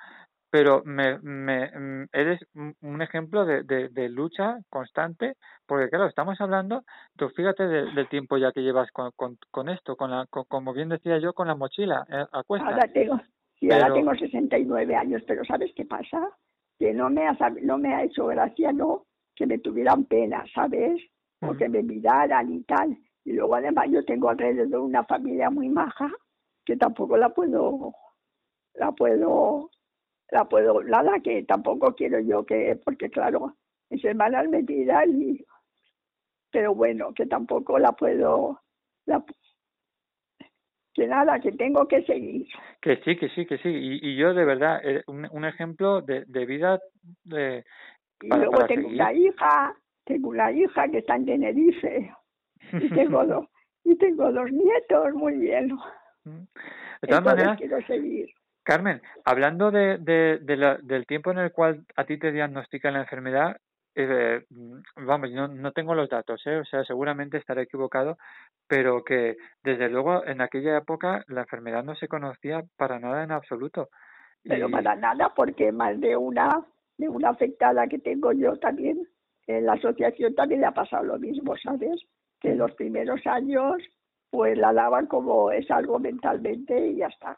pero 0.52 0.84
me, 0.86 1.18
me, 1.20 1.68
mm, 1.72 2.08
eres 2.12 2.40
un 2.82 3.02
ejemplo 3.02 3.46
de, 3.46 3.64
de, 3.64 3.90
de 3.90 4.10
lucha 4.10 4.60
constante, 4.70 5.36
porque 5.66 5.90
claro, 5.90 6.08
estamos 6.08 6.40
hablando, 6.42 6.84
tú 7.16 7.30
fíjate 7.30 7.66
de- 7.68 7.92
del 7.94 8.08
tiempo 8.10 8.38
ya 8.38 8.52
que 8.52 8.62
llevas 8.62 8.92
con, 8.92 9.12
con, 9.16 9.38
con 9.50 9.70
esto, 9.70 9.96
con 9.96 10.12
la, 10.12 10.26
con- 10.30 10.44
como 10.50 10.74
bien 10.74 10.90
decía 10.90 11.18
yo, 11.20 11.34
con 11.34 11.48
la 11.48 11.56
mochila 11.56 12.06
eh, 12.10 12.26
a 12.32 12.44
cuestas. 12.44 12.74
Ahora 12.74 12.88
tengo, 12.92 13.20
sí, 13.60 13.72
ahora 13.72 13.86
Pero- 13.86 13.96
tengo 13.96 14.16
69 14.16 14.96
años, 14.96 15.24
pero 15.26 15.44
¿sabes 15.46 15.72
qué 15.76 15.86
pasa? 15.86 16.30
Que 16.78 16.94
no 16.94 17.10
me 17.10 17.28
ha, 17.28 17.38
no 17.62 17.78
me 17.78 17.94
ha 17.96 18.04
hecho 18.04 18.28
gracia, 18.28 18.74
no, 18.74 19.06
que 19.36 19.46
me 19.48 19.58
tuvieran 19.60 20.04
pena, 20.06 20.44
¿sabes? 20.54 21.02
O 21.42 21.54
que 21.56 21.70
me 21.70 21.82
miraran 21.82 22.54
y 22.54 22.62
tal. 22.64 22.96
Y 23.24 23.34
luego 23.34 23.56
además 23.56 23.86
yo 23.90 24.04
tengo 24.06 24.30
alrededor 24.30 24.82
una 24.82 25.04
familia 25.06 25.50
muy 25.50 25.70
maja 25.70 26.12
que 26.66 26.76
tampoco 26.78 27.18
la 27.18 27.30
puedo, 27.30 27.94
la 28.76 28.92
puedo, 28.92 29.70
la 30.32 30.46
puedo, 30.46 30.84
nada 30.84 31.20
que 31.22 31.44
tampoco 31.44 31.94
quiero 31.96 32.20
yo 32.22 32.46
que, 32.46 32.80
porque 32.84 33.10
claro, 33.10 33.56
mis 33.90 34.04
hermanas 34.06 34.50
me 34.50 34.64
miran 34.64 35.22
y, 35.22 35.46
pero 36.52 36.74
bueno, 36.76 37.14
que 37.14 37.26
tampoco 37.28 37.80
la 37.80 37.94
puedo, 37.94 38.62
la, 39.06 39.24
que 40.94 41.08
nada, 41.08 41.40
que 41.40 41.52
tengo 41.54 41.88
que 41.88 42.04
seguir. 42.04 42.48
Que 42.82 42.98
sí, 43.04 43.18
que 43.18 43.30
sí, 43.30 43.46
que 43.46 43.58
sí. 43.60 43.70
Y, 43.70 44.10
y 44.12 44.16
yo 44.18 44.34
de 44.34 44.46
verdad, 44.46 44.82
eh, 44.84 45.04
un, 45.08 45.28
un 45.32 45.46
ejemplo 45.46 46.02
de, 46.02 46.26
de 46.26 46.46
vida 46.46 46.80
de, 47.24 47.66
Y 48.22 48.36
luego 48.36 48.66
tengo 48.66 48.90
seguir. 48.90 48.96
una 48.96 49.14
hija, 49.14 49.76
tengo 50.06 50.30
una 50.30 50.52
hija 50.52 50.88
que 50.90 51.00
está 51.00 51.16
en 51.16 51.26
Tenerife 51.26 52.14
y 52.80 52.90
tengo 52.92 53.26
dos, 53.26 53.48
y 53.84 53.96
tengo 53.98 54.32
dos 54.32 54.52
nietos, 54.52 55.14
muy 55.14 55.38
bien. 55.38 55.70
De 57.02 57.08
todas 57.08 57.24
Entonces 57.24 57.24
maneras, 57.24 57.58
quiero 57.58 57.82
seguir. 57.88 58.30
Carmen, 58.72 59.02
hablando 59.26 59.70
de, 59.70 59.98
de, 59.98 60.40
de 60.42 60.56
la- 60.56 60.78
del 60.82 61.06
tiempo 61.06 61.30
en 61.32 61.40
el 61.40 61.52
cual 61.52 61.84
a 61.98 62.06
ti 62.06 62.18
te 62.18 62.32
diagnostican 62.32 62.94
la 62.94 63.02
enfermedad, 63.02 63.58
eh, 63.96 64.46
mm, 64.50 65.06
vamos, 65.06 65.30
no, 65.32 65.50
no 65.50 65.74
tengo 65.74 65.94
los 65.94 66.08
datos, 66.08 66.42
¿eh? 66.48 66.56
o 66.56 66.64
sea, 66.64 66.86
seguramente 66.86 67.36
estaré 67.38 67.64
equivocado, 67.64 68.18
pero 68.70 69.04
que 69.04 69.36
desde 69.62 69.90
luego 69.90 70.26
en 70.26 70.40
aquella 70.40 70.78
época 70.78 71.26
la 71.28 71.42
enfermedad 71.42 71.84
no 71.84 71.96
se 71.96 72.08
conocía 72.08 72.64
para 72.78 72.98
nada 72.98 73.26
en 73.26 73.34
absoluto. 73.34 73.90
Pero 74.42 74.70
Y- 74.70 74.72
para 74.72 74.96
nada, 74.96 75.34
porque 75.36 75.74
más 75.74 76.00
de 76.00 76.16
una, 76.16 76.66
de 76.98 77.10
una 77.10 77.32
afectada 77.32 77.88
que 77.88 78.00
tengo 78.00 78.32
yo 78.32 78.56
también, 78.56 79.06
en 79.48 79.66
la 79.66 79.74
asociación 79.74 80.34
también 80.34 80.62
le 80.62 80.68
ha 80.68 80.74
pasado 80.74 81.04
lo 81.04 81.20
mismo, 81.20 81.58
¿sabes? 81.58 82.00
Que 82.40 82.52
en 82.52 82.60
los 82.60 82.72
primeros 82.76 83.20
años 83.28 83.84
pues 84.30 84.58
la 84.58 84.72
daban 84.72 85.08
como 85.08 85.52
es 85.52 85.70
algo 85.70 86.00
mentalmente 86.00 86.88
y 86.88 86.96
ya 86.96 87.08
está. 87.08 87.38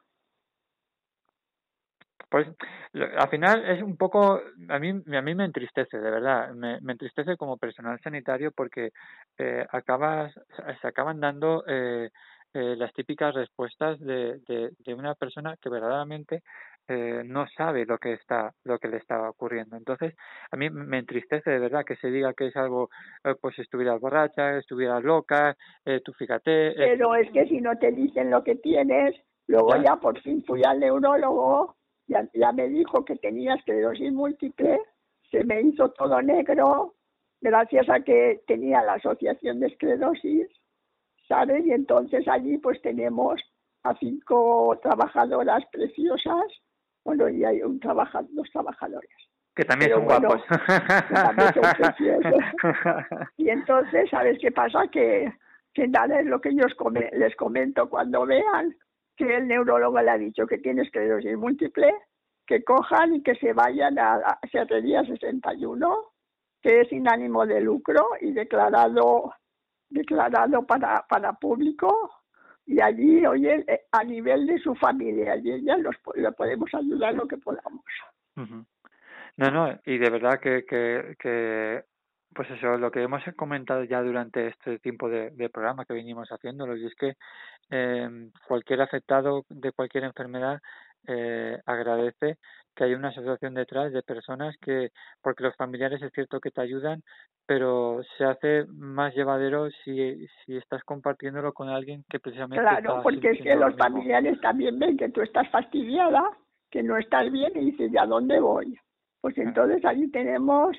Pues 2.34 2.48
lo- 2.94 3.06
al 3.16 3.30
final 3.30 3.64
es 3.64 3.84
un 3.84 3.96
poco, 3.96 4.42
a 4.70 4.80
mí, 4.80 4.90
a 4.90 5.22
mí 5.22 5.36
me 5.36 5.46
entristece, 5.46 6.00
de 6.00 6.10
verdad, 6.10 6.52
me, 6.56 6.82
me 6.82 6.94
entristece 6.94 7.38
como 7.38 7.58
personal 7.58 8.00
sanitario 8.02 8.52
porque 8.52 8.90
eh, 9.38 9.64
acabas, 9.72 10.34
se 10.82 10.88
acaban 10.88 11.20
dando 11.20 11.64
eh, 11.68 12.10
eh, 12.56 12.76
las 12.76 12.92
típicas 12.94 13.36
respuestas 13.36 14.00
de, 14.00 14.40
de, 14.48 14.72
de 14.80 14.94
una 14.96 15.14
persona 15.14 15.58
que 15.62 15.70
verdaderamente 15.70 16.42
eh, 16.88 17.22
no 17.24 17.46
sabe 17.56 17.86
lo 17.86 18.00
que 18.00 18.14
está, 18.14 18.52
lo 18.64 18.80
que 18.80 18.88
le 18.88 18.98
está 18.98 19.30
ocurriendo. 19.30 19.78
Entonces, 19.78 20.16
a 20.50 20.58
mí 20.58 20.72
me 20.72 20.98
entristece 20.98 21.52
de 21.52 21.60
verdad 21.60 21.86
que 21.86 21.98
se 21.98 22.10
diga 22.10 22.34
que 22.34 22.48
es 22.48 22.56
algo, 22.56 22.90
eh, 23.24 23.36
pues 23.40 23.60
estuvieras 23.60 24.02
borracha, 24.02 24.58
estuvieras 24.58 25.04
loca, 25.04 25.56
eh, 25.86 26.02
tú 26.04 26.14
fíjate, 26.14 26.70
eh, 26.70 26.74
Pero 26.98 27.14
es 27.14 27.30
que 27.30 27.46
si 27.46 27.62
no 27.62 27.78
te 27.78 27.92
dicen 27.92 28.32
lo 28.32 28.44
que 28.44 28.56
tienes, 28.56 29.14
luego 29.46 29.76
Ya. 29.76 29.84
ya 29.84 29.96
por 29.98 30.20
fin 30.22 30.44
fui 30.44 30.64
al 30.64 30.80
neurólogo, 30.80 31.76
ya, 32.14 32.30
ya 32.34 32.52
me 32.52 32.68
dijo 32.70 33.04
que 33.04 33.16
tenía 33.16 33.56
esclerosis 33.56 34.14
múltiple, 34.14 34.80
se 35.32 35.44
me 35.44 35.62
hizo 35.62 35.90
todo 35.90 36.22
negro, 36.22 36.94
gracias 37.42 37.90
a 37.90 38.00
que 38.02 38.42
tenía 38.48 38.84
la 38.84 38.94
asociación 38.94 39.60
de 39.60 39.68
esclerosis, 39.68 40.48
¿sabes? 41.28 41.66
Y 41.66 41.72
entonces 41.72 42.28
allí 42.28 42.58
pues 42.60 42.82
tenemos 42.82 43.42
a 43.84 43.96
cinco 43.98 44.80
trabajadoras 44.82 45.64
preciosas, 45.72 46.46
bueno, 47.04 47.28
y 47.30 47.44
hay 47.44 47.62
un 47.64 47.80
trabaja, 47.80 48.22
dos 48.30 48.50
trabajadores. 48.52 49.10
que 49.56 49.66
también 49.66 49.92
pero 49.92 49.98
son 49.98 50.08
bueno, 50.08 50.28
guapos. 50.28 50.46
que 51.08 51.14
también 51.14 51.54
son 51.54 51.64
preciosos. 51.78 52.44
Y 53.38 53.50
entonces, 53.50 54.10
¿sabes 54.10 54.38
qué 54.40 54.52
pasa? 54.52 54.88
Que, 54.88 55.34
que 55.74 55.88
nada 55.88 56.20
es 56.20 56.26
lo 56.28 56.40
que 56.40 56.56
yo 56.56 56.66
les 57.14 57.36
comento 57.36 57.90
cuando 57.90 58.26
vean 58.26 58.76
que 59.16 59.36
el 59.36 59.48
neurólogo 59.48 60.02
le 60.02 60.12
ha 60.12 60.18
dicho 60.18 60.48
que 60.48 60.58
tiene 60.58 60.84
esclerosis 60.84 61.38
múltiple, 61.38 61.94
que 62.46 62.64
cojan 62.64 63.16
y 63.16 63.24
que 63.24 63.36
se 63.36 63.54
vayan 63.54 63.98
a, 64.00 64.16
a 64.16 64.40
Serrería 64.52 65.04
61, 65.04 66.12
que 66.62 66.82
es 66.82 66.90
sin 66.90 67.08
ánimo 67.08 67.46
de 67.46 67.62
lucro 67.62 68.10
y 68.22 68.32
declarado 68.32 69.34
declarado 69.94 70.66
para, 70.66 71.06
para 71.08 71.34
público. 71.34 72.12
Y 72.66 72.82
allí, 72.82 73.26
oye, 73.26 73.64
eh, 73.68 73.82
a 73.92 74.04
nivel 74.04 74.48
de 74.48 74.58
su 74.60 74.74
familia, 74.76 75.36
y 75.38 75.52
ella 75.52 75.78
los, 75.78 75.96
le 76.16 76.32
podemos 76.32 76.74
ayudar 76.74 77.14
lo 77.14 77.28
que 77.28 77.38
podamos. 77.38 77.84
No, 79.36 79.52
no, 79.52 79.80
y 79.86 79.98
de 79.98 80.10
verdad 80.10 80.40
que, 80.40 80.66
que, 80.66 81.16
que, 81.20 81.84
pues 82.36 82.50
eso, 82.52 82.78
lo 82.78 82.92
que 82.92 83.02
hemos 83.04 83.24
comentado 83.36 83.84
ya 83.84 84.02
durante 84.02 84.48
este 84.48 84.80
tiempo 84.80 85.10
de, 85.10 85.32
de 85.32 85.50
programa 85.50 85.86
que 85.86 85.94
venimos 85.94 86.30
haciéndolo, 86.30 86.76
y 86.76 86.86
es 86.86 86.96
que 86.96 87.14
eh, 87.70 88.10
cualquier 88.48 88.82
afectado 88.82 89.44
de 89.50 89.72
cualquier 89.72 90.04
enfermedad 90.04 90.60
eh, 91.08 91.60
agradece 91.66 92.38
que 92.76 92.86
haya 92.86 92.98
una 92.98 93.10
asociación 93.10 93.54
detrás 93.54 93.92
de 93.94 94.02
personas 94.02 94.56
que, 94.60 94.90
porque 95.22 95.44
los 95.44 95.56
familiares 95.56 96.02
es 96.02 96.12
cierto 96.14 96.40
que 96.40 96.50
te 96.50 96.62
ayudan, 96.62 97.04
pero 97.46 98.02
se 98.18 98.26
hace 98.26 98.66
más 98.68 99.14
llevadero 99.14 99.70
si, 99.84 100.28
si 100.46 100.58
estás 100.58 100.84
compartiéndolo 100.84 101.54
con 101.54 101.70
alguien 101.70 102.04
que 102.10 102.20
precisamente 102.20 102.62
Claro, 102.64 103.02
porque 103.04 103.32
es 103.32 103.42
que 103.42 103.54
lo 103.54 103.62
los 103.68 103.76
mismo. 103.76 103.84
familiares 103.84 104.42
también 104.42 104.80
ven 104.80 104.98
que 104.98 105.10
tú 105.10 105.22
estás 105.22 105.48
fastidiada, 105.52 106.24
que 106.72 106.82
no 106.82 106.98
estás 106.98 107.32
bien 107.32 107.52
y 107.56 107.72
dices, 107.72 107.92
¿y 107.94 107.98
a 107.98 108.06
dónde 108.06 108.40
voy? 108.40 108.76
Pues 109.22 109.38
entonces 109.38 109.86
allí 109.86 110.10
tenemos, 110.10 110.76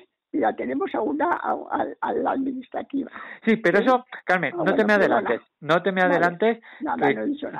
tenemos 0.55 0.93
a 0.95 1.01
una, 1.01 1.25
a, 1.33 1.51
a- 1.51 1.87
a 2.01 2.13
la 2.13 2.31
administrativa. 2.31 3.11
Sí, 3.43 3.57
pero 3.57 3.79
eso, 3.79 4.05
Carmen, 4.25 4.53
Ah, 4.57 4.63
no 4.63 4.75
te 4.75 4.83
me 4.85 4.93
adelantes, 4.93 5.41
no 5.61 5.81
te 5.81 5.91
me 5.91 6.01
adelantes, 6.01 6.59
no. 6.81 6.95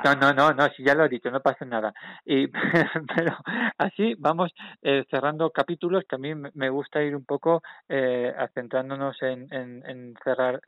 No, 0.03 0.15
no, 0.15 0.33
no, 0.33 0.53
no, 0.53 0.67
si 0.69 0.83
ya 0.83 0.95
lo 0.95 1.05
he 1.05 1.09
dicho, 1.09 1.29
no 1.31 1.41
pasa 1.41 1.65
nada. 1.65 1.93
Y, 2.25 2.47
pero 3.15 3.37
así 3.77 4.15
vamos 4.17 4.53
eh, 4.81 5.05
cerrando 5.09 5.49
capítulos 5.51 6.03
que 6.07 6.15
a 6.15 6.19
mí 6.19 6.33
me- 6.35 6.69
gusta 6.69 7.01
ir 7.01 7.15
un 7.15 7.25
poco 7.25 7.61
eh, 7.87 8.33
centrándonos 8.53 9.21
en, 9.21 9.47
en, 9.53 9.83
en 9.85 10.13
cerrar, 10.23 10.59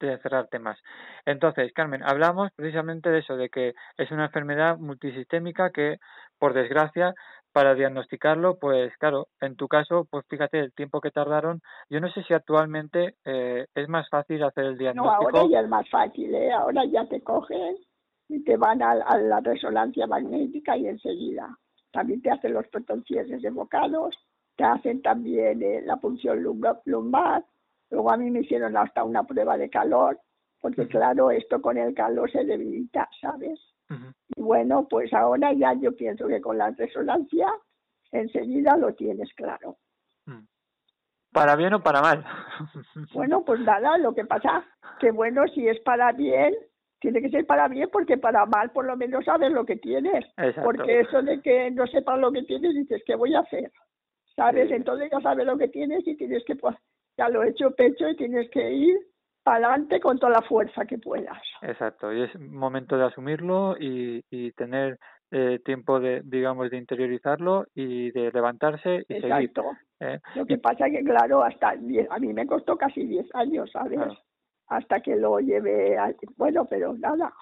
de 0.00 0.18
cerrar 0.18 0.48
temas. 0.48 0.78
Entonces, 1.26 1.72
Carmen, 1.74 2.02
hablamos 2.02 2.50
precisamente 2.56 3.10
de 3.10 3.18
eso, 3.18 3.36
de 3.36 3.50
que 3.50 3.74
es 3.98 4.10
una 4.10 4.26
enfermedad 4.26 4.78
multisistémica 4.78 5.70
que, 5.70 5.98
por 6.38 6.54
desgracia, 6.54 7.14
para 7.52 7.74
diagnosticarlo, 7.74 8.58
pues 8.58 8.96
claro, 8.98 9.28
en 9.40 9.56
tu 9.56 9.68
caso, 9.68 10.06
pues 10.10 10.24
fíjate 10.28 10.58
el 10.60 10.72
tiempo 10.72 11.00
que 11.00 11.10
tardaron. 11.10 11.60
Yo 11.88 12.00
no 12.00 12.10
sé 12.12 12.22
si 12.24 12.34
actualmente 12.34 13.16
eh, 13.24 13.66
es 13.74 13.88
más 13.88 14.08
fácil 14.08 14.42
hacer 14.44 14.64
el 14.64 14.72
No, 14.72 14.78
diagnóstico. 14.78 15.38
ahora 15.38 15.48
ya 15.50 15.60
es 15.60 15.68
más 15.68 15.88
fácil, 15.90 16.34
¿eh? 16.34 16.52
Ahora 16.52 16.84
ya 16.84 17.06
te 17.06 17.20
cogen 17.22 17.76
y 18.28 18.42
te 18.44 18.56
van 18.56 18.82
a, 18.82 18.92
a 18.92 19.18
la 19.18 19.40
resonancia 19.40 20.06
magnética 20.06 20.76
y 20.76 20.86
enseguida. 20.88 21.56
También 21.92 22.22
te 22.22 22.30
hacen 22.30 22.52
los 22.54 22.66
protoncieses 22.68 23.42
evocados, 23.44 24.16
te 24.56 24.64
hacen 24.64 25.02
también 25.02 25.62
eh, 25.62 25.82
la 25.84 25.96
punción 25.96 26.42
lumbar. 26.42 27.44
Luego 27.90 28.10
a 28.12 28.16
mí 28.16 28.30
me 28.30 28.40
hicieron 28.40 28.76
hasta 28.76 29.02
una 29.04 29.24
prueba 29.24 29.56
de 29.56 29.68
calor, 29.70 30.20
porque 30.60 30.86
claro, 30.86 31.30
esto 31.30 31.60
con 31.60 31.78
el 31.78 31.94
calor 31.94 32.30
se 32.30 32.44
debilita, 32.44 33.08
¿sabes? 33.20 33.58
Y 34.36 34.40
bueno, 34.40 34.86
pues 34.88 35.12
ahora 35.12 35.52
ya 35.52 35.74
yo 35.74 35.96
pienso 35.96 36.28
que 36.28 36.40
con 36.40 36.58
la 36.58 36.70
resonancia 36.70 37.48
enseguida 38.12 38.76
lo 38.76 38.94
tienes 38.94 39.32
claro. 39.34 39.76
Mm. 40.26 40.44
Para 41.32 41.56
bien 41.56 41.74
o 41.74 41.82
para 41.82 42.00
mal. 42.00 42.24
Bueno, 43.14 43.44
pues 43.44 43.60
nada, 43.60 43.98
lo 43.98 44.14
que 44.14 44.24
pasa 44.24 44.64
que 44.98 45.10
bueno, 45.10 45.46
si 45.54 45.66
es 45.66 45.80
para 45.80 46.12
bien, 46.12 46.54
tiene 47.00 47.22
que 47.22 47.30
ser 47.30 47.46
para 47.46 47.68
bien 47.68 47.88
porque 47.90 48.18
para 48.18 48.46
mal 48.46 48.70
por 48.70 48.84
lo 48.84 48.96
menos 48.96 49.24
sabes 49.24 49.50
lo 49.50 49.64
que 49.64 49.76
tienes. 49.76 50.24
Exacto. 50.36 50.62
Porque 50.62 51.00
eso 51.00 51.22
de 51.22 51.40
que 51.40 51.70
no 51.70 51.86
sepas 51.86 52.18
lo 52.18 52.30
que 52.30 52.42
tienes, 52.42 52.74
dices, 52.74 53.02
¿qué 53.06 53.14
voy 53.14 53.34
a 53.34 53.40
hacer? 53.40 53.72
¿Sabes? 54.36 54.68
Sí. 54.68 54.74
Entonces 54.74 55.10
ya 55.10 55.20
sabes 55.20 55.46
lo 55.46 55.56
que 55.56 55.68
tienes 55.68 56.06
y 56.06 56.16
tienes 56.16 56.44
que, 56.44 56.56
pues, 56.56 56.76
ya 57.16 57.28
lo 57.28 57.42
he 57.42 57.50
hecho 57.50 57.70
pecho 57.72 58.08
y 58.08 58.16
tienes 58.16 58.48
que 58.50 58.72
ir 58.72 58.98
adelante 59.44 60.00
con 60.00 60.18
toda 60.18 60.32
la 60.32 60.42
fuerza 60.42 60.84
que 60.84 60.98
puedas. 60.98 61.38
Exacto, 61.62 62.12
y 62.12 62.22
es 62.22 62.40
momento 62.40 62.96
de 62.96 63.04
asumirlo 63.04 63.76
y, 63.78 64.22
y 64.30 64.52
tener 64.52 64.98
eh, 65.32 65.60
tiempo 65.64 66.00
de, 66.00 66.22
digamos, 66.24 66.70
de 66.70 66.78
interiorizarlo 66.78 67.66
y 67.74 68.10
de 68.10 68.32
levantarse 68.32 69.04
y 69.08 69.14
seguir. 69.14 69.32
Exacto. 69.32 69.64
¿eh? 70.00 70.18
Lo 70.34 70.44
que 70.44 70.58
pasa 70.58 70.90
que, 70.90 71.04
claro, 71.04 71.44
hasta 71.44 71.76
10, 71.76 72.10
a 72.10 72.18
mí 72.18 72.32
me 72.32 72.46
costó 72.46 72.76
casi 72.76 73.06
10 73.06 73.26
años, 73.34 73.70
¿sabes? 73.72 73.98
Claro. 73.98 74.14
Hasta 74.70 75.00
que 75.00 75.16
lo 75.16 75.38
lleve 75.40 75.98
al... 75.98 76.16
Bueno, 76.36 76.64
pero 76.64 76.94
nada. 76.94 77.32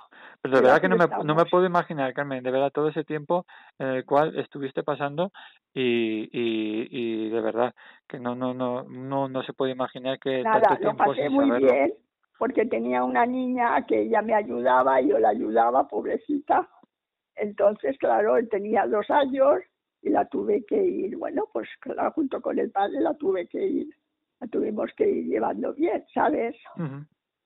Pero 0.42 0.56
de 0.56 0.62
verdad 0.62 0.80
que 0.80 0.88
no 0.88 0.96
me, 0.96 1.06
no 1.24 1.34
me 1.34 1.44
puedo 1.46 1.64
imaginar, 1.66 2.12
Carmen, 2.14 2.42
de 2.42 2.50
verdad 2.50 2.72
todo 2.72 2.88
ese 2.88 3.04
tiempo 3.04 3.46
en 3.78 3.88
el 3.88 4.04
cual 4.04 4.36
estuviste 4.38 4.82
pasando 4.82 5.30
y, 5.72 6.24
y, 6.32 6.88
y 6.90 7.28
de 7.30 7.40
verdad 7.40 7.74
que 8.08 8.18
no, 8.18 8.34
no, 8.34 8.54
no, 8.54 8.82
no, 8.84 9.28
no 9.28 9.42
se 9.42 9.52
puede 9.52 9.72
imaginar 9.72 10.18
que 10.18 10.42
Nada, 10.42 10.60
tanto 10.60 10.74
lo 10.74 10.80
tiempo 10.80 11.04
pasé 11.04 11.28
sin 11.28 11.32
muy 11.32 11.46
saberlo. 11.46 11.68
bien 11.68 11.94
porque 12.38 12.66
tenía 12.66 13.02
una 13.04 13.26
niña 13.26 13.84
que 13.84 14.02
ella 14.02 14.22
me 14.22 14.32
ayudaba 14.32 15.00
y 15.02 15.08
yo 15.08 15.18
la 15.18 15.30
ayudaba, 15.30 15.88
pobrecita. 15.88 16.68
Entonces, 17.34 17.98
claro, 17.98 18.36
él 18.36 18.48
tenía 18.48 18.86
dos 18.86 19.10
años 19.10 19.58
y 20.02 20.10
la 20.10 20.24
tuve 20.28 20.64
que 20.64 20.80
ir, 20.80 21.16
bueno, 21.16 21.48
pues 21.52 21.68
claro, 21.80 22.12
junto 22.12 22.40
con 22.40 22.58
el 22.58 22.70
padre 22.70 23.00
la 23.00 23.14
tuve 23.14 23.48
que 23.48 23.64
ir, 23.64 23.88
la 24.40 24.46
tuvimos 24.46 24.92
que 24.96 25.08
ir 25.08 25.26
llevando 25.26 25.74
bien, 25.74 26.04
¿sabes? 26.14 26.56
Ujú. 26.76 27.04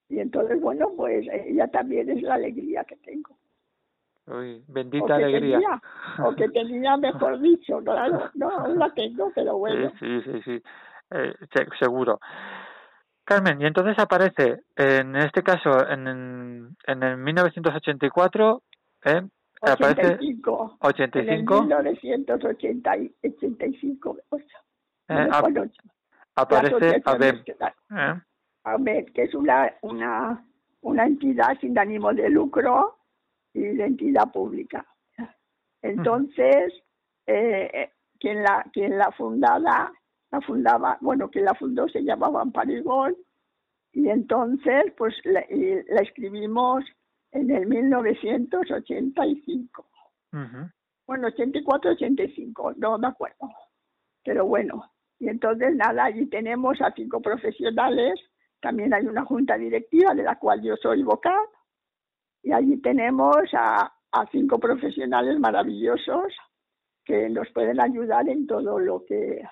Y 0.09 0.19
entonces, 0.19 0.59
bueno, 0.61 0.91
pues 0.95 1.25
ella 1.31 1.67
también 1.67 2.09
es 2.09 2.21
la 2.21 2.35
alegría 2.35 2.83
que 2.83 2.95
tengo. 2.97 3.35
Uy, 4.27 4.63
O 4.67 4.73
bendita 4.73 5.17
que 5.17 5.25
alegría. 5.25 5.57
tenía, 5.57 5.81
o 6.25 6.35
que 6.35 6.49
tenía, 6.49 6.97
mejor 6.97 7.39
dicho, 7.41 7.79
claro. 7.83 8.29
No, 8.35 8.49
aún 8.49 8.79
la 8.79 8.93
tengo, 8.93 9.31
pero 9.35 9.57
bueno. 9.57 9.91
Sí, 9.99 9.99
sí, 9.99 10.21
sí, 10.31 10.41
sí, 10.43 10.63
eh, 11.11 11.33
se- 11.53 11.67
seguro. 11.79 12.19
Carmen, 13.25 13.61
y 13.61 13.65
entonces 13.65 13.97
aparece, 13.99 14.61
en 14.75 15.15
este 15.15 15.43
caso, 15.43 15.87
en, 15.89 16.07
en, 16.07 16.77
en 16.87 17.03
el 17.03 17.17
1984, 17.17 18.61
¿eh? 19.05 19.21
aparece 19.61 20.07
85. 20.17 20.77
En 20.81 21.29
el 21.29 21.63
85, 21.63 21.65
1985. 21.65 24.17
o 24.29 24.37
sea, 24.37 24.47
eh, 25.09 25.27
no 25.27 25.29
ap- 25.29 25.43
aparece 26.35 27.01
¿eh? 27.91 28.13
ABEM, 28.63 29.05
que 29.13 29.23
es 29.23 29.33
una, 29.33 29.73
una, 29.81 30.45
una 30.81 31.05
entidad 31.05 31.57
sin 31.59 31.77
ánimo 31.77 32.13
de 32.13 32.29
lucro 32.29 32.97
y 33.53 33.61
de 33.61 33.85
entidad 33.85 34.31
pública. 34.31 34.85
Entonces, 35.81 36.73
eh, 37.27 37.69
eh, 37.73 37.91
quien 38.19 38.41
la 38.41 38.65
quien 38.71 38.97
la 38.97 39.11
fundada, 39.11 39.91
la 40.31 40.39
fundaba, 40.41 40.97
bueno, 41.01 41.29
quien 41.29 41.43
la 41.45 41.53
fundó 41.53 41.87
se 41.89 42.03
llamaba 42.03 42.41
Amparigón 42.41 43.15
y 43.91 44.09
entonces 44.09 44.91
pues 44.97 45.13
la, 45.25 45.45
y 45.49 45.83
la 45.89 46.01
escribimos 46.01 46.83
en 47.31 47.51
el 47.51 47.67
1985. 47.67 49.85
Ujú. 50.31 50.69
Bueno, 51.05 51.27
84, 51.27 51.91
85, 51.91 52.73
no 52.77 52.97
me 52.97 53.07
acuerdo. 53.07 53.49
Pero 54.23 54.45
bueno, 54.45 54.89
y 55.19 55.27
entonces 55.27 55.75
nada, 55.75 56.05
allí 56.05 56.27
tenemos 56.27 56.79
a 56.81 56.93
cinco 56.93 57.21
profesionales, 57.21 58.13
también 58.63 58.93
hay 58.93 59.05
una 59.05 59.25
junta 59.25 59.57
directiva 59.57 60.15
de 60.15 60.23
la 60.23 60.39
cual 60.39 60.61
yo 60.61 60.77
soy 60.77 61.03
vocal, 61.03 61.45
y 62.41 62.53
allí 62.53 62.81
tenemos 62.81 63.35
a, 63.51 63.93
a 64.11 64.25
cinco 64.31 64.57
profesionales 64.57 65.37
maravillosos 65.37 66.33
que 67.03 67.29
nos 67.29 67.49
pueden 67.49 67.81
ayudar 67.81 68.27
en 68.29 68.47
todo 68.47 68.79
lo 68.79 69.03
que 69.05 69.43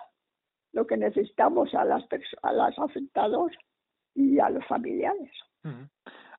lo 0.74 0.88
que 0.88 0.96
necesitamos 0.96 1.74
a 1.76 1.84
las 1.84 2.06
a 2.44 2.54
los 2.54 2.80
afectados 2.80 3.52
y 4.16 4.40
a 4.40 4.50
los 4.50 4.66
familiares. 4.66 5.32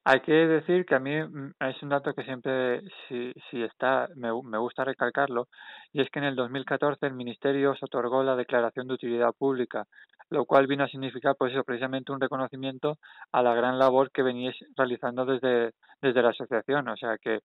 Hay 0.05 0.21
que 0.21 0.33
decir 0.33 0.85
que 0.85 0.97
a 0.97 0.99
mí 0.99 1.15
mm, 1.15 1.53
es 1.61 1.83
un 1.83 1.91
dato 1.91 2.13
que 2.13 2.25
siempre, 2.25 2.81
si, 3.07 3.33
si 3.51 3.63
está, 3.63 4.09
me, 4.17 4.31
me 4.43 4.59
gusta 4.59 4.85
recalcarlo, 4.85 5.47
y 5.93 6.01
es 6.01 6.09
que 6.11 6.19
en 6.19 6.25
el 6.25 6.35
2014 6.35 7.07
el 7.07 7.13
Ministerio 7.13 7.73
os 7.73 7.83
otorgó 7.83 8.23
la 8.25 8.35
Declaración 8.35 8.89
de 8.89 8.95
Utilidad 8.95 9.33
Pública, 9.39 9.87
lo 10.33 10.45
cual 10.47 10.67
vino 10.67 10.85
a 10.85 10.89
significar, 10.89 11.37
pues 11.39 11.53
eso, 11.53 11.63
precisamente 11.63 12.11
un 12.13 12.21
reconocimiento 12.21 12.99
a 13.33 13.43
la 13.43 13.55
gran 13.55 13.79
labor 13.79 14.11
que 14.11 14.23
veníais 14.23 14.57
realizando 14.77 15.25
desde, 15.27 15.73
desde 16.01 16.23
la 16.23 16.31
asociación. 16.31 16.89
O 16.89 16.97
sea 16.97 17.19
que 17.19 17.41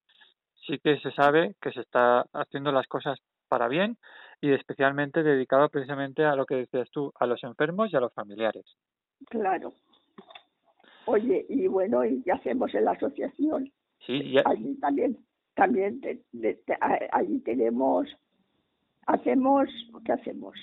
sí 0.66 0.80
que 0.80 1.00
se 1.00 1.12
sabe 1.12 1.56
que 1.62 1.72
se 1.72 1.82
está 1.82 2.22
haciendo 2.34 2.72
las 2.72 2.88
cosas 2.88 3.20
para 3.48 3.68
bien 3.68 3.98
y 4.42 4.52
especialmente 4.54 5.24
dedicado 5.24 5.70
precisamente 5.70 6.24
a 6.26 6.36
lo 6.36 6.46
que 6.46 6.56
decías 6.56 6.90
tú, 6.92 7.12
a 7.20 7.26
los 7.26 7.44
enfermos 7.44 7.92
y 7.92 7.96
a 7.96 8.00
los 8.00 8.14
familiares. 8.14 8.66
Claro. 9.30 9.74
Oye, 11.06 11.46
y 11.50 11.68
bueno, 11.68 12.04
¿y 12.06 12.22
qué 12.24 12.32
hacemos 12.34 12.74
en 12.74 12.86
la 12.86 12.92
asociación? 12.92 13.72
Sí, 14.06 14.32
ya, 14.32 14.44
allí 14.46 14.76
también 14.80 15.18
también 15.56 16.00
te- 16.02 16.22
allí 17.12 17.40
tenemos 17.40 18.08
hacemos 19.08 19.68
qué 20.06 20.12
hacemos 20.12 20.54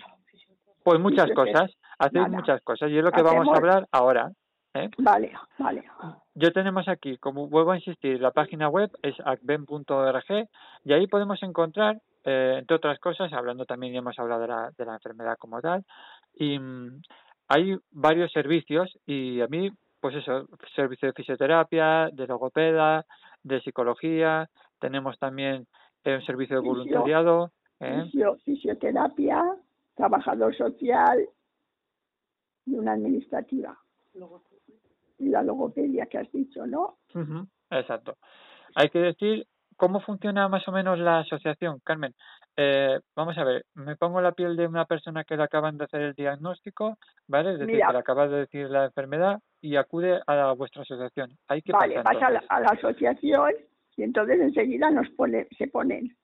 Pues 0.84 1.00
muchas 1.00 1.30
cosas, 1.32 1.72
hacéis 1.98 2.24
nada. 2.24 2.36
muchas 2.36 2.60
cosas 2.62 2.90
y 2.90 2.98
es 2.98 3.02
lo 3.04 3.10
que 3.10 3.22
vamos 3.22 3.48
a 3.48 3.56
hablar 3.56 3.88
ahora. 3.90 4.30
¿eh? 4.74 4.90
vale 4.98 5.32
vale 5.58 5.84
Yo 6.34 6.52
tenemos 6.52 6.88
aquí, 6.88 7.16
como 7.18 7.48
vuelvo 7.48 7.70
a 7.72 7.76
insistir, 7.76 8.20
la 8.20 8.32
página 8.32 8.68
web 8.68 8.90
es 9.02 9.14
acben.org 9.24 10.48
y 10.84 10.92
ahí 10.92 11.06
podemos 11.06 11.42
encontrar, 11.42 12.00
eh, 12.24 12.56
entre 12.58 12.76
otras 12.76 12.98
cosas, 12.98 13.32
hablando 13.32 13.64
también, 13.66 13.92
ya 13.92 14.00
hemos 14.00 14.18
hablado 14.18 14.42
de 14.42 14.48
la, 14.48 14.70
de 14.76 14.84
la 14.84 14.94
enfermedad 14.94 15.36
como 15.38 15.60
tal, 15.60 15.84
y 16.34 16.58
mm, 16.58 17.02
hay 17.48 17.76
varios 17.92 18.32
servicios 18.32 18.98
y 19.06 19.40
a 19.40 19.46
mí, 19.46 19.70
pues 20.00 20.16
eso, 20.16 20.48
servicio 20.74 21.08
de 21.08 21.14
fisioterapia, 21.14 22.08
de 22.12 22.26
logopeda, 22.26 23.04
de 23.42 23.60
psicología, 23.60 24.48
tenemos 24.80 25.18
también 25.18 25.66
eh, 26.04 26.16
un 26.16 26.24
servicio 26.26 26.56
de 26.60 26.66
voluntariado, 26.66 27.50
¿eh? 27.80 28.02
Fisio- 28.10 28.36
fisioterapia 28.44 29.42
trabajador 29.94 30.56
social 30.56 31.28
y 32.66 32.74
una 32.74 32.92
administrativa 32.92 33.78
y 35.18 35.28
la 35.28 35.42
logopedia 35.42 36.06
que 36.06 36.18
has 36.18 36.30
dicho 36.32 36.66
no 36.66 36.98
Ujú, 37.14 37.46
Exacto. 37.70 38.16
Hay 38.74 38.88
que 38.88 38.98
decir 38.98 39.46
cómo 39.76 40.00
funciona 40.00 40.48
más 40.48 40.66
o 40.68 40.72
menos 40.72 40.98
la 40.98 41.20
asociación, 41.20 41.80
Carmen. 41.84 42.14
Eh, 42.56 42.98
vamos 43.14 43.36
a 43.38 43.44
ver, 43.44 43.64
me 43.74 43.96
pongo 43.96 44.20
la 44.20 44.32
piel 44.32 44.56
de 44.56 44.66
una 44.66 44.84
persona 44.84 45.24
que 45.24 45.36
le 45.36 45.42
acaban 45.42 45.78
de 45.78 45.84
hacer 45.84 46.02
el 46.02 46.14
diagnóstico, 46.14 46.96
¿vale? 47.26 47.52
Es 47.52 47.58
decir, 47.58 47.74
Mira. 47.74 47.88
que 47.88 47.92
le 47.92 47.98
acabas 47.98 48.30
de 48.30 48.36
decir 48.38 48.68
la 48.68 48.86
enfermedad 48.86 49.40
y 49.60 49.76
acude 49.76 50.20
a 50.26 50.52
vuestra 50.52 50.82
asociación. 50.82 51.36
Hay 51.48 51.62
que 51.62 51.72
vale 51.72 52.02
vas 52.02 52.22
a 52.22 52.30
la, 52.30 52.44
a 52.48 52.60
la 52.60 52.68
asociación 52.68 53.52
y 53.96 54.02
entonces 54.02 54.40
enseguida 54.40 54.90
nos 54.90 55.08
pone 55.10 55.48
se 55.56 55.68
ponen 55.68 56.16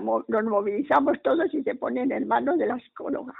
mo- 0.00 0.24
nos 0.28 0.44
movilizamos 0.44 1.20
todos 1.22 1.52
y 1.54 1.62
se 1.62 1.74
ponen 1.74 2.12
en 2.12 2.26
manos 2.28 2.58
de 2.58 2.66
la 2.66 2.78
psicóloga 2.78 3.34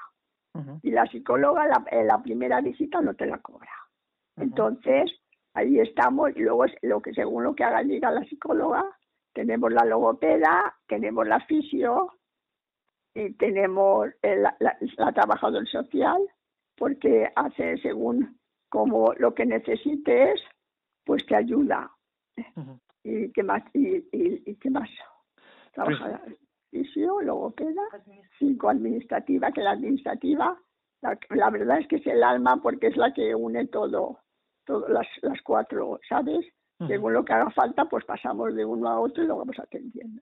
y 0.83 0.91
la 0.91 1.07
psicóloga 1.07 1.67
la, 1.67 1.85
en 1.91 2.07
la 2.07 2.23
primera 2.23 2.61
visita 2.61 3.01
no 3.01 3.15
te 3.15 3.27
la 3.27 3.39
cobra. 3.39 3.71
Entonces, 4.37 5.11
ahí 5.55 5.79
estamos 5.81 6.31
y 6.37 6.41
luego 6.41 6.65
lo 6.83 7.01
que 7.01 7.13
según 7.15 7.45
lo 7.45 7.55
que 7.55 7.65
haga 7.65 7.83
diga 7.83 8.11
la 8.11 8.25
psicóloga, 8.25 8.85
tenemos 9.35 9.73
la 9.73 9.85
logopeda, 9.85 10.75
tenemos 10.87 11.27
la 11.27 11.41
fisio 11.47 12.13
y 13.15 13.33
tenemos 13.35 14.09
el- 14.23 14.43
la, 14.43 14.57
la, 14.61 14.77
la 14.99 15.13
trabajadora 15.13 15.65
social 15.67 16.21
porque 16.77 17.31
hace 17.35 17.79
según 17.79 18.39
como 18.69 19.13
lo 19.15 19.35
que 19.35 19.45
necesites, 19.47 20.43
pues 21.05 21.25
te 21.27 21.37
ayuda. 21.37 21.91
¿Y 23.05 23.31
qué 23.33 23.43
más? 23.43 23.63
¿Y, 23.75 23.97
y, 24.13 24.43
y 24.47 24.55
qué 24.57 24.71
más? 24.71 24.89
Trabajadora 25.73 26.23
fisio, 26.73 27.21
logopeda, 27.21 27.83
cinco 28.39 28.71
administrativa, 28.71 29.53
que 29.53 29.61
la 29.61 29.73
administrativa, 29.73 30.59
la, 31.03 31.19
la 31.31 31.51
verdad 31.51 31.79
es 31.79 31.87
que 31.87 31.97
es 31.97 32.07
el 32.07 32.23
alma 32.25 32.61
porque 32.63 32.89
es 32.89 32.97
la 32.97 33.13
que 33.13 33.35
une 33.35 33.67
todo, 33.67 34.19
todo 34.65 34.89
las, 34.89 35.07
las 35.21 35.41
cuatro, 35.43 36.01
¿sabes? 36.09 36.45
Según 36.89 37.13
lo 37.13 37.25
que 37.25 37.33
haga 37.33 37.51
falta, 37.51 37.85
pues 37.85 38.05
pasamos 38.05 38.57
de 38.57 38.65
uno 38.65 38.89
a 38.89 38.99
otro 38.99 39.23
y 39.23 39.27
lo 39.29 39.37
vamos 39.37 39.57
atendiendo. 39.57 40.21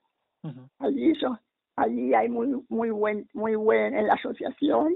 Allí 0.78 1.12
eso, 1.12 1.38
allí 1.76 2.12
hay 2.12 2.28
muy 2.28 2.62
muy 2.68 2.90
buen 2.90 3.28
muy 3.32 3.54
buen 3.54 3.96
en 3.96 4.06
la 4.06 4.14
asociación, 4.14 4.94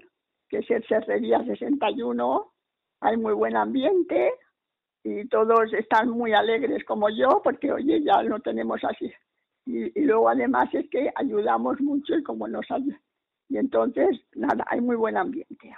que 0.51 0.59
es 0.59 0.71
el 0.71 0.85
Cerrería 0.87 1.43
61, 1.43 2.53
hay 3.01 3.17
muy 3.17 3.33
buen 3.33 3.57
ambiente 3.57 4.35
y 5.05 5.27
todos 5.29 5.73
están 5.73 6.11
muy 6.11 6.35
alegres 6.35 6.85
como 6.85 7.09
yo, 7.09 7.41
porque 7.43 7.73
oye, 7.73 8.03
ya 8.03 8.23
no 8.23 8.41
tenemos 8.41 8.83
así. 8.85 9.11
Y, 9.67 9.99
y 9.99 10.05
luego 10.05 10.29
además 10.29 10.69
es 10.75 10.89
que 10.91 11.11
ayudamos 11.15 11.81
mucho 11.81 12.15
y 12.17 12.23
como 12.23 12.47
nos 12.49 12.71
ayudan. 12.71 13.01
Y 13.49 13.59
entonces, 13.59 14.21
nada, 14.35 14.65
hay 14.69 14.81
muy 14.81 14.97
buen 14.97 15.17
ambiente. 15.17 15.75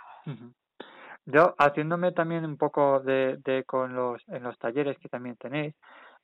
Yo, 1.27 1.55
haciéndome 1.59 2.13
también 2.13 2.45
un 2.45 2.57
poco 2.57 3.01
de, 3.01 3.39
de 3.45 3.65
con 3.65 3.95
los, 3.95 4.23
en 4.29 4.43
los 4.45 4.57
talleres 4.59 4.97
que 4.99 5.09
también 5.09 5.37
tenéis, 5.37 5.75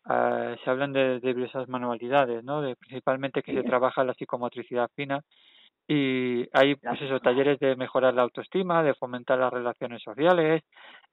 eh, 0.08 0.56
se 0.62 0.70
hablan 0.70 0.92
de, 0.92 1.20
de 1.20 1.34
diversas 1.34 1.68
manualidades, 1.68 2.44
¿no? 2.44 2.62
De 2.62 2.76
principalmente 2.76 3.42
que 3.42 3.52
se 3.52 3.62
trabaja 3.64 4.04
la 4.04 4.14
psicomotricidad 4.14 4.90
fina 4.94 5.20
y 5.88 6.48
hay, 6.52 6.76
pues 6.76 7.02
eso, 7.02 7.18
talleres 7.20 7.58
de 7.58 7.74
mejorar 7.76 8.14
la 8.14 8.22
autoestima, 8.22 8.82
de 8.84 8.94
fomentar 8.94 9.38
las 9.38 9.52
relaciones 9.52 10.02
sociales 10.02 10.62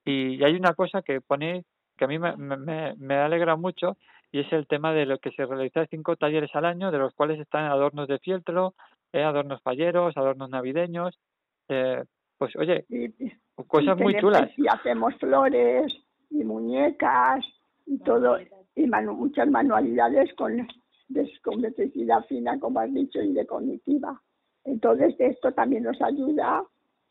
y, 0.05 0.35
y 0.35 0.43
hay 0.43 0.55
una 0.55 0.73
cosa 0.73 1.01
que 1.01 1.21
ponéis 1.21 1.65
que 1.97 2.05
a 2.05 2.07
mí 2.07 2.19
me- 2.19 2.37
me, 2.37 2.95
me 2.95 3.15
alegra 3.15 3.55
mucho 3.55 3.97
y 4.31 4.39
es 4.41 4.51
el 4.53 4.67
tema 4.67 4.93
de 4.93 5.05
lo 5.05 5.17
que 5.19 5.31
se 5.31 5.45
realiza 5.45 5.85
cinco 5.87 6.15
talleres 6.15 6.51
al 6.55 6.65
año, 6.65 6.91
de 6.91 6.97
los 6.99 7.13
cuales 7.13 7.39
están 7.39 7.65
adornos 7.65 8.07
de 8.07 8.19
fieltro, 8.19 8.73
eh, 9.13 9.23
adornos 9.23 9.61
falleros, 9.61 10.15
adornos 10.17 10.49
navideños, 10.49 11.17
eh, 11.67 12.03
pues 12.37 12.55
oye, 12.55 12.85
Y, 12.89 13.05
y 13.25 13.31
cosas 13.67 13.97
muy 13.97 14.15
chulas. 14.19 14.49
Y 14.57 14.67
hacemos 14.67 15.15
flores, 15.15 15.93
y 16.29 16.43
muñecas 16.43 17.43
y 17.85 17.97
todo, 17.99 18.37
y 18.75 18.83
manu- 18.85 19.15
muchas 19.15 19.49
manualidades 19.49 20.33
con, 20.35 20.67
de- 21.07 21.31
con 21.43 21.55
electricidad 21.59 22.23
fina, 22.25 22.59
como 22.59 22.79
has 22.79 22.93
dicho, 22.93 23.19
y 23.21 23.33
de 23.33 23.45
cognitiva. 23.47 24.21
Entonces, 24.63 25.15
esto 25.19 25.51
también 25.53 25.83
nos 25.83 25.99
ayuda 26.01 26.63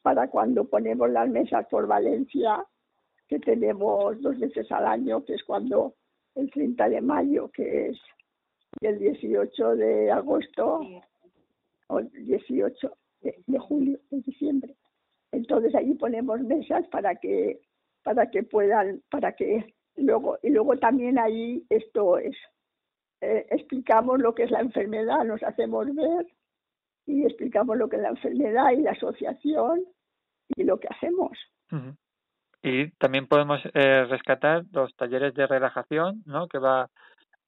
para 0.02 0.28
cuando 0.30 0.64
ponemos 0.64 1.10
las 1.10 1.28
mesas 1.28 1.66
por 1.68 1.86
Valencia, 1.88 2.64
que 3.26 3.40
tenemos 3.40 4.20
dos 4.22 4.38
veces 4.38 4.70
al 4.70 4.86
año, 4.86 5.24
que 5.24 5.34
es 5.34 5.42
cuando 5.44 5.94
el 6.38 6.50
30 6.50 6.88
de 6.88 7.00
mayo, 7.00 7.50
que 7.50 7.88
es 7.88 7.98
y 8.80 8.86
el 8.86 8.98
18 8.98 9.76
de 9.76 10.10
agosto, 10.10 10.80
o 11.88 11.98
el 11.98 12.10
18 12.10 12.92
de, 13.22 13.58
julio, 13.58 13.98
de 14.10 14.20
diciembre. 14.20 14.76
Entonces 15.32 15.74
allí 15.74 15.94
ponemos 15.94 16.40
mesas 16.40 16.86
para 16.88 17.16
que 17.16 17.60
para 18.02 18.30
que 18.30 18.42
puedan, 18.42 19.02
para 19.10 19.32
que 19.32 19.74
luego 19.96 20.38
y 20.42 20.50
luego 20.50 20.76
también 20.78 21.18
ahí 21.18 21.66
esto 21.68 22.18
es 22.18 22.36
eh, 23.20 23.46
explicamos 23.50 24.20
lo 24.20 24.34
que 24.34 24.44
es 24.44 24.50
la 24.50 24.60
enfermedad, 24.60 25.24
nos 25.24 25.42
hacemos 25.42 25.92
ver 25.94 26.26
y 27.04 27.24
explicamos 27.24 27.76
lo 27.76 27.88
que 27.88 27.96
es 27.96 28.02
la 28.02 28.10
enfermedad 28.10 28.70
y 28.72 28.82
la 28.82 28.92
asociación 28.92 29.84
y 30.56 30.64
lo 30.64 30.78
que 30.78 30.88
hacemos. 30.88 31.36
Y 32.62 32.90
también 32.92 33.26
podemos 33.26 33.60
eh, 33.74 34.04
rescatar 34.08 34.64
los 34.72 34.94
talleres 34.96 35.34
de 35.34 35.46
relajación, 35.46 36.22
¿no? 36.26 36.48
Que 36.48 36.58
va, 36.58 36.88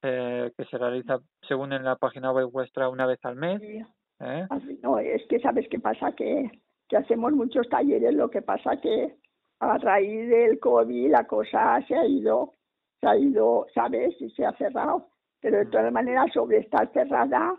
eh, 0.02 0.52
que 0.56 0.64
se 0.66 0.78
realiza 0.78 1.18
según 1.48 1.72
en 1.72 1.84
la 1.84 1.96
página 1.96 2.32
web 2.32 2.50
vuestra 2.50 2.88
una 2.88 3.06
vez 3.06 3.18
al 3.24 3.36
mes, 3.36 3.60
¿eh? 4.20 4.46
Así, 4.48 4.78
No, 4.82 4.98
es 4.98 5.22
que 5.28 5.40
sabes 5.40 5.66
qué 5.68 5.80
pasa, 5.80 6.12
que, 6.12 6.50
que 6.88 6.96
hacemos 6.96 7.32
muchos 7.32 7.68
talleres, 7.68 8.14
lo 8.14 8.30
que 8.30 8.42
pasa 8.42 8.80
que 8.80 9.16
a 9.60 9.78
raíz 9.78 10.28
del 10.28 10.58
COVID 10.60 11.10
la 11.10 11.26
cosa 11.26 11.84
se 11.86 11.94
ha 11.94 12.06
ido, 12.06 12.54
se 13.00 13.08
ha 13.08 13.16
ido, 13.16 13.66
¿sabes? 13.74 14.14
Y 14.20 14.30
se 14.30 14.44
ha 14.44 14.52
cerrado. 14.52 15.08
Pero 15.40 15.58
de 15.58 15.66
todas 15.66 15.92
maneras, 15.92 16.32
sobre 16.32 16.58
estar 16.58 16.90
cerrada, 16.92 17.56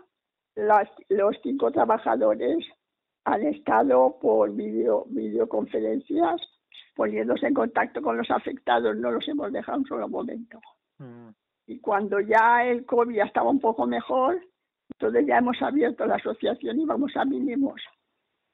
las, 0.54 0.88
los 1.08 1.36
cinco 1.42 1.70
trabajadores 1.70 2.64
han 3.24 3.42
estado 3.46 4.18
por 4.20 4.52
video, 4.52 5.04
videoconferencias 5.08 6.40
poniéndose 6.94 7.46
en 7.46 7.54
contacto 7.54 8.02
con 8.02 8.16
los 8.16 8.30
afectados, 8.30 8.96
no 8.96 9.10
los 9.10 9.26
hemos 9.28 9.52
dejado 9.52 9.78
un 9.78 9.86
solo 9.86 10.08
momento. 10.08 10.58
Mm, 10.98 11.28
Y 11.66 11.80
cuando 11.80 12.20
ya 12.20 12.64
el 12.64 12.84
COVID 12.84 13.14
ya 13.14 13.24
estaba 13.24 13.50
un 13.50 13.60
poco 13.60 13.86
mejor, 13.86 14.40
entonces 14.90 15.26
ya 15.26 15.38
hemos 15.38 15.60
abierto 15.62 16.04
la 16.06 16.16
asociación 16.16 16.80
y 16.80 16.84
vamos 16.84 17.16
a 17.16 17.24
mínimos, 17.24 17.80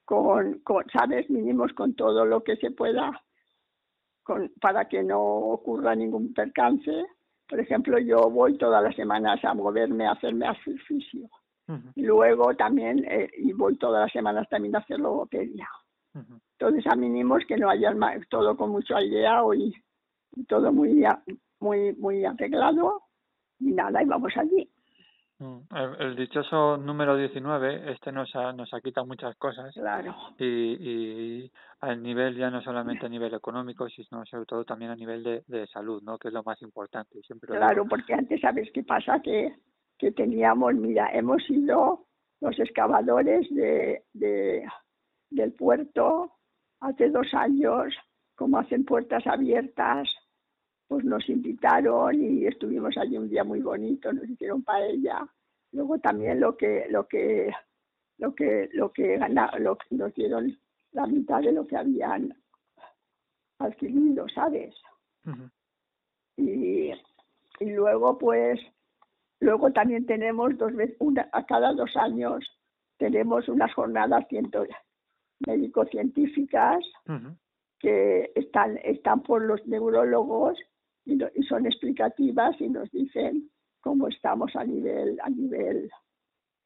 con, 0.05 0.59
con 0.59 0.85
¿sabes? 0.91 1.29
Mínimos 1.29 1.73
con 1.73 1.93
todo 1.95 2.25
lo 2.25 2.43
que 2.43 2.55
se 2.57 2.71
pueda, 2.71 3.21
con, 4.23 4.51
para 4.61 4.87
que 4.87 5.03
no 5.03 5.19
ocurra 5.21 5.95
ningún 5.95 6.33
percance. 6.33 7.05
Por 7.47 7.59
ejemplo, 7.59 7.97
yo 7.99 8.29
voy 8.29 8.57
todas 8.57 8.83
las 8.83 8.95
semanas 8.95 9.43
a 9.43 9.53
moverme, 9.53 10.05
a 10.05 10.11
hacerme 10.11 10.47
ejercicio. 10.49 11.27
Y 11.95 12.01
luego 12.01 12.55
también, 12.55 13.05
eh, 13.07 13.29
y 13.37 13.53
voy 13.53 13.75
todas 13.77 14.01
las 14.01 14.11
semanas 14.11 14.47
también 14.49 14.75
a 14.75 14.79
hacer 14.79 14.99
logopedia. 14.99 15.67
Entonces 16.13 16.85
a 16.91 16.95
mínimos 16.95 17.43
que 17.47 17.57
no 17.57 17.69
haya 17.69 17.93
todo 18.29 18.55
con 18.57 18.71
mucho 18.71 18.95
aireado 18.95 19.53
y, 19.53 19.73
y 20.35 20.43
todo 20.45 20.71
muy, 20.71 21.05
muy, 21.59 21.93
muy 21.93 22.25
arreglado. 22.25 23.03
Y 23.59 23.71
nada, 23.73 24.01
y 24.01 24.05
vamos 24.05 24.31
allí. 24.37 24.69
Mm, 25.39 25.59
El, 25.73 26.01
el 26.07 26.15
dichoso 26.17 26.77
número 26.77 27.15
19, 27.15 27.93
este 27.93 28.11
nos 28.11 28.33
ha, 28.35 28.51
nos 28.51 28.73
ha 28.73 28.81
quitado 28.81 29.07
muchas 29.07 29.35
cosas 29.37 29.73
Claro, 29.73 30.13
y, 30.37 30.45
y 30.45 31.51
al 31.79 32.03
nivel 32.03 32.35
ya 32.35 32.49
no 32.49 32.61
solamente 32.61 33.05
a 33.05 33.09
nivel 33.09 33.33
económico, 33.33 33.87
sino 33.87 34.25
sobre 34.25 34.45
todo 34.45 34.65
también 34.65 34.91
a 34.91 34.97
nivel 34.97 35.23
de, 35.23 35.43
de 35.47 35.65
salud, 35.67 36.01
¿no? 36.03 36.17
Que 36.17 36.27
es 36.27 36.33
lo 36.33 36.43
más 36.43 36.61
importante. 36.61 37.21
Siempre 37.21 37.55
claro, 37.55 37.85
porque 37.87 38.13
antes 38.13 38.41
sabes 38.41 38.69
qué 38.73 38.83
pasa, 38.83 39.21
que, 39.21 39.55
que 39.97 40.11
teníamos, 40.11 40.75
mira, 40.75 41.09
hemos 41.13 41.41
sido 41.43 42.05
los 42.41 42.59
excavadores 42.59 43.47
de, 43.49 44.03
de, 44.13 44.65
del 45.29 45.53
puerto 45.53 46.33
hace 46.79 47.09
dos 47.09 47.33
años, 47.33 47.93
como 48.35 48.57
hacen 48.57 48.85
puertas 48.85 49.25
abiertas, 49.27 50.09
pues 50.87 51.03
nos 51.05 51.27
invitaron 51.29 52.15
y 52.21 52.47
estuvimos 52.47 52.97
allí 52.97 53.17
un 53.17 53.29
día 53.29 53.43
muy 53.43 53.61
bonito, 53.61 54.11
nos 54.11 54.27
hicieron 54.29 54.63
paella. 54.63 55.27
Luego 55.71 55.99
también 55.99 56.39
lo 56.39 56.57
que, 56.57 56.87
lo 56.89 57.07
que, 57.07 57.51
lo 58.17 58.33
que, 58.33 58.69
lo 58.73 58.91
que 58.91 59.17
lo 59.59 59.77
que 59.77 59.85
nos 59.95 60.13
dieron 60.15 60.57
la 60.91 61.05
mitad 61.05 61.41
de 61.41 61.51
lo 61.51 61.67
que 61.67 61.77
habían 61.77 62.33
adquirido, 63.59 64.27
¿sabes? 64.29 64.73
Y, 66.37 66.91
y 67.59 67.69
luego 67.71 68.17
pues 68.17 68.59
luego 69.41 69.71
también 69.71 70.05
tenemos 70.05 70.57
dos 70.57 70.73
veces 70.73 70.95
una 70.99 71.29
a 71.33 71.45
cada 71.45 71.73
dos 71.73 71.95
años 71.97 72.45
tenemos 72.97 73.47
unas 73.47 73.73
jornadas 73.73 74.25
ciento- 74.29 74.65
médico-científicas 75.47 76.83
que 77.79 78.31
están 78.35 78.77
están 78.83 79.21
por 79.23 79.41
los 79.43 79.65
neurólogos 79.67 80.57
y, 81.05 81.15
no- 81.15 81.29
y 81.33 81.43
son 81.43 81.65
explicativas 81.65 82.59
y 82.59 82.69
nos 82.69 82.89
dicen 82.91 83.49
cómo 83.81 84.07
estamos 84.07 84.55
a 84.55 84.63
nivel 84.65 85.17
a 85.21 85.29
nivel 85.29 85.89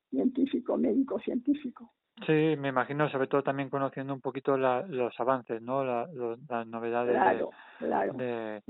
científico 0.10 0.78
médico 0.78 1.20
científico 1.20 1.92
Sí, 2.28 2.56
me 2.58 2.70
imagino, 2.70 3.10
sobre 3.10 3.28
todo 3.28 3.42
también 3.42 3.70
conociendo 3.72 4.14
un 4.14 4.22
poquito 4.22 4.56
la, 4.56 4.84
los 4.88 5.20
avances, 5.20 5.62
¿no? 5.64 5.84
La, 5.84 6.08
las 6.48 6.68
novedades 6.68 7.16
de- 7.16 7.48
claro 7.80 8.14
de, 8.14 8.62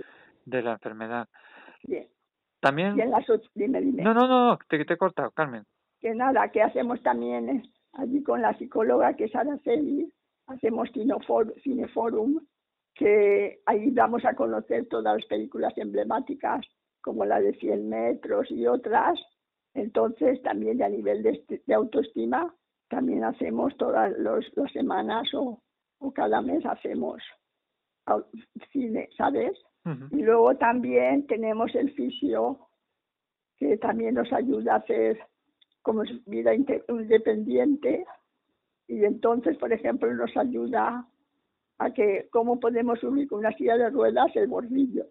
de 0.46 0.62
la 0.62 0.72
enfermedad. 0.72 1.28
bien 1.84 2.08
También... 2.62 2.98
y 2.98 3.02
en 3.02 3.12
las 3.12 3.30
ocho- 3.30 3.50
dime 3.54 3.82
dime 3.82 4.02
No, 4.02 4.14
no, 4.14 4.28
no, 4.28 4.46
no, 4.52 4.60
te, 4.70 4.84
te 4.86 4.94
he 4.94 4.98
cortado, 4.98 5.30
Carmen. 5.32 5.66
que 6.00 6.16
nada, 6.16 6.50
que 6.52 6.62
hacemos 6.64 7.04
también 7.04 7.50
eh, 7.50 7.64
allí 7.94 8.22
con 8.24 8.42
la 8.42 8.58
psicóloga 8.58 9.16
que 9.16 9.26
es 9.26 9.36
Araceli, 9.36 10.12
hacemos 10.48 10.90
cinefor- 10.92 11.54
cineforum, 11.64 12.40
que 12.96 13.60
ahí 13.66 13.92
damos 13.92 14.24
a 14.26 14.36
conocer 14.36 14.88
todas 14.88 15.16
las 15.18 15.26
películas 15.26 15.74
emblemáticas, 15.78 16.66
como 17.02 17.26
la 17.26 17.40
de 17.42 17.54
100 17.54 17.90
metros 17.90 18.50
y 18.52 18.68
otras. 18.68 19.20
Entonces, 19.74 20.42
también 20.44 20.82
a 20.84 20.90
nivel 20.90 21.24
de, 21.24 21.44
de 21.66 21.74
autoestima, 21.74 22.54
también 22.90 23.24
hacemos 23.24 23.76
todas 23.78 24.12
los, 24.20 24.46
las 24.56 24.72
semanas 24.72 25.28
o, 25.34 25.62
o 26.00 26.12
cada 26.14 26.42
mes 26.42 26.64
hacemos 26.66 27.22
cine, 28.72 29.10
¿sabes? 29.18 29.58
Y 30.12 30.22
luego 30.22 30.56
también 30.56 31.26
tenemos 31.28 31.74
el 31.76 31.92
fisio, 31.94 32.68
que 33.58 33.78
también 33.78 34.16
nos 34.16 34.32
ayuda 34.32 34.74
a 34.76 34.78
hacer 34.78 35.20
como 35.84 36.04
es 36.04 36.26
vida 36.26 36.54
independiente. 36.56 38.06
Y 38.88 39.06
entonces, 39.06 39.58
por 39.58 39.72
ejemplo, 39.72 40.12
nos 40.14 40.36
ayuda 40.36 41.08
a 41.78 41.92
que 41.92 42.28
cómo 42.32 42.60
podemos 42.60 43.00
subir 43.00 43.28
con 43.28 43.40
una 43.40 43.56
silla 43.56 43.78
de 43.78 43.90
ruedas 43.90 44.36
el 44.36 44.48
bordillo, 44.48 45.06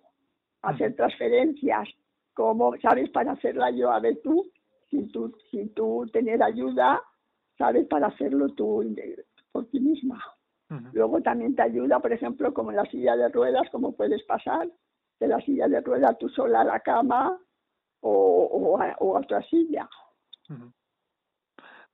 hacer 0.62 0.96
transferencias, 0.96 1.88
cómo, 2.34 2.74
¿sabes? 2.80 3.10
Para 3.10 3.32
hacerla 3.32 3.70
yo, 3.70 3.90
a 3.90 4.00
ver 4.00 4.20
tú, 4.22 4.50
sin 4.90 5.10
tú, 5.12 5.34
sin 5.50 5.72
tú 5.74 6.06
tener 6.12 6.42
ayuda, 6.42 7.00
¿sabes? 7.58 7.86
Para 7.86 8.08
hacerlo 8.08 8.48
tú 8.50 8.82
por 9.52 9.66
ti 9.66 9.80
misma. 9.80 10.22
Luego 10.94 11.20
también 11.20 11.54
te 11.54 11.60
ayuda, 11.60 12.00
por 12.00 12.14
ejemplo, 12.14 12.54
como 12.54 12.70
en 12.70 12.78
la 12.78 12.86
silla 12.86 13.14
de 13.14 13.28
ruedas, 13.28 13.68
cómo 13.70 13.92
puedes 13.92 14.22
pasar 14.22 14.70
de 15.20 15.28
la 15.28 15.38
silla 15.42 15.68
de 15.68 15.82
ruedas 15.82 16.16
tú 16.18 16.30
sola 16.30 16.62
a 16.62 16.64
la 16.64 16.80
cama 16.80 17.38
o, 18.00 18.10
o, 18.10 18.80
a, 18.80 18.96
o 19.00 19.16
a 19.16 19.20
otra 19.20 19.42
silla. 19.42 19.86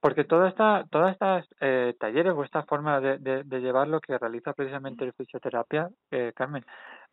Porque 0.00 0.24
toda 0.24 0.48
esta, 0.48 0.86
todas 0.90 1.12
estas 1.12 1.46
eh, 1.60 1.94
talleres 1.98 2.32
o 2.34 2.44
esta 2.44 2.62
forma 2.64 3.00
de, 3.00 3.18
de, 3.18 3.42
de 3.42 3.60
llevar 3.60 3.88
lo 3.88 4.00
que 4.00 4.16
realiza 4.16 4.52
precisamente 4.52 5.04
el 5.04 5.12
fisioterapia, 5.12 5.90
eh, 6.10 6.32
Carmen, 6.36 6.64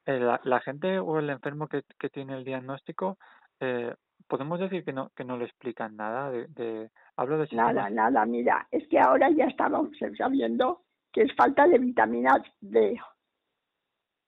eh, 0.06 0.20
la, 0.20 0.40
la 0.44 0.60
gente 0.62 1.00
o 1.00 1.18
el 1.18 1.30
enfermo 1.32 1.68
que, 1.68 1.82
que 1.98 2.10
tiene 2.10 2.36
el 2.38 2.44
diagnóstico, 2.44 3.18
eh, 3.60 3.94
podemos 4.28 4.60
decir 4.60 4.84
que 4.84 4.94
no 4.94 5.10
que 5.16 5.24
no 5.24 5.38
le 5.38 5.46
explican 5.46 5.96
nada 5.96 6.30
de, 6.30 6.48
de 6.48 6.90
hablo 7.16 7.38
de 7.38 7.48
Nada, 7.56 7.90
nada, 7.90 8.26
mira, 8.26 8.68
es 8.72 8.88
que 8.88 9.00
ahora 9.00 9.30
ya 9.32 9.46
estamos 9.46 9.90
sabiendo 10.18 10.82
que 11.12 11.24
es 11.24 11.36
falta 11.36 11.68
de 11.68 11.80
vitamina 11.80 12.44
D. 12.60 13.00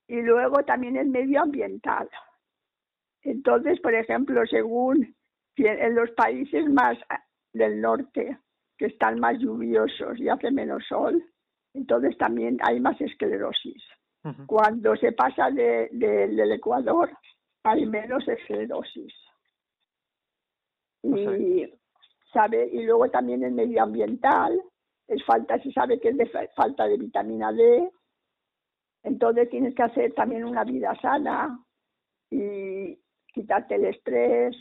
Y 0.07 0.21
luego 0.21 0.63
también 0.63 0.95
el 0.95 1.09
medioambiental. 1.09 2.09
Entonces, 3.23 3.79
por 3.82 3.93
ejemplo, 3.93 4.45
según 4.45 5.16
en 5.66 5.95
los 5.95 6.12
países 6.12 6.70
más 6.70 6.97
ah, 7.10 7.24
del 7.53 7.82
norte, 7.82 8.38
que 8.78 8.86
están 8.86 9.20
más 9.20 9.38
lluviosos 9.39 10.20
y 10.20 10.30
hace 10.30 10.51
menos 10.51 10.84
sol, 10.88 11.24
entonces 11.74 12.18
también 12.18 12.58
hay 12.62 12.80
más 12.80 12.99
esclerosis. 13.01 13.84
Ujú, 14.24 14.45
Cuando 14.45 14.95
se 14.95 15.12
pasa 15.14 15.49
de, 15.51 15.89
de- 15.91 16.28
del 16.28 16.51
Ecuador, 16.51 17.10
hay 17.64 17.86
menos 17.86 18.28
esclerosis. 18.28 19.14
Y, 21.03 21.74
¿sabe? 22.34 22.68
y 22.72 22.84
luego 22.84 23.10
también 23.10 23.43
el 23.43 23.53
medioambiental, 23.53 24.62
es 25.08 25.24
falta, 25.26 25.58
se 25.60 25.72
sabe 25.72 25.99
que 25.99 26.10
es 26.10 26.18
de 26.18 26.26
fa- 26.28 26.47
falta 26.55 26.86
de 26.88 26.97
vitamina 26.97 27.51
D, 27.51 27.89
entonces 29.03 29.49
tienes 29.49 29.74
que 29.74 29.84
hacer 29.84 30.14
también 30.14 30.43
una 30.43 30.64
vida 30.64 30.93
sana, 31.01 31.58
y 32.30 32.99
quitarte 33.34 33.76
el 33.76 33.86
estrés 33.86 34.55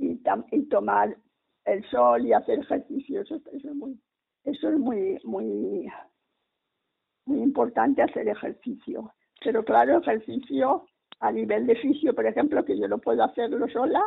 y, 0.00 0.20
y 0.52 0.68
tomar 0.68 1.16
el 1.64 1.84
sol 1.90 2.26
y 2.26 2.32
hacer 2.32 2.60
ejercicio. 2.60 3.22
Eso, 3.22 3.40
es 3.52 3.64
muy, 3.74 4.00
eso 4.44 4.68
es 4.68 4.78
muy, 4.78 5.18
muy, 5.24 5.90
muy 7.26 7.42
importante 7.42 8.02
hacer 8.02 8.28
ejercicio. 8.28 9.12
Pero 9.42 9.64
claro, 9.64 9.98
ejercicio 9.98 10.84
a 11.20 11.32
nivel 11.32 11.66
de 11.66 11.76
fisio, 11.76 12.14
por 12.14 12.26
ejemplo, 12.26 12.64
que 12.64 12.78
yo 12.78 12.88
no 12.88 12.98
puedo 12.98 13.22
hacerlo 13.22 13.68
sola, 13.68 14.02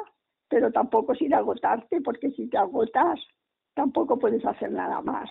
pero 0.50 0.72
tampoco 0.72 1.16
sin 1.16 1.34
agotarte, 1.34 2.02
porque 2.02 2.32
si 2.32 2.50
te 2.50 2.58
agotas, 2.58 3.20
tampoco 3.74 4.18
puedes 4.18 4.44
hacer 4.46 4.72
nada 4.72 5.02
más. 5.02 5.30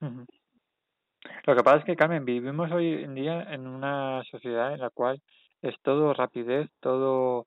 Lo 0.00 1.56
que 1.56 1.62
pasa 1.62 1.78
es 1.78 1.84
que, 1.84 1.96
Carmen, 1.96 2.24
vivimos 2.24 2.70
hoy 2.70 3.04
en 3.04 3.14
día 3.14 3.42
en 3.52 3.66
una 3.66 4.22
sociedad 4.24 4.74
en 4.74 4.80
la 4.80 4.90
cual 4.90 5.20
es 5.62 5.74
todo 5.82 6.14
rapidez, 6.14 6.70
todo... 6.80 7.46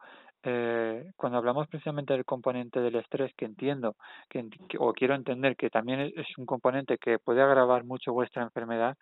eh, 0.49 1.11
cuando 1.17 1.37
hablamos 1.37 1.67
precisamente 1.67 2.13
del 2.13 2.23
componente 2.23 2.79
del 2.79 2.95
estrés, 2.95 3.33
que 3.35 3.43
entiendo, 3.43 3.95
que, 4.29 4.47
o 4.79 4.93
quiero 4.93 5.13
entender 5.13 5.57
que 5.57 5.69
también 5.69 5.99
es, 5.99 6.37
un 6.37 6.45
componente 6.45 6.97
que 6.97 7.19
puede 7.19 7.41
agravar 7.41 7.83
mucho 7.83 8.13
vuestra 8.13 8.43
enfermedad, 8.43 8.95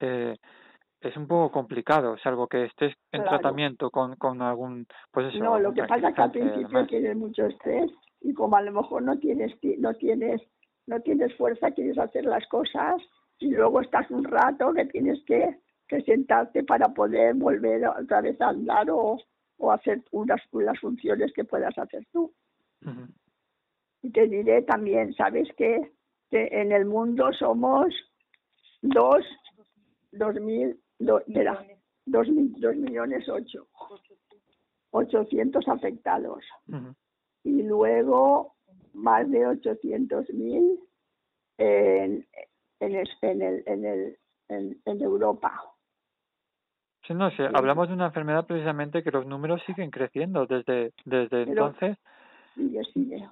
eh, 0.00 0.34
es 1.00 1.16
un 1.16 1.28
poco 1.28 1.52
complicado, 1.52 2.16
salvo 2.18 2.48
que 2.48 2.64
estés 2.64 2.92
en 3.12 3.22
Claro. 3.22 3.38
tratamiento 3.38 3.90
con, 3.90 4.16
con 4.16 4.42
algún, 4.42 4.86
pues 5.12 5.32
eso, 5.32 5.44
No, 5.44 5.58
lo 5.60 5.72
que 5.72 5.84
pasa 5.84 6.08
es 6.08 6.14
que 6.16 6.22
al 6.22 6.32
principio 6.32 6.86
tienes 6.86 7.16
mucho 7.16 7.46
estrés 7.46 7.92
y 8.20 8.34
como 8.34 8.56
a 8.56 8.62
lo 8.62 8.72
mejor 8.72 9.02
no 9.02 9.16
tienes 9.18 9.58
ti- 9.60 9.76
no 9.78 9.94
tienes 9.94 10.42
no 10.86 11.00
tienes 11.02 11.32
fuerza, 11.36 11.70
quieres 11.70 11.98
hacer 11.98 12.24
las 12.24 12.44
cosas 12.48 12.96
y 13.38 13.50
luego 13.50 13.82
estás 13.82 14.10
un 14.10 14.24
rato 14.24 14.72
que 14.72 14.86
tienes 14.86 15.22
que, 15.26 15.58
que 15.86 16.00
sentarte 16.02 16.64
para 16.64 16.88
poder 16.88 17.34
volver 17.34 17.86
otra 17.86 18.22
vez 18.22 18.40
a 18.40 18.48
andar 18.48 18.90
o, 18.90 19.18
o 19.58 19.70
hacer 19.72 20.02
unas 20.12 20.40
las 20.52 20.78
funciones 20.80 21.32
que 21.32 21.44
puedas 21.44 21.76
hacer 21.78 22.06
tú. 22.12 22.32
Y 24.02 24.10
te 24.10 24.26
diré 24.28 24.62
también, 24.62 25.12
¿sabes 25.14 25.48
qué? 25.56 25.92
Que 26.30 26.48
en 26.52 26.72
el 26.72 26.84
mundo 26.84 27.32
somos 27.32 27.86
dos, 28.82 29.24
dos 30.12 30.34
mil, 30.40 30.80
do, 30.98 31.18
espera, 31.20 31.66
dos, 32.06 32.26
dos 32.60 32.76
millones 32.76 33.28
ocho, 33.28 33.66
ochocientos 34.90 35.66
afectados. 35.68 36.44
Y 37.44 37.62
luego 37.62 38.54
más 38.94 39.28
de 39.30 39.46
ochocientos 39.46 40.28
mil 40.30 40.78
en, 41.58 42.26
en, 42.80 42.94
es- 42.96 43.18
en, 43.22 43.42
el, 43.42 43.62
en, 43.66 43.84
el, 43.84 44.18
en, 44.48 44.80
en 44.84 45.00
Europa. 45.02 45.60
Sí, 47.08 47.14
no 47.14 47.30
sé, 47.30 47.44
hablamos 47.54 47.88
de 47.88 47.94
una 47.94 48.06
enfermedad 48.06 48.44
precisamente 48.46 49.02
que 49.02 49.10
los 49.10 49.24
números 49.26 49.62
siguen 49.66 49.90
creciendo 49.90 50.44
desde, 50.44 50.92
desde 51.06 51.42
entonces. 51.44 51.96
Sigue, 52.54 52.84
sigue. 52.92 53.26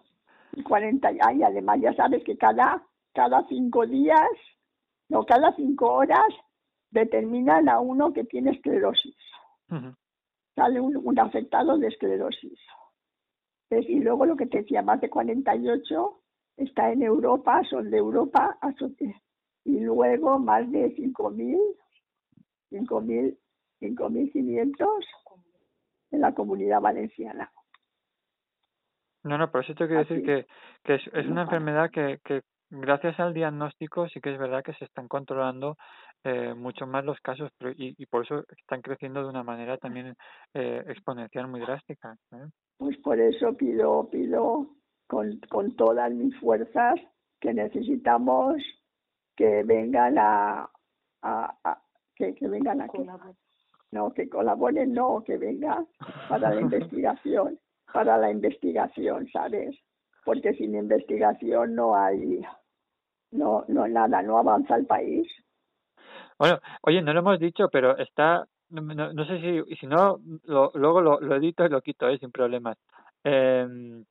Y 0.55 0.62
40 0.62 1.12
ya, 1.12 1.33
y 1.35 1.43
además 1.43 1.79
ya 1.83 1.93
sabes 1.95 2.24
que 2.24 2.39
cada, 2.39 2.83
cada 3.12 3.47
cinco 3.49 3.87
días, 3.87 4.18
no, 5.11 5.24
cada 5.27 5.55
cinco 5.57 5.93
horas 5.93 6.27
determinan 6.91 7.68
a 7.68 7.79
uno 7.81 8.14
que 8.14 8.24
tiene 8.24 8.53
esclerosis. 8.53 9.14
Sale 10.55 10.81
un, 10.81 10.97
un 10.97 11.18
afectado 11.18 11.77
de 11.77 11.89
esclerosis. 11.89 12.59
¿Ves? 13.68 13.85
Y 13.91 14.01
luego 14.01 14.24
lo 14.24 14.37
que 14.37 14.47
te 14.47 14.59
decía, 14.62 14.81
más 14.81 15.03
de 15.03 15.11
48 15.11 16.20
está 16.57 16.91
en 16.93 17.03
Europa, 17.03 17.61
son 17.68 17.91
de 17.91 17.99
Europa, 17.99 18.57
aso- 18.62 18.91
y 19.64 19.81
luego 19.81 20.39
más 20.39 20.70
de 20.72 20.95
5.000, 20.97 21.59
5.000, 22.70 23.37
5.500 23.81 25.05
en 26.12 26.20
la 26.20 26.35
comunidad 26.35 26.81
valenciana. 26.81 27.51
No, 29.24 29.39
no, 29.39 29.51
por 29.51 29.64
eso 29.64 29.74
te 29.74 29.87
quiero 29.87 30.01
decir 30.05 30.22
que, 30.24 30.47
que 30.85 30.95
es, 30.95 31.03
es 31.12 31.27
una 31.27 31.43
enfermedad 31.43 31.91
que, 31.91 32.20
que 32.24 32.43
gracias 32.70 33.18
al 33.18 33.35
diagnóstico 33.35 34.09
sí 34.09 34.20
que 34.20 34.33
es 34.33 34.39
verdad 34.39 34.62
que 34.62 34.72
se 34.74 34.85
están 34.85 35.09
controlando 35.09 35.77
eh, 36.24 36.55
mucho 36.55 36.87
más 36.87 37.05
los 37.05 37.18
casos 37.20 37.51
pero- 37.59 37.72
y, 37.72 37.95
y 37.99 38.07
por 38.07 38.24
eso 38.24 38.45
están 38.57 38.83
creciendo 38.83 39.22
de 39.22 39.29
una 39.29 39.43
manera 39.43 39.79
también 39.79 40.14
eh, 40.55 40.83
exponencial 40.87 41.49
muy 41.49 41.61
drástica. 41.61 42.16
¿eh? 42.33 42.47
Pues 42.79 42.97
por 42.99 43.18
eso 43.20 43.57
pido, 43.57 44.09
pido 44.11 44.77
con, 45.09 45.41
con 45.49 45.74
todas 45.77 46.12
mis 46.12 46.39
fuerzas 46.39 46.95
que 47.41 47.53
necesitamos 47.53 48.57
que 49.37 49.62
vengan 49.64 50.18
a, 50.18 50.70
a, 51.22 51.59
a- 51.64 51.83
que, 52.14 52.35
que 52.35 52.49
vengan 52.49 52.81
a 52.81 52.89
que, 52.89 52.99
no, 53.93 54.12
que 54.12 54.28
colaboren, 54.28 54.93
no, 54.93 55.22
que 55.24 55.37
vengan 55.39 55.87
para 56.28 56.55
la 56.55 56.61
investigación, 56.61 57.59
para 57.93 58.16
la 58.18 58.30
investigación, 58.30 59.28
¿sabes? 59.32 59.76
Porque 60.24 60.55
sin 60.55 60.74
investigación 60.74 61.74
no 61.74 61.95
hay, 61.97 62.43
no, 63.30 63.64
no 63.68 63.87
nada, 63.89 64.22
no 64.22 64.39
avanza 64.39 64.76
el 64.76 64.87
país. 64.87 65.26
Bueno, 66.39 66.59
oye, 66.82 67.01
no 67.03 67.12
lo 67.12 67.20
hemos 67.20 67.39
dicho, 67.39 67.68
pero 67.70 67.97
está, 67.97 68.45
no, 68.70 68.82
no- 68.82 69.12
no 69.12 69.24
sé 69.24 69.41
si, 69.41 69.76
si 69.76 69.87
no, 69.87 70.18
lo- 70.45 70.70
luego 70.74 71.01
lo, 71.01 71.20
lo 71.20 71.37
edito 71.37 71.64
y 71.64 71.68
lo 71.68 71.80
quito, 71.80 72.09
¿eh? 72.09 72.18
sin 72.18 72.30
problemas. 72.30 72.76
Em, 73.24 74.05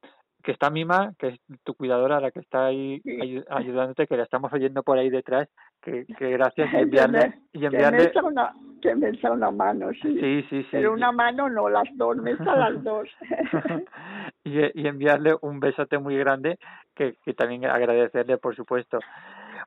que 0.45 0.51
está 0.51 0.69
Mima, 0.69 1.13
que 1.17 1.27
es 1.29 1.39
tu 1.63 1.73
cuidadora, 1.73 2.19
la 2.19 2.29
que 2.31 2.39
está 2.39 2.67
ahí 2.67 3.01
ayudándote, 3.49 4.05
que 4.07 4.15
la 4.15 4.23
estamos 4.23 4.53
oyendo 4.53 4.83
por 4.83 4.97
ahí 4.99 5.09
detrás, 5.09 5.49
que, 5.81 6.05
que 6.05 6.29
gracias 6.29 6.67
y 6.67 6.71
Que 6.71 6.77
me- 6.77 6.81
enviarle, 6.83 7.33
Que 7.51 7.69
me 7.91 8.03
echa 8.03 8.23
una, 8.23 8.53
que 8.81 8.95
me 8.95 9.09
echa 9.09 9.31
una 9.31 9.49
mano, 9.51 9.89
sí. 9.93 10.19
sí, 10.19 10.41
sí, 10.49 10.61
sí, 10.63 10.67
Pero 10.71 10.93
una 10.93 11.11
mano 11.11 11.49
no, 11.49 11.67
las 11.67 11.89
dos, 11.95 12.15
me 12.17 12.31
echa 12.31 12.55
las 12.55 12.83
dos. 12.83 13.09
y, 14.43 14.81
y 14.81 14.87
enviarle 14.87 15.35
un 15.41 15.59
besote 15.59 15.97
muy 15.97 16.17
grande 16.17 16.59
que, 16.93 17.15
que 17.23 17.33
también 17.33 17.65
agradecerle 17.65 18.37
por 18.37 18.55
supuesto 18.55 18.99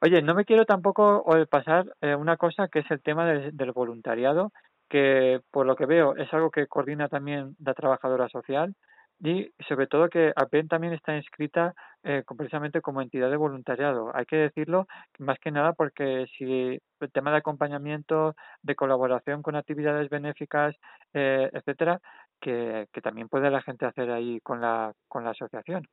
oye 0.00 0.22
no 0.22 0.34
me 0.34 0.44
quiero 0.44 0.64
tampoco 0.64 1.24
pasar 1.50 1.86
eh, 2.00 2.14
una 2.14 2.36
cosa 2.36 2.68
que 2.68 2.80
es 2.80 2.90
el 2.90 3.02
tema 3.02 3.26
del, 3.26 3.56
del 3.56 3.72
voluntariado 3.72 4.52
que 4.88 5.40
por 5.50 5.66
lo 5.66 5.76
que 5.76 5.86
veo 5.86 6.16
es 6.16 6.32
algo 6.32 6.50
que 6.50 6.66
coordina 6.66 7.08
también 7.08 7.54
la 7.62 7.74
trabajadora 7.74 8.28
social 8.28 8.74
y 9.20 9.50
sobre 9.68 9.86
todo 9.86 10.08
que 10.08 10.32
APEN 10.36 10.68
también 10.68 10.92
está 10.92 11.16
inscrita 11.16 11.74
eh, 12.04 12.22
precisamente 12.36 12.80
como 12.80 13.02
entidad 13.02 13.30
de 13.30 13.36
voluntariado. 13.36 14.10
Hay 14.14 14.26
que 14.26 14.36
decirlo 14.36 14.86
más 15.18 15.38
que 15.40 15.50
nada 15.50 15.72
porque 15.72 16.26
si 16.36 16.78
el 17.00 17.12
tema 17.12 17.30
de 17.32 17.38
acompañamiento, 17.38 18.34
de 18.62 18.74
colaboración 18.76 19.42
con 19.42 19.56
actividades 19.56 20.08
benéficas, 20.08 20.76
eh, 21.14 21.50
etcétera, 21.52 22.00
que, 22.40 22.86
que 22.92 23.00
también 23.00 23.28
puede 23.28 23.50
la 23.50 23.62
gente 23.62 23.86
hacer 23.86 24.10
ahí 24.10 24.40
con 24.42 24.60
la, 24.60 24.92
con 25.08 25.24
la 25.24 25.30
asociación. 25.30 25.84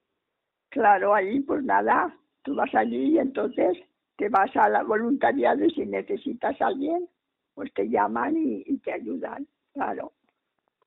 Claro, 0.69 1.13
ahí 1.15 1.39
pues 1.41 1.63
nada, 1.63 2.15
tú 2.43 2.55
vas 2.55 2.73
allí 2.75 3.13
y 3.15 3.19
entonces 3.19 3.77
te 4.17 4.29
vas 4.29 4.55
a 4.55 4.69
la 4.69 4.83
voluntariado 4.83 5.63
y 5.65 5.71
si 5.71 5.85
necesitas 5.85 6.59
a 6.61 6.67
alguien, 6.67 7.07
pues 7.53 7.73
te 7.73 7.89
llaman 7.89 8.35
y, 8.37 8.63
y 8.65 8.77
te 8.79 8.91
ayudan, 8.93 9.47
claro. 9.73 10.13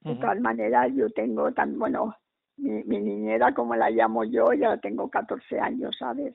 De 0.06 0.14
Ujú. 0.14 0.16
tal 0.16 0.40
manera 0.40 0.88
yo 0.88 1.10
tengo 1.10 1.52
tan, 1.52 1.78
bueno, 1.78 2.14
mi, 2.58 2.82
mi 2.84 3.00
niñera 3.00 3.52
como 3.54 3.74
la 3.74 3.90
llamo 3.90 4.24
yo, 4.24 4.52
ya 4.52 4.76
tengo 4.78 5.08
14 5.08 5.58
años, 5.60 5.96
¿sabes? 5.98 6.34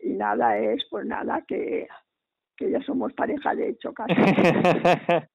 Y 0.00 0.10
nada 0.10 0.58
es, 0.58 0.84
pues 0.90 1.06
nada, 1.06 1.42
que, 1.48 1.88
que 2.56 2.70
ya 2.70 2.82
somos 2.82 3.12
pareja 3.14 3.54
de 3.54 3.70
hecho 3.70 3.92
casi. 3.94 4.12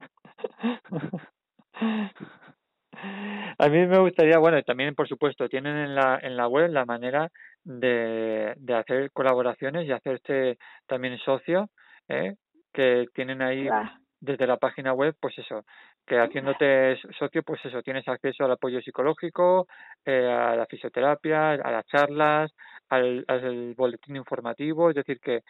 A 3.60 3.70
mí 3.70 3.86
me 3.88 4.00
gustaría, 4.00 4.38
bueno, 4.40 4.58
y 4.58 4.64
también 4.64 4.96
por 4.96 5.08
supuesto 5.08 5.50
tienen 5.50 5.76
en 5.78 5.96
la 5.96 6.20
en 6.22 6.36
la 6.38 6.48
web 6.48 6.70
la 6.72 6.86
manera 6.86 7.30
de, 7.64 8.54
de 8.58 8.74
hacer 8.74 9.12
colaboraciones 9.12 9.88
y 9.88 9.92
hacerse 9.92 10.58
también 10.88 11.18
socio, 11.20 11.70
¿eh? 12.08 12.36
que 12.74 13.06
tienen 13.14 13.42
ahí 13.42 13.68
Claro. 13.68 13.90
Desde 14.20 14.48
la 14.48 14.58
página 14.58 14.94
web, 14.94 15.16
pues 15.20 15.38
eso, 15.38 15.64
que 16.06 16.20
haciéndote 16.20 16.98
socio, 17.18 17.44
pues 17.44 17.64
eso, 17.66 17.82
tienes 17.82 18.08
acceso 18.08 18.46
al 18.46 18.52
apoyo 18.52 18.82
psicológico, 18.82 19.68
eh, 20.06 20.28
a 20.28 20.56
la 20.56 20.66
fisioterapia, 20.66 21.52
a 21.52 21.72
las 21.72 21.86
charlas, 21.86 22.52
al, 22.90 23.24
al 23.28 23.74
boletín 23.76 24.16
informativo, 24.16 24.90
es 24.90 24.96
decir, 24.96 25.20
que, 25.20 25.42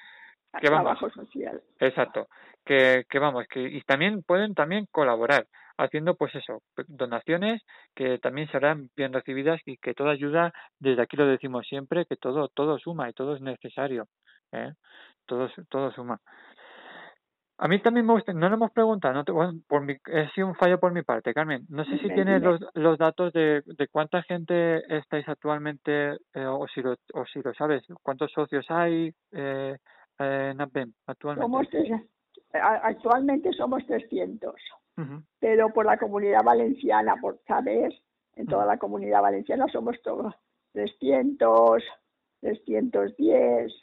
que 0.59 0.70
vamos, 0.70 0.97
trabajo 0.97 1.09
social. 1.09 1.61
Exacto, 1.80 2.28
que, 2.65 3.05
que 3.09 3.20
vamos, 3.20 3.45
que 3.47 3.61
y 3.61 3.82
también 3.82 4.24
pueden 4.24 4.53
también 4.53 4.88
colaborar 4.91 5.47
haciendo 5.78 6.15
pues 6.15 6.34
eso, 6.36 6.63
donaciones 6.88 7.61
que 7.95 8.18
también 8.18 8.49
serán 8.49 8.89
bien 8.95 9.13
recibidas 9.13 9.61
y 9.65 9.78
que 9.78 9.93
toda 9.93 10.11
ayuda, 10.11 10.51
desde 10.80 11.03
aquí 11.03 11.15
lo 11.18 11.28
decimos 11.28 11.68
siempre, 11.68 12.05
que 12.05 12.15
todo 12.15 12.47
todo 12.49 12.80
suma 12.80 13.09
y 13.09 13.13
todo 13.13 13.36
es 13.36 13.41
necesario, 13.41 14.07
¿eh? 14.51 14.74
Todo 15.26 15.49
todo 15.70 15.91
suma. 15.91 16.20
A 17.59 17.67
mí 17.67 17.81
también 17.81 18.05
me 18.05 18.13
gusta, 18.13 18.33
no 18.33 18.49
lo 18.49 18.55
hemos 18.55 18.71
preguntado, 18.71 19.13
no 19.15 19.23
te, 19.23 19.31
bueno, 19.31 19.53
por 19.67 19.81
mi, 19.81 19.93
ha 19.93 20.29
sido 20.35 20.47
un 20.47 20.55
fallo 20.55 20.79
por 20.79 20.93
mi 20.93 21.01
parte, 21.01 21.33
Carmen. 21.33 21.65
No 21.69 21.83
sé 21.85 21.97
si 21.97 22.07
tienes 22.07 22.41
los, 22.41 22.59
los 22.75 22.97
datos 22.99 23.33
de, 23.33 23.63
de 23.65 23.87
cuánta 23.87 24.21
gente 24.23 24.83
estáis 24.95 25.27
actualmente, 25.27 26.17
eh, 26.33 26.45
o 26.45 26.67
si 26.67 26.81
lo, 26.81 26.93
o 27.13 27.25
si 27.25 27.41
lo 27.41 27.53
sabes, 27.55 27.83
cuántos 28.03 28.31
socios 28.31 28.65
hay 28.69 29.11
eh, 29.31 29.75
en 30.19 30.61
APEM 30.61 30.93
actualmente. 31.07 31.45
Somos 31.45 31.69
tres- 31.69 32.01
actualmente 32.53 33.51
somos 33.53 33.85
300. 33.87 34.53
Ujú. 34.99 35.21
pero 35.39 35.71
por 35.71 35.85
la 35.85 35.97
comunidad 35.97 36.43
valenciana, 36.43 37.15
por 37.21 37.39
saber, 37.47 37.93
En 38.35 38.45
toda 38.47 38.65
la 38.65 38.77
comunidad 38.77 39.21
valenciana 39.21 39.65
somos 39.71 39.99
todos 40.03 40.33
300, 40.73 41.83
310. 42.41 43.73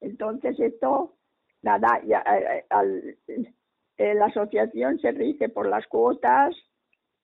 Entonces 0.00 0.58
esto, 0.60 1.14
nada, 1.64 2.00
ya, 2.04 2.22
al- 2.70 3.16
eh, 3.96 4.14
la 4.14 4.26
asociación 4.26 4.98
se 5.00 5.12
rige 5.12 5.48
por 5.48 5.66
las 5.68 5.86
cuotas, 5.86 6.54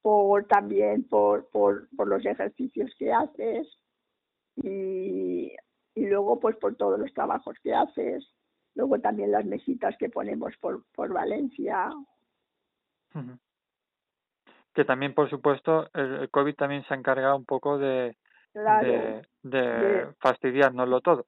por 0.03 0.47
también 0.47 1.07
por, 1.09 1.49
por, 1.51 1.89
por 1.97 2.09
los 2.09 2.25
ejercicios 2.25 2.91
que 2.99 3.13
haces 3.13 3.69
y, 4.57 5.53
y 5.95 6.07
luego 6.07 6.41
pues 6.41 6.57
por 6.57 6.75
todos 6.77 6.99
los 6.99 7.13
trabajos 7.13 7.57
que 7.63 7.75
haces. 7.75 8.27
Luego 8.75 8.99
también 9.01 9.33
las 9.33 9.45
mesitas 9.45 9.97
que 9.99 10.09
ponemos 10.09 10.57
por, 10.59 10.85
por 10.95 11.13
Valencia. 11.13 11.91
Que 14.73 14.85
también, 14.85 15.13
por 15.13 15.29
supuesto, 15.29 15.91
el, 15.93 16.15
el 16.23 16.31
COVID 16.31 16.55
también 16.55 16.85
se 16.85 16.95
ha 16.95 16.97
encargado 16.97 17.37
un 17.37 17.45
poco 17.45 17.77
de, 17.79 18.17
Claro, 18.53 18.87
de, 18.87 19.27
de 19.43 19.61
de- 19.61 20.07
fastidiárnoslo 20.21 21.01
todo. 21.01 21.27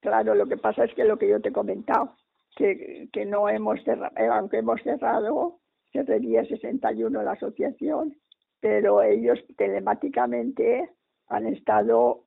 claro, 0.00 0.34
lo 0.34 0.46
que 0.46 0.56
pasa 0.56 0.84
es 0.84 0.94
que 0.94 1.04
lo 1.04 1.18
que 1.18 1.28
yo 1.28 1.40
te 1.40 1.50
he 1.50 1.52
comentado, 1.52 2.16
que, 2.58 3.08
que 3.12 3.24
no 3.24 3.48
hemos 3.48 3.82
cerrado, 3.84 4.14
aunque 4.32 4.58
hemos 4.58 4.82
cerrado, 4.82 5.60
cerraría 5.92 6.44
61 6.44 7.22
la 7.22 7.32
asociación, 7.32 8.16
pero 8.58 9.00
ellos 9.00 9.38
telemáticamente 9.56 10.90
han 11.28 11.46
estado, 11.46 12.24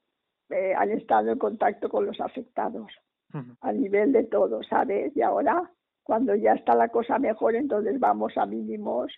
eh, 0.49 0.73
han 0.73 0.91
estado 0.91 1.31
en 1.31 1.37
contacto 1.37 1.89
con 1.89 2.05
los 2.05 2.19
afectados. 2.21 2.91
A 3.61 3.71
nivel 3.71 4.11
de 4.11 4.25
todo, 4.25 4.61
¿sabes? 4.63 5.15
Y 5.15 5.21
ahora, 5.21 5.71
cuando 6.03 6.35
ya 6.35 6.51
está 6.53 6.75
la 6.75 6.89
cosa 6.89 7.17
mejor, 7.17 7.55
entonces 7.55 7.97
vamos 7.97 8.33
a 8.35 8.45
mínimos 8.45 9.13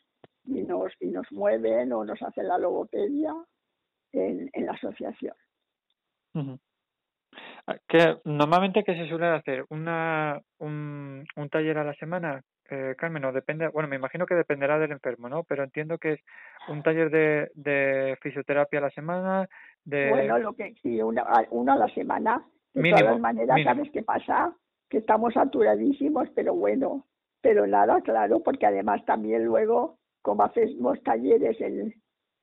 y 0.45 0.61
nos, 0.61 0.93
y 0.99 1.07
nos 1.07 1.31
mueven 1.31 1.93
o 1.93 2.05
nos 2.05 2.21
hacen 2.21 2.47
la 2.47 2.59
logopedia 2.59 3.33
en, 4.11 4.51
en 4.53 4.65
la 4.67 4.73
asociación. 4.73 5.33
Ah, 6.35 6.57
Que 7.87 8.17
normalmente 8.25 8.83
qué 8.83 8.93
se 8.95 9.07
suele 9.07 9.27
hacer 9.27 9.65
una 9.69 10.41
un, 10.59 11.25
un 11.35 11.49
taller 11.49 11.77
a 11.77 11.85
la 11.85 11.93
semana, 11.93 12.41
eh, 12.69 12.93
Carmen, 12.97 13.23
o 13.23 13.31
depende, 13.31 13.69
bueno, 13.69 13.87
me 13.87 13.95
imagino 13.95 14.25
que 14.25 14.35
dependerá 14.35 14.77
del 14.79 14.91
enfermo, 14.91 15.29
¿no? 15.29 15.43
Pero 15.43 15.63
entiendo 15.63 15.97
que 15.97 16.13
es 16.13 16.19
un 16.69 16.83
taller 16.83 17.09
de, 17.09 17.51
de 17.55 18.17
fisioterapia 18.21 18.79
a 18.79 18.83
la 18.83 18.89
semana, 18.89 19.47
de 19.85 20.09
Bueno, 20.09 20.39
lo 20.39 20.53
que 20.53 20.73
sí, 20.81 21.01
una, 21.01 21.21
a- 21.21 21.47
uno 21.51 21.73
a 21.73 21.77
la 21.77 21.87
semana. 21.93 22.43
De 22.73 22.81
Mínimo, 22.81 23.07
todas 23.07 23.19
maneras, 23.21 23.55
mínimo. 23.55 23.75
¿sabes 23.75 23.91
qué 23.91 24.03
pasa? 24.03 24.53
Que 24.89 24.97
estamos 24.97 25.33
saturadísimos, 25.33 26.27
pero 26.35 26.55
bueno, 26.55 27.05
pero 27.41 27.65
nada, 27.67 28.01
claro, 28.01 28.41
porque 28.41 28.65
además 28.65 29.05
también 29.05 29.45
luego, 29.45 29.99
como 30.21 30.43
hacemos 30.43 31.01
talleres, 31.03 31.61
en, 31.61 31.93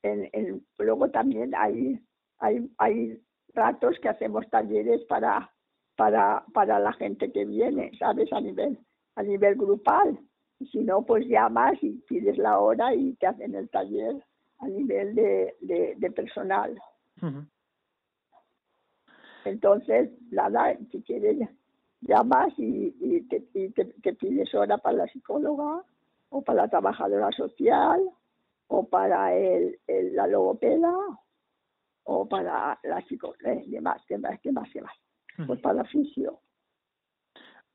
en, 0.03 0.29
en- 0.33 0.67
luego 0.79 1.11
también 1.11 1.53
hay, 1.57 1.99
hay, 2.39 2.71
hay 2.79 3.21
ratos 3.55 3.99
que 4.01 4.09
hacemos 4.09 4.49
talleres 4.51 5.03
para, 5.05 5.51
para, 5.97 6.45
para 6.53 6.79
la 6.79 6.93
gente 6.95 7.31
que 7.33 7.45
viene, 7.45 7.91
¿sabes? 7.99 8.33
A 8.33 8.41
nivel, 8.41 8.79
a 9.17 9.23
nivel 9.23 9.57
grupal. 9.57 10.19
Y 10.59 10.67
si 10.67 10.79
no, 10.81 11.03
pues 11.03 11.27
llamas 11.27 11.75
y 11.83 11.93
pides 12.09 12.37
la 12.39 12.59
hora 12.59 12.95
y 12.95 13.15
te 13.15 13.27
hacen 13.27 13.55
el 13.55 13.69
taller 13.71 14.23
a 14.59 14.69
nivel 14.69 15.15
de, 15.15 15.55
de, 15.61 15.95
de 15.97 16.11
personal. 16.11 16.79
Entonces, 19.45 20.11
nada, 20.31 20.77
si 20.93 21.03
quieres, 21.03 21.39
llamas 22.03 22.53
y, 22.59 22.95
y, 23.01 23.23
te, 23.23 23.43
y 23.55 23.71
te, 23.71 23.87
te 23.87 24.15
pides 24.15 24.55
hora 24.55 24.77
para 24.79 24.99
la 24.99 25.07
psicóloga 25.09 25.83
o 26.29 26.43
para 26.43 26.63
la 26.63 26.69
trabajadora 26.69 27.31
social 27.33 28.03
o 28.69 28.85
para 28.87 29.35
el, 29.35 29.79
el- 29.87 30.15
la 30.15 30.27
logopeda 30.27 30.95
o 32.05 32.29
para 32.29 32.79
la 32.83 33.01
psicóloga. 33.03 33.39
¿Qué 33.69 33.81
más? 33.81 34.05
¿Qué 34.07 34.19
más? 34.19 34.41
¿Qué 34.41 34.53
más? 34.53 34.69
¿Qué 34.73 34.81
más? 34.83 34.95
Pues 35.47 35.61
para 35.61 35.77
la 35.77 35.85
fisio. 35.85 36.41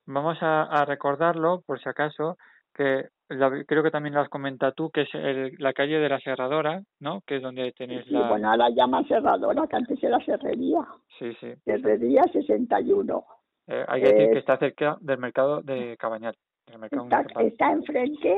Vamos 0.06 0.38
a, 0.42 0.64
a 0.64 0.86
recordarlo, 0.86 1.62
por 1.66 1.80
si 1.82 1.90
acaso, 1.90 2.38
que 2.74 3.08
la- 3.30 3.64
creo 3.66 3.82
que 3.82 3.90
también 3.90 4.14
lo 4.14 4.22
has 4.22 4.30
comentado 4.30 4.72
tú, 4.74 4.92
que 4.92 5.02
es 5.02 5.10
el- 5.16 5.56
la 5.58 5.74
calle 5.74 5.98
de 5.98 6.10
la 6.10 6.20
Serradora, 6.20 6.84
¿no? 7.00 7.22
Que 7.26 7.38
es 7.38 7.42
donde 7.42 7.72
tenéis 7.72 8.06
Y 8.08 8.12
la... 8.12 8.30
bueno, 8.30 8.52
ahora 8.52 8.70
llama 8.70 9.04
cerradora, 9.08 9.66
que 9.68 9.76
antes 9.78 10.04
era 10.04 10.20
serrería. 10.24 10.82
Sí, 11.18 11.34
sí. 11.40 11.54
Serrería 11.66 12.24
61. 12.32 13.26
Eh, 13.68 13.84
hay 13.88 14.02
que 14.02 14.08
decir 14.10 14.26
que 14.28 14.32
Es- 14.34 14.38
está 14.40 14.58
cerca 14.58 14.98
del 15.02 15.18
mercado 15.18 15.62
de 15.62 15.98
Cabañal, 15.98 16.36
del 16.68 16.78
mercado 16.80 17.06
Está, 17.06 17.42
está 17.42 17.72
enfrente 17.72 18.36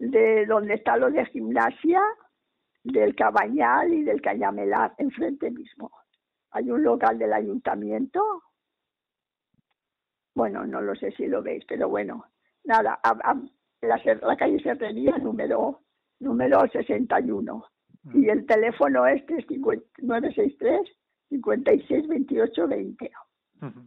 de 0.00 0.46
donde 0.46 0.74
está 0.74 0.96
lo 0.96 1.08
de 1.10 1.24
gimnasia, 1.26 2.00
del 2.92 3.14
Cabañal 3.14 3.92
y 3.92 4.02
del 4.04 4.20
Cañamelar, 4.20 4.94
enfrente 4.98 5.50
mismo. 5.50 5.90
Hay 6.50 6.70
un 6.70 6.82
local 6.82 7.18
del 7.18 7.32
ayuntamiento. 7.32 8.22
Bueno, 10.34 10.66
no 10.66 10.80
lo 10.80 10.94
sé 10.94 11.12
si 11.12 11.26
lo 11.26 11.42
veis, 11.42 11.64
pero 11.66 11.88
bueno, 11.88 12.24
nada, 12.64 12.98
a- 13.02 13.18
a- 13.32 13.42
la, 13.82 14.36
calle 14.36 14.58
Serrería 14.62 15.16
número, 15.18 15.80
número 16.20 16.66
61. 16.68 17.64
Mm. 18.04 18.22
Y 18.24 18.28
el 18.28 18.46
teléfono 18.46 19.06
este 19.06 19.36
es 19.38 19.46
963 19.50 20.80
56 21.28 22.08
28 22.08 22.68
20. 22.68 23.10
Ujú. 23.62 23.86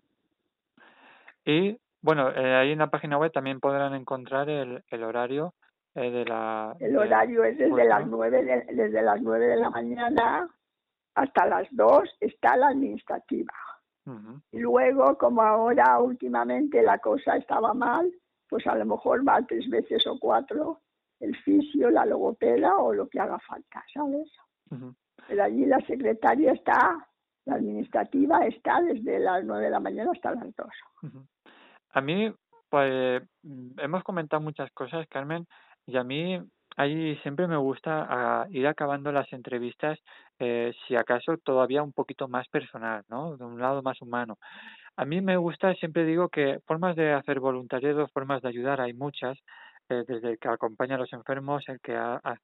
Y 1.45 1.79
bueno, 2.01 2.29
eh, 2.31 2.55
ahí 2.55 2.71
en 2.71 2.79
la 2.79 2.89
página 2.89 3.17
web 3.17 3.31
también 3.31 3.59
podrán 3.59 3.93
encontrar 3.93 4.49
el, 4.49 4.83
el 4.89 5.03
horario 5.03 5.53
eh, 5.95 6.11
de 6.11 6.25
la... 6.25 6.75
El 6.79 6.93
de- 6.93 6.97
horario 6.97 7.43
es 7.43 7.57
desde 7.57 7.85
las 7.85 8.05
nueve 8.07 8.43
de, 8.43 8.65
desde 8.73 9.01
las 9.01 9.21
nueve 9.21 9.47
de 9.47 9.55
la 9.57 9.69
mañana 9.69 10.47
hasta 11.15 11.45
las 11.47 11.67
dos 11.71 12.09
está 12.19 12.55
la 12.57 12.69
administrativa. 12.69 13.53
Y 14.51 14.57
luego, 14.57 15.17
como 15.19 15.43
ahora 15.43 15.99
últimamente 15.99 16.81
la 16.81 16.97
cosa 16.97 17.35
estaba 17.35 17.75
mal, 17.75 18.11
pues 18.47 18.65
a 18.65 18.73
lo 18.73 18.83
mejor 18.85 19.27
va 19.27 19.39
tres 19.45 19.69
veces 19.69 20.07
o 20.07 20.17
cuatro 20.19 20.81
el 21.19 21.35
fisio, 21.43 21.91
la 21.91 22.05
logopeda 22.05 22.75
o 22.77 22.91
lo 22.93 23.07
que 23.07 23.19
haga 23.19 23.37
falta, 23.39 23.83
¿sabes? 23.93 24.31
Pero 25.27 25.43
allí 25.43 25.65
la 25.67 25.79
secretaria 25.85 26.53
está, 26.53 27.07
la 27.45 27.55
administrativa 27.55 28.45
está 28.47 28.81
desde 28.81 29.19
las 29.19 29.43
nueve 29.43 29.65
de 29.65 29.69
la 29.71 29.79
mañana 29.79 30.11
hasta 30.11 30.31
las 30.31 30.55
dos. 30.55 30.73
Ujú. 31.03 31.25
A 31.91 32.01
mí, 32.01 32.33
pues, 32.69 33.21
mm, 33.43 33.79
hemos 33.79 34.03
comentado 34.03 34.41
muchas 34.41 34.71
cosas, 34.71 35.05
Carmen, 35.07 35.45
y 35.89 35.97
a 35.97 36.03
mí 36.03 36.39
ahí 36.77 37.17
siempre 37.17 37.47
me 37.47 37.57
gusta 37.57 38.07
ah, 38.09 38.47
ir 38.51 38.67
acabando 38.67 39.11
las 39.11 39.31
entrevistas, 39.33 39.99
eh, 40.39 40.73
si 40.87 40.95
acaso 40.95 41.37
todavía 41.37 41.83
un 41.83 41.91
poquito 41.93 42.27
más 42.29 42.47
personal, 42.47 43.03
¿no? 43.09 43.35
De 43.37 43.43
un 43.45 43.59
lado 43.59 43.81
más 43.81 44.01
humano. 44.01 44.37
A 44.97 45.05
mí 45.05 45.21
me 45.21 45.37
gusta, 45.37 45.73
siempre 45.75 46.05
digo 46.05 46.29
que 46.29 46.59
formas 46.67 46.95
de 46.95 47.13
hacer 47.13 47.39
voluntariado, 47.39 48.07
formas 48.09 48.41
de 48.41 48.49
ayudar, 48.49 48.81
hay 48.81 48.93
muchas, 48.93 49.37
eh, 49.89 50.03
desde 50.07 50.31
el 50.31 50.39
que 50.39 50.47
acompaña 50.47 50.95
a 50.95 50.99
los 50.99 51.11
enfermos, 51.13 51.63
el 51.67 51.79
que 51.79 51.97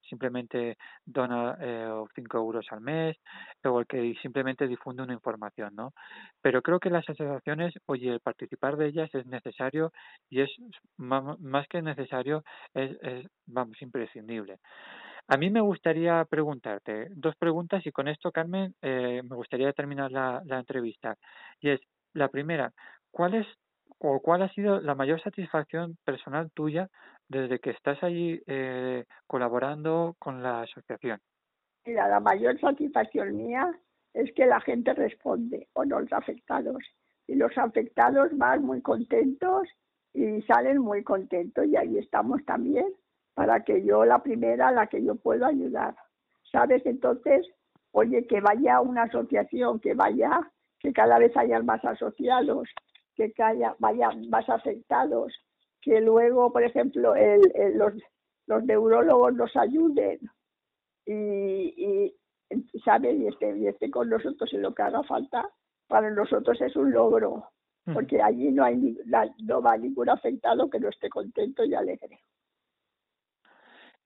simplemente 0.10 0.78
dona 1.06 1.58
eh, 1.60 2.04
cinco 2.16 2.38
euros 2.38 2.66
al 2.72 2.82
mes, 2.82 3.18
o 3.64 3.80
el 3.80 3.88
que 3.88 4.16
simplemente 4.22 4.68
difunde 4.68 5.04
una 5.04 5.14
información, 5.14 5.76
¿no? 5.76 5.93
Pero 6.41 6.62
creo 6.62 6.80
que 6.80 6.89
las 6.89 7.08
asociaciones, 7.10 7.74
oye, 7.86 8.10
el 8.10 8.20
participar 8.20 8.78
de 8.78 8.88
ellas 8.88 9.10
es 9.14 9.26
necesario 9.26 9.91
y 10.30 10.41
es 10.41 10.50
más 10.98 11.68
que 11.68 11.82
necesario, 11.82 12.43
es, 12.74 12.98
vamos, 13.46 13.82
imprescindible. 13.82 14.60
A 15.28 15.38
mí 15.38 15.50
me 15.50 15.62
gustaría 15.62 16.24
preguntarte 16.26 17.08
dos 17.16 17.36
preguntas 17.36 17.86
y 17.86 17.91
con 17.91 18.08
esto, 18.08 18.32
Carmen, 18.32 18.76
eh, 18.82 19.22
me 19.24 19.36
gustaría 19.36 19.74
terminar 19.74 20.12
la, 20.12 20.41
la 20.46 20.60
entrevista. 20.60 21.18
Y 21.60 21.70
es, 21.70 21.82
la 22.14 22.28
primera, 22.30 22.72
¿cuál 23.12 23.34
es 23.34 23.48
o 24.00 24.20
cuál 24.20 24.41
ha 24.41 24.50
sido 24.50 24.82
la 24.82 24.96
mayor 24.96 25.22
satisfacción 25.22 25.98
personal 26.04 26.52
tuya 26.52 26.89
desde 27.28 27.60
que 27.60 27.72
estás 27.72 28.02
allí 28.04 28.41
eh, 28.48 29.06
colaborando 29.28 30.16
con 30.20 30.43
la 30.43 30.62
asociación? 30.62 31.20
Mira, 31.86 32.08
la 32.08 32.20
mayor 32.20 32.60
satisfacción 32.60 33.36
mía 33.36 33.72
es 34.14 34.32
que 34.34 34.46
la 34.46 34.60
gente 34.62 34.93
responde, 34.93 35.68
o 35.74 35.86
no 35.86 36.00
los 36.00 36.14
afectados. 36.14 36.84
Y 37.28 37.36
los 37.36 37.56
afectados 37.58 38.30
van 38.38 38.64
muy 38.64 38.82
contentos 38.82 39.68
y 40.14 40.41
salen 40.43 40.80
muy 40.80 41.04
contentos. 41.04 41.66
Y 41.66 41.76
ahí 41.76 41.98
estamos 41.98 42.43
también 42.46 42.88
para 43.34 43.64
que 43.64 43.84
yo, 43.84 44.06
la 44.06 44.24
primera, 44.24 44.72
la 44.72 44.88
que 44.88 45.04
yo 45.04 45.16
puedo 45.16 45.46
ayudar. 45.46 45.96
¿Sabes? 46.52 46.86
Entonces, 46.86 47.46
oye, 47.91 48.26
que 48.28 48.39
vaya 48.39 48.82
una 48.82 49.04
asociación, 49.04 49.80
que 49.80 49.93
vaya, 49.93 50.52
que 50.80 50.93
cada 50.93 51.20
vez 51.20 51.36
hayan 51.36 51.66
más 51.66 51.84
asociados, 51.84 52.70
que 53.16 53.34
haya, 53.43 53.76
vayan 53.80 54.30
más 54.30 54.47
afectados, 54.49 55.34
que 55.82 56.01
luego, 56.01 56.51
por 56.51 56.63
ejemplo, 56.63 57.16
el, 57.16 57.41
el- 57.55 57.78
los, 57.78 57.93
los 58.47 58.63
neurólogos 58.66 59.34
nos 59.36 59.55
ayuden 59.55 60.20
y, 61.05 61.74
y 61.78 62.80
¿sabes? 62.84 63.16
Y 63.20 63.28
esté, 63.28 63.57
y 63.57 63.68
esté 63.68 63.89
con 63.91 64.09
nosotros 64.09 64.53
en 64.53 64.61
lo 64.61 64.74
que 64.74 64.84
haga 64.84 65.03
falta, 65.03 65.49
para 65.88 66.09
nosotros 66.11 66.59
es 66.61 66.76
un 66.76 66.91
logro, 66.91 67.49
Ujú. 67.88 67.93
porque 67.93 68.22
allí 68.22 68.51
no 68.51 68.63
hay 68.63 68.97
no 69.39 69.61
va 69.61 69.78
ningún 69.78 70.09
afectado 70.09 70.70
que 70.70 70.80
no 70.80 70.89
esté 70.89 71.09
contento 71.09 71.63
y 71.66 71.76
alegre. 71.76 72.20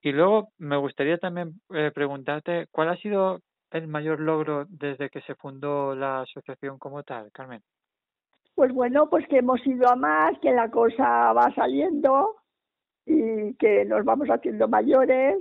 Y 0.01 0.11
luego 0.11 0.51
me 0.57 0.77
gustaría 0.77 1.17
también 1.17 1.61
eh, 1.71 1.91
preguntarte 1.93 2.67
cuál 2.71 2.89
ha 2.89 2.97
sido 2.97 3.41
el 3.71 3.87
mayor 3.87 4.19
logro 4.19 4.65
desde 4.69 5.09
que 5.09 5.21
se 5.21 5.35
fundó 5.35 5.95
la 5.95 6.21
asociación 6.21 6.79
como 6.79 7.03
tal, 7.03 7.31
Carmen. 7.31 7.61
Pues 8.59 8.73
bueno, 8.73 9.09
pues 9.09 9.25
que 9.29 9.37
hemos 9.37 9.65
ido 9.65 9.87
a 9.87 9.95
más, 9.95 10.37
que 10.39 10.51
la 10.51 10.69
cosa 10.69 11.31
va 11.31 11.49
saliendo 11.55 12.35
y 13.05 13.53
que 13.53 13.85
nos 13.85 14.03
vamos 14.03 14.27
haciendo 14.27 14.67
mayores 14.67 15.37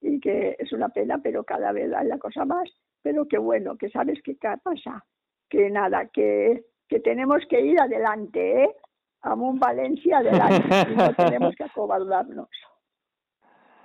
y 0.00 0.18
que 0.20 0.56
es 0.58 0.72
una 0.72 0.88
pena, 0.88 1.18
pero 1.22 1.44
cada 1.44 1.70
vez 1.72 1.92
hay 1.92 2.06
la 2.06 2.18
cosa 2.18 2.46
más. 2.46 2.66
Pero 3.02 3.28
que 3.28 3.36
bueno, 3.36 3.76
que 3.76 3.90
sabes 3.90 4.22
qué 4.24 4.38
pasa, 4.40 5.04
que 5.50 5.68
nada, 5.68 6.06
que, 6.06 6.64
que 6.88 7.00
tenemos 7.00 7.42
que 7.46 7.60
ir 7.60 7.78
adelante, 7.78 8.64
¿eh? 8.64 8.74
Amón 9.20 9.58
Valencia 9.58 10.16
adelante, 10.16 10.64
y 10.92 10.96
no 10.96 11.12
tenemos 11.12 11.54
que 11.54 11.64
acobardarnos. 11.64 12.48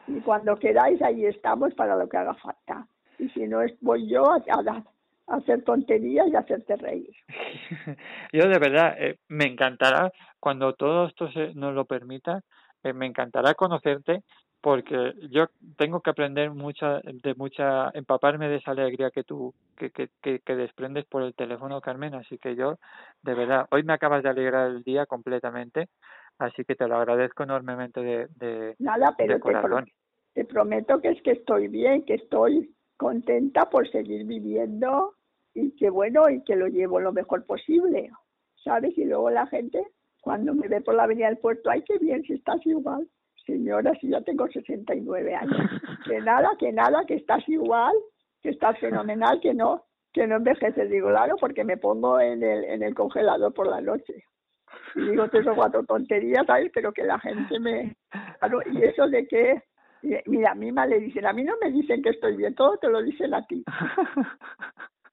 Y 0.08 0.22
cuando 0.22 0.56
queráis, 0.56 1.02
ahí 1.02 1.26
estamos 1.26 1.74
para 1.74 1.98
lo 1.98 2.08
que 2.08 2.16
haga 2.16 2.36
falta. 2.36 2.88
Y 3.20 3.28
si 3.32 3.50
no, 3.50 3.62
es, 3.62 3.78
voy 3.82 4.08
yo 4.08 4.32
a, 4.32 4.38
a, 4.38 4.60
a 4.62 4.95
hacer 5.28 5.64
tonterías 5.64 6.28
y 6.28 6.36
hacerte 6.36 6.76
reír. 6.76 7.12
Yo 8.34 8.48
de 8.48 8.60
verdad, 8.60 8.96
eh, 8.98 9.18
me 9.28 9.46
encantará, 9.46 10.12
cuando 10.40 10.74
todo 10.74 11.08
esto 11.08 11.32
se, 11.32 11.54
nos 11.54 11.74
lo 11.74 11.86
permita, 11.86 12.42
eh, 12.84 12.94
me 12.94 13.06
encantará 13.06 13.54
conocerte 13.56 14.24
porque 14.62 15.14
yo 15.30 15.46
tengo 15.78 16.02
que 16.02 16.10
aprender 16.10 16.50
mucha 16.50 17.00
de 17.02 17.36
mucha 17.36 17.92
empaparme 17.94 18.50
de 18.50 18.56
esa 18.56 18.72
alegría 18.72 19.12
que 19.12 19.24
tú 19.24 19.54
que, 19.78 19.92
que, 19.92 20.10
que, 20.24 20.40
que, 20.40 20.56
desprendes 20.56 21.06
por 21.06 21.22
el 21.22 21.36
teléfono 21.36 21.80
Carmen 21.82 22.16
así 22.16 22.40
que 22.40 22.56
yo 22.56 22.80
de 23.22 23.36
verdad 23.36 23.68
hoy 23.70 23.84
me 23.84 23.94
acabas 23.94 24.24
de 24.24 24.30
alegrar 24.30 24.72
el 24.72 24.82
día 24.82 25.06
completamente 25.06 25.88
así 26.40 26.66
que 26.66 26.74
te 26.74 26.88
lo 26.88 26.96
agradezco 26.96 27.44
enormemente 27.44 28.02
de, 28.02 28.28
de 28.40 28.76
nada 28.80 29.14
pero 29.16 29.36
de 29.36 29.40
corazón. 29.40 29.86
Te, 29.86 30.42
te 30.42 30.46
prometo 30.46 31.00
que 31.00 31.10
es 31.10 31.22
que 31.22 31.34
estoy 31.34 31.68
bien 31.68 32.04
que 32.04 32.16
estoy 32.16 32.75
contenta 32.98 33.70
por 33.70 33.90
seguir 33.90 34.26
viviendo 34.26 35.16
y 35.54 35.72
que 35.76 35.90
bueno 35.90 36.30
y 36.30 36.44
que 36.44 36.56
lo 36.56 36.68
llevo 36.68 37.00
lo 37.00 37.12
mejor 37.12 37.46
posible 37.46 38.12
sabes 38.64 38.98
y 38.98 39.06
luego 39.06 39.30
la 39.30 39.48
gente 39.48 39.86
cuando 40.22 40.54
me 40.54 40.68
ve 40.68 40.82
por 40.82 40.96
la 40.96 41.04
avenida 41.04 41.28
del 41.28 41.38
puerto 41.38 41.70
ay 41.70 41.84
qué 41.84 41.98
bien 41.98 42.24
si 42.24 42.34
estás 42.34 42.66
igual 42.66 43.08
señora, 43.46 43.94
si 44.00 44.10
ya 44.10 44.22
tengo 44.22 44.48
69 44.48 45.36
años, 45.36 45.52
que 46.06 46.20
nada, 46.20 46.50
que 46.60 46.72
nada, 46.72 47.06
que 47.06 47.16
estás 47.16 47.48
igual, 47.48 47.94
que 48.42 48.50
estás 48.50 48.78
fenomenal, 48.80 49.40
que 49.40 49.54
no, 49.54 49.86
que 50.14 50.28
no 50.28 50.38
envejeces, 50.38 50.90
digo, 50.90 51.10
claro, 51.10 51.36
porque 51.40 51.64
me 51.64 51.78
pongo 51.78 52.20
en 52.20 52.44
el, 52.44 52.64
en 52.66 52.84
el 52.84 52.94
congelador 52.94 53.54
por 53.54 53.68
la 53.68 53.82
noche. 53.82 54.24
Y 54.96 55.10
digo 55.10 55.30
tres 55.30 55.48
o 55.48 55.56
cuatro 55.56 55.84
tonterías, 55.84 56.46
¿sabes? 56.46 56.72
Pero 56.74 56.92
que 56.92 57.04
la 57.04 57.20
gente 57.20 57.60
me... 57.60 57.96
Claro, 58.40 58.60
y 58.72 58.84
eso 58.84 59.08
de 59.08 59.28
que, 59.28 59.62
mira, 60.26 60.52
a 60.52 60.56
mí 60.56 60.72
me 60.72 60.88
le 60.88 61.00
dicen, 61.00 61.26
a 61.26 61.34
mí 61.34 61.44
no 61.44 61.54
me 61.62 61.72
dicen 61.72 62.02
que 62.02 62.10
estoy 62.10 62.36
bien, 62.36 62.56
todo 62.56 62.78
te 62.78 62.90
lo 62.90 63.02
dicen 63.02 63.34
a 63.34 63.46
ti. 63.46 63.64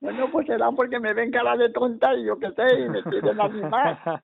Bueno, 0.00 0.30
pues 0.32 0.46
será 0.46 0.70
porque 0.72 0.98
me 0.98 1.12
ven 1.12 1.30
cara 1.30 1.54
de 1.54 1.68
tonta 1.70 2.14
y 2.14 2.24
yo 2.24 2.38
qué 2.38 2.50
sé, 2.52 2.80
y 2.80 2.88
me 2.88 3.02
quieren 3.02 3.38
animar. 3.38 4.22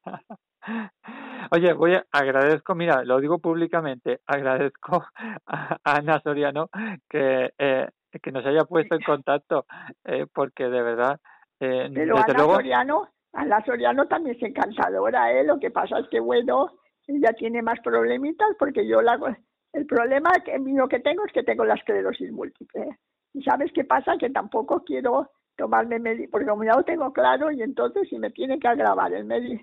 Oye, 1.50 1.72
voy 1.74 1.94
a, 1.94 2.04
agradezco, 2.11 2.74
mira, 2.74 3.04
lo 3.04 3.20
digo 3.20 3.38
públicamente, 3.38 4.20
agradezco 4.26 5.04
a, 5.46 5.78
a 5.84 5.96
Ana 5.96 6.20
Soriano 6.22 6.70
que, 7.09 7.52
eh, 7.59 7.88
que 8.20 8.32
nos 8.32 8.44
haya 8.46 8.64
puesto 8.64 8.94
en 8.94 9.02
contacto, 9.02 9.66
eh, 10.04 10.26
porque 10.32 10.64
de 10.64 10.82
verdad, 10.82 11.20
eh, 11.61 11.90
Pero 11.92 12.16
desde 12.16 12.32
Ana 12.32 12.38
luego... 12.38 12.54
Soriano, 12.54 13.09
Ana 13.32 13.64
Soriano 13.64 14.07
también 14.07 14.36
es 14.36 14.42
encantadora, 14.42 15.32
¿eh? 15.32 15.44
Lo 15.44 15.59
que 15.61 15.70
pasa 15.70 15.98
es 15.98 16.09
que, 16.09 16.18
bueno, 16.18 16.70
ella 17.07 17.32
tiene 17.34 17.62
más 17.62 17.78
problemitas 17.80 18.48
porque 18.59 18.86
yo 18.88 19.02
la... 19.02 19.18
El 19.77 19.85
problema 19.85 20.31
que, 20.43 20.59
mío 20.59 20.89
que 20.89 21.01
tengo 21.01 21.27
es 21.27 21.33
que 21.35 21.43
tengo 21.43 21.62
la 21.66 21.74
esclerosis 21.74 22.33
múltiple. 22.33 22.99
¿Y 23.35 23.43
sabes 23.43 23.70
qué 23.74 23.85
pasa? 23.85 24.16
Que 24.18 24.31
tampoco 24.31 24.83
quiero 24.83 25.31
tomarme 25.55 25.99
medicamentos, 25.99 26.31
porque 26.33 26.47
como 26.47 26.64
ya 26.64 26.74
lo 26.74 26.83
tengo 26.83 27.12
claro, 27.12 27.51
y 27.51 27.61
entonces 27.61 28.09
si 28.09 28.18
me 28.18 28.31
tiene 28.31 28.59
que 28.59 28.68
agravar 28.68 29.12
el 29.12 29.27
médico 29.27 29.62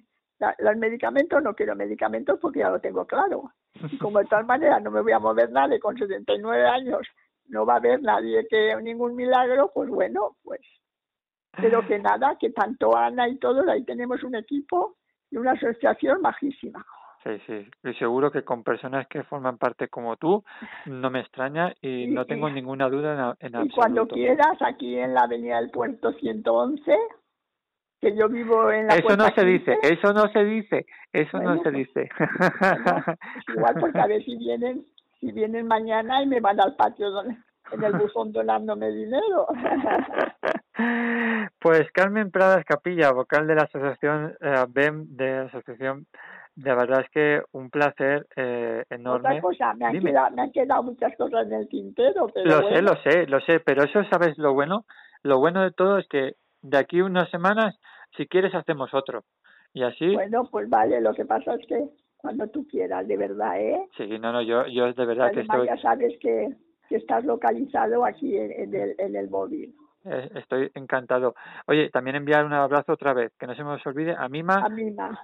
los 0.60 0.76
medicamentos, 0.76 1.42
no 1.42 1.56
quiero 1.56 1.76
medicamentos 1.76 2.38
porque 2.40 2.60
ya 2.60 2.70
lo 2.70 2.80
tengo 2.80 3.08
claro. 3.08 3.54
Y 3.92 3.98
como 3.98 4.20
de 4.20 4.26
tal 4.26 4.46
manera 4.46 4.80
no 4.80 4.92
me 4.92 5.02
voy 5.02 5.14
a 5.14 5.20
mover 5.20 5.50
nadie 5.52 5.80
con 5.80 5.98
79 5.98 6.68
años, 6.68 7.08
no 7.48 7.66
va 7.66 7.76
a 7.76 7.78
haber 7.78 8.02
nadie 8.04 8.46
que 8.48 8.76
ningún 8.84 9.16
milagro, 9.16 9.72
pues 9.74 9.90
bueno, 9.90 10.38
pues. 10.44 10.62
Pero 11.60 11.88
que 11.88 11.98
nada, 11.98 12.38
que 12.40 12.52
tanto 12.52 12.96
Ana 12.96 13.28
y 13.30 13.38
todos, 13.38 13.68
ahí 13.68 13.84
tenemos 13.84 14.22
un 14.24 14.36
equipo 14.36 14.98
y 15.32 15.38
una 15.38 15.54
asociación 15.54 16.22
majísima. 16.22 16.86
Sí, 17.24 17.40
sí, 17.48 17.70
y 17.86 17.94
seguro 17.94 18.32
que 18.32 18.44
con 18.44 18.64
personas 18.64 19.08
que 19.08 19.24
forman 19.24 19.58
parte 19.58 19.88
como 19.88 20.18
tú, 20.18 20.44
no 20.88 21.10
me 21.10 21.22
extraña 21.22 21.74
y, 21.82 22.08
no 22.08 22.26
tengo 22.26 22.50
ninguna 22.50 22.90
duda 22.90 23.36
en, 23.40 23.48
en 23.48 23.56
absoluto. 23.56 23.66
Y 23.66 23.70
cuando 23.76 24.08
quieras, 24.08 24.58
aquí 24.62 24.98
en 25.00 25.14
la 25.14 25.22
Avenida 25.22 25.56
del 25.62 25.72
Puerto 25.72 26.12
111, 26.12 26.98
que 28.02 28.18
yo 28.18 28.28
vivo 28.28 28.70
en 28.72 28.88
la 28.88 28.96
Eso 28.96 29.16
no 29.16 29.24
se 29.28 29.36
15. 29.36 29.46
dice, 29.46 29.78
eso 29.84 30.12
no 30.12 30.28
se 30.34 30.44
dice, 30.44 30.86
eso 31.14 31.38
Bueno, 31.38 31.56
no 31.56 31.64
se 31.64 31.72
pues- 31.72 31.76
dice. 31.76 32.10
Pues 32.18 33.56
igual 33.56 33.76
porque 33.80 34.00
a 34.02 34.08
ver 34.08 34.22
si 34.26 34.36
vienen, 34.36 34.86
si 35.22 35.32
vienen 35.32 35.66
mañana 35.68 36.22
y 36.22 36.28
me 36.28 36.42
van 36.42 36.60
al 36.60 36.76
patio 36.76 37.08
en 37.72 37.84
el 37.84 37.94
buzón 37.94 38.34
donándome 38.34 38.90
dinero. 38.92 39.48
Pues 41.60 41.90
Carmen 41.94 42.32
Pradas 42.32 42.66
Capilla, 42.66 43.12
vocal 43.12 43.46
de 43.48 43.56
la 43.56 43.62
asociación 43.64 44.36
eh, 44.42 44.66
BEM, 44.70 45.06
de 45.16 45.32
la 45.32 45.42
asociación, 45.44 46.08
de 46.56 46.76
verdad 46.76 47.02
es 47.02 47.10
que 47.10 47.42
un 47.52 47.70
placer 47.70 48.28
eh, 48.36 48.84
Otra 48.86 48.96
enorme. 48.96 49.42
cosa, 49.42 49.74
me 49.74 49.86
han, 49.86 50.00
quedado, 50.00 50.36
me 50.36 50.42
han 50.44 50.52
quedado 50.52 50.84
muchas 50.84 51.16
cosas 51.18 51.48
en 51.48 51.54
el 51.54 51.68
tintero, 51.68 52.28
pero 52.34 52.50
Lo 52.50 52.62
bueno, 52.62 52.76
sé, 52.76 52.82
lo 52.82 52.96
sé, 53.02 53.28
lo 53.28 53.40
sé, 53.42 53.60
pero 53.60 53.84
eso 53.84 54.04
sabes 54.12 54.38
lo 54.38 54.54
bueno, 54.54 54.86
lo 55.24 55.40
bueno 55.40 55.64
de 55.64 55.72
todo 55.72 55.98
es 55.98 56.08
que 56.08 56.36
de 56.62 56.78
aquí 56.78 57.02
unas 57.02 57.30
semanas, 57.30 57.80
si 58.16 58.28
quieres, 58.28 58.54
hacemos 58.56 58.94
otro. 58.94 59.24
Y 59.74 59.84
así, 59.84 60.14
bueno, 60.14 60.48
pues 60.52 60.70
vale, 60.70 61.02
lo 61.02 61.14
que 61.14 61.26
pasa 61.26 61.56
es 61.56 61.66
que 61.68 61.90
cuando 62.18 62.48
tú 62.48 62.68
quieras, 62.68 63.08
de 63.08 63.18
verdad, 63.18 63.60
¿eh? 63.60 63.88
sí, 63.98 64.08
no, 64.20 64.32
no, 64.32 64.42
yo, 64.42 64.68
yo 64.68 64.94
de 64.94 65.06
verdad 65.06 65.32
que 65.32 65.40
Además 65.40 65.58
estoy, 65.58 65.68
ya 65.68 65.78
sabes 65.82 66.14
que, 66.20 66.50
que 66.88 66.96
estás 66.98 67.26
localizado 67.26 68.06
aquí 68.06 68.38
en, 68.38 68.52
en 68.52 68.76
el, 68.76 68.96
en 69.00 69.16
el 69.16 69.30
móvil. 69.30 69.74
Eh, 70.06 70.30
estoy 70.36 70.72
encantado. 70.76 71.36
Oye, 71.68 71.90
también 71.90 72.16
enviar 72.16 72.46
un 72.46 72.54
abrazo 72.54 72.94
otra 72.94 73.14
vez, 73.14 73.32
que 73.40 73.48
no 73.48 73.56
se 73.56 73.64
nos 73.64 73.86
olvide, 73.86 74.16
a 74.18 74.28
Mima, 74.30 74.66
A 74.66 74.70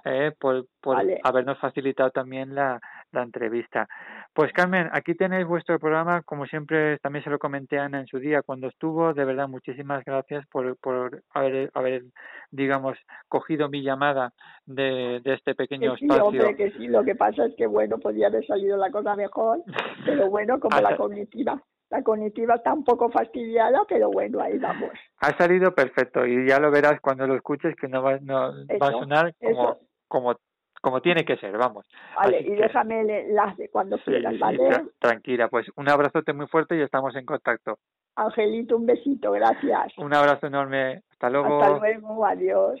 eh, 0.04 0.32
por, 0.38 0.66
por 0.80 0.96
Vale. 0.96 1.20
habernos 1.22 1.58
facilitado 1.58 2.10
también 2.10 2.54
la, 2.54 2.80
la 3.12 3.22
entrevista. 3.22 3.88
Pues 4.32 4.52
Carmen, 4.52 4.88
aquí 4.92 5.14
tenéis 5.14 5.46
vuestro 5.46 5.78
programa, 5.78 6.22
como 6.22 6.46
siempre 6.46 6.98
también 6.98 7.24
se 7.24 7.30
lo 7.30 7.38
comenté 7.38 7.78
a 7.78 7.84
Ana 7.84 8.00
en 8.00 8.06
su 8.06 8.18
día 8.18 8.42
cuando 8.42 8.68
estuvo, 8.68 9.12
de 9.12 9.24
verdad 9.24 9.48
muchísimas 9.48 10.04
gracias 10.04 10.46
por, 10.46 10.76
por 10.78 11.22
haber, 11.34 11.70
haber, 11.74 12.04
digamos, 12.50 12.96
cogido 13.28 13.68
mi 13.68 13.82
llamada 13.82 14.32
de, 14.66 15.20
de 15.24 15.34
este 15.34 15.54
pequeño 15.54 15.92
Que 15.94 15.98
sí, 15.98 16.04
espacio. 16.04 16.24
hombre, 16.24 16.56
que 16.56 16.70
sí, 16.72 16.88
lo 16.88 17.02
que 17.02 17.14
pasa 17.14 17.46
es 17.46 17.54
que, 17.56 17.66
bueno, 17.66 17.98
podría 17.98 18.28
haber 18.28 18.46
salido 18.46 18.76
la 18.76 18.90
cosa 18.90 19.16
mejor, 19.16 19.62
pero 20.04 20.30
bueno, 20.30 20.60
como 20.60 20.80
la 20.80 20.96
cognitiva, 20.96 21.60
la 21.90 22.02
cognitiva 22.02 22.54
está 22.54 22.72
un 22.72 22.84
poco 22.84 23.10
fastidiada, 23.10 23.82
pero 23.88 24.10
bueno, 24.10 24.40
ahí 24.40 24.58
vamos. 24.58 24.90
Ha 25.20 25.36
salido 25.36 25.74
perfecto 25.74 26.24
y 26.26 26.46
ya 26.48 26.58
lo 26.60 26.70
verás 26.70 27.00
cuando 27.00 27.26
lo 27.26 27.34
escuches 27.34 27.74
que 27.76 27.88
no 27.88 28.02
va, 28.02 28.18
no, 28.20 28.52
va 28.80 28.88
a 28.88 28.92
sonar 28.92 29.34
como, 29.40 29.50
eso. 29.72 29.80
como, 30.08 30.36
como 30.80 31.02
tiene 31.02 31.24
que 31.24 31.36
ser, 31.36 31.56
vamos. 31.58 31.86
Vale, 32.16 32.38
Así 32.38 32.46
y 32.46 32.54
que- 32.56 32.62
déjame 32.62 33.00
el 33.00 33.10
enlace 33.10 33.68
cuando 33.70 33.96
Sí, 33.98 34.04
quieras, 34.04 34.32
sí, 34.34 34.38
¿vale? 34.38 34.68
tra- 34.68 34.90
tranquila, 34.98 35.48
pues 35.48 35.66
un 35.76 35.88
abrazote 35.88 36.32
muy 36.32 36.46
fuerte 36.46 36.76
y 36.76 36.82
estamos 36.82 37.14
en 37.16 37.26
contacto. 37.26 37.78
Angelito, 38.16 38.76
un 38.76 38.86
besito, 38.86 39.32
gracias. 39.32 39.96
Un 39.98 40.14
abrazo 40.14 40.46
enorme. 40.46 41.02
Hasta 41.10 41.30
luego. 41.30 41.62
Hasta 41.62 41.78
luego, 41.78 42.24
adiós. 42.26 42.80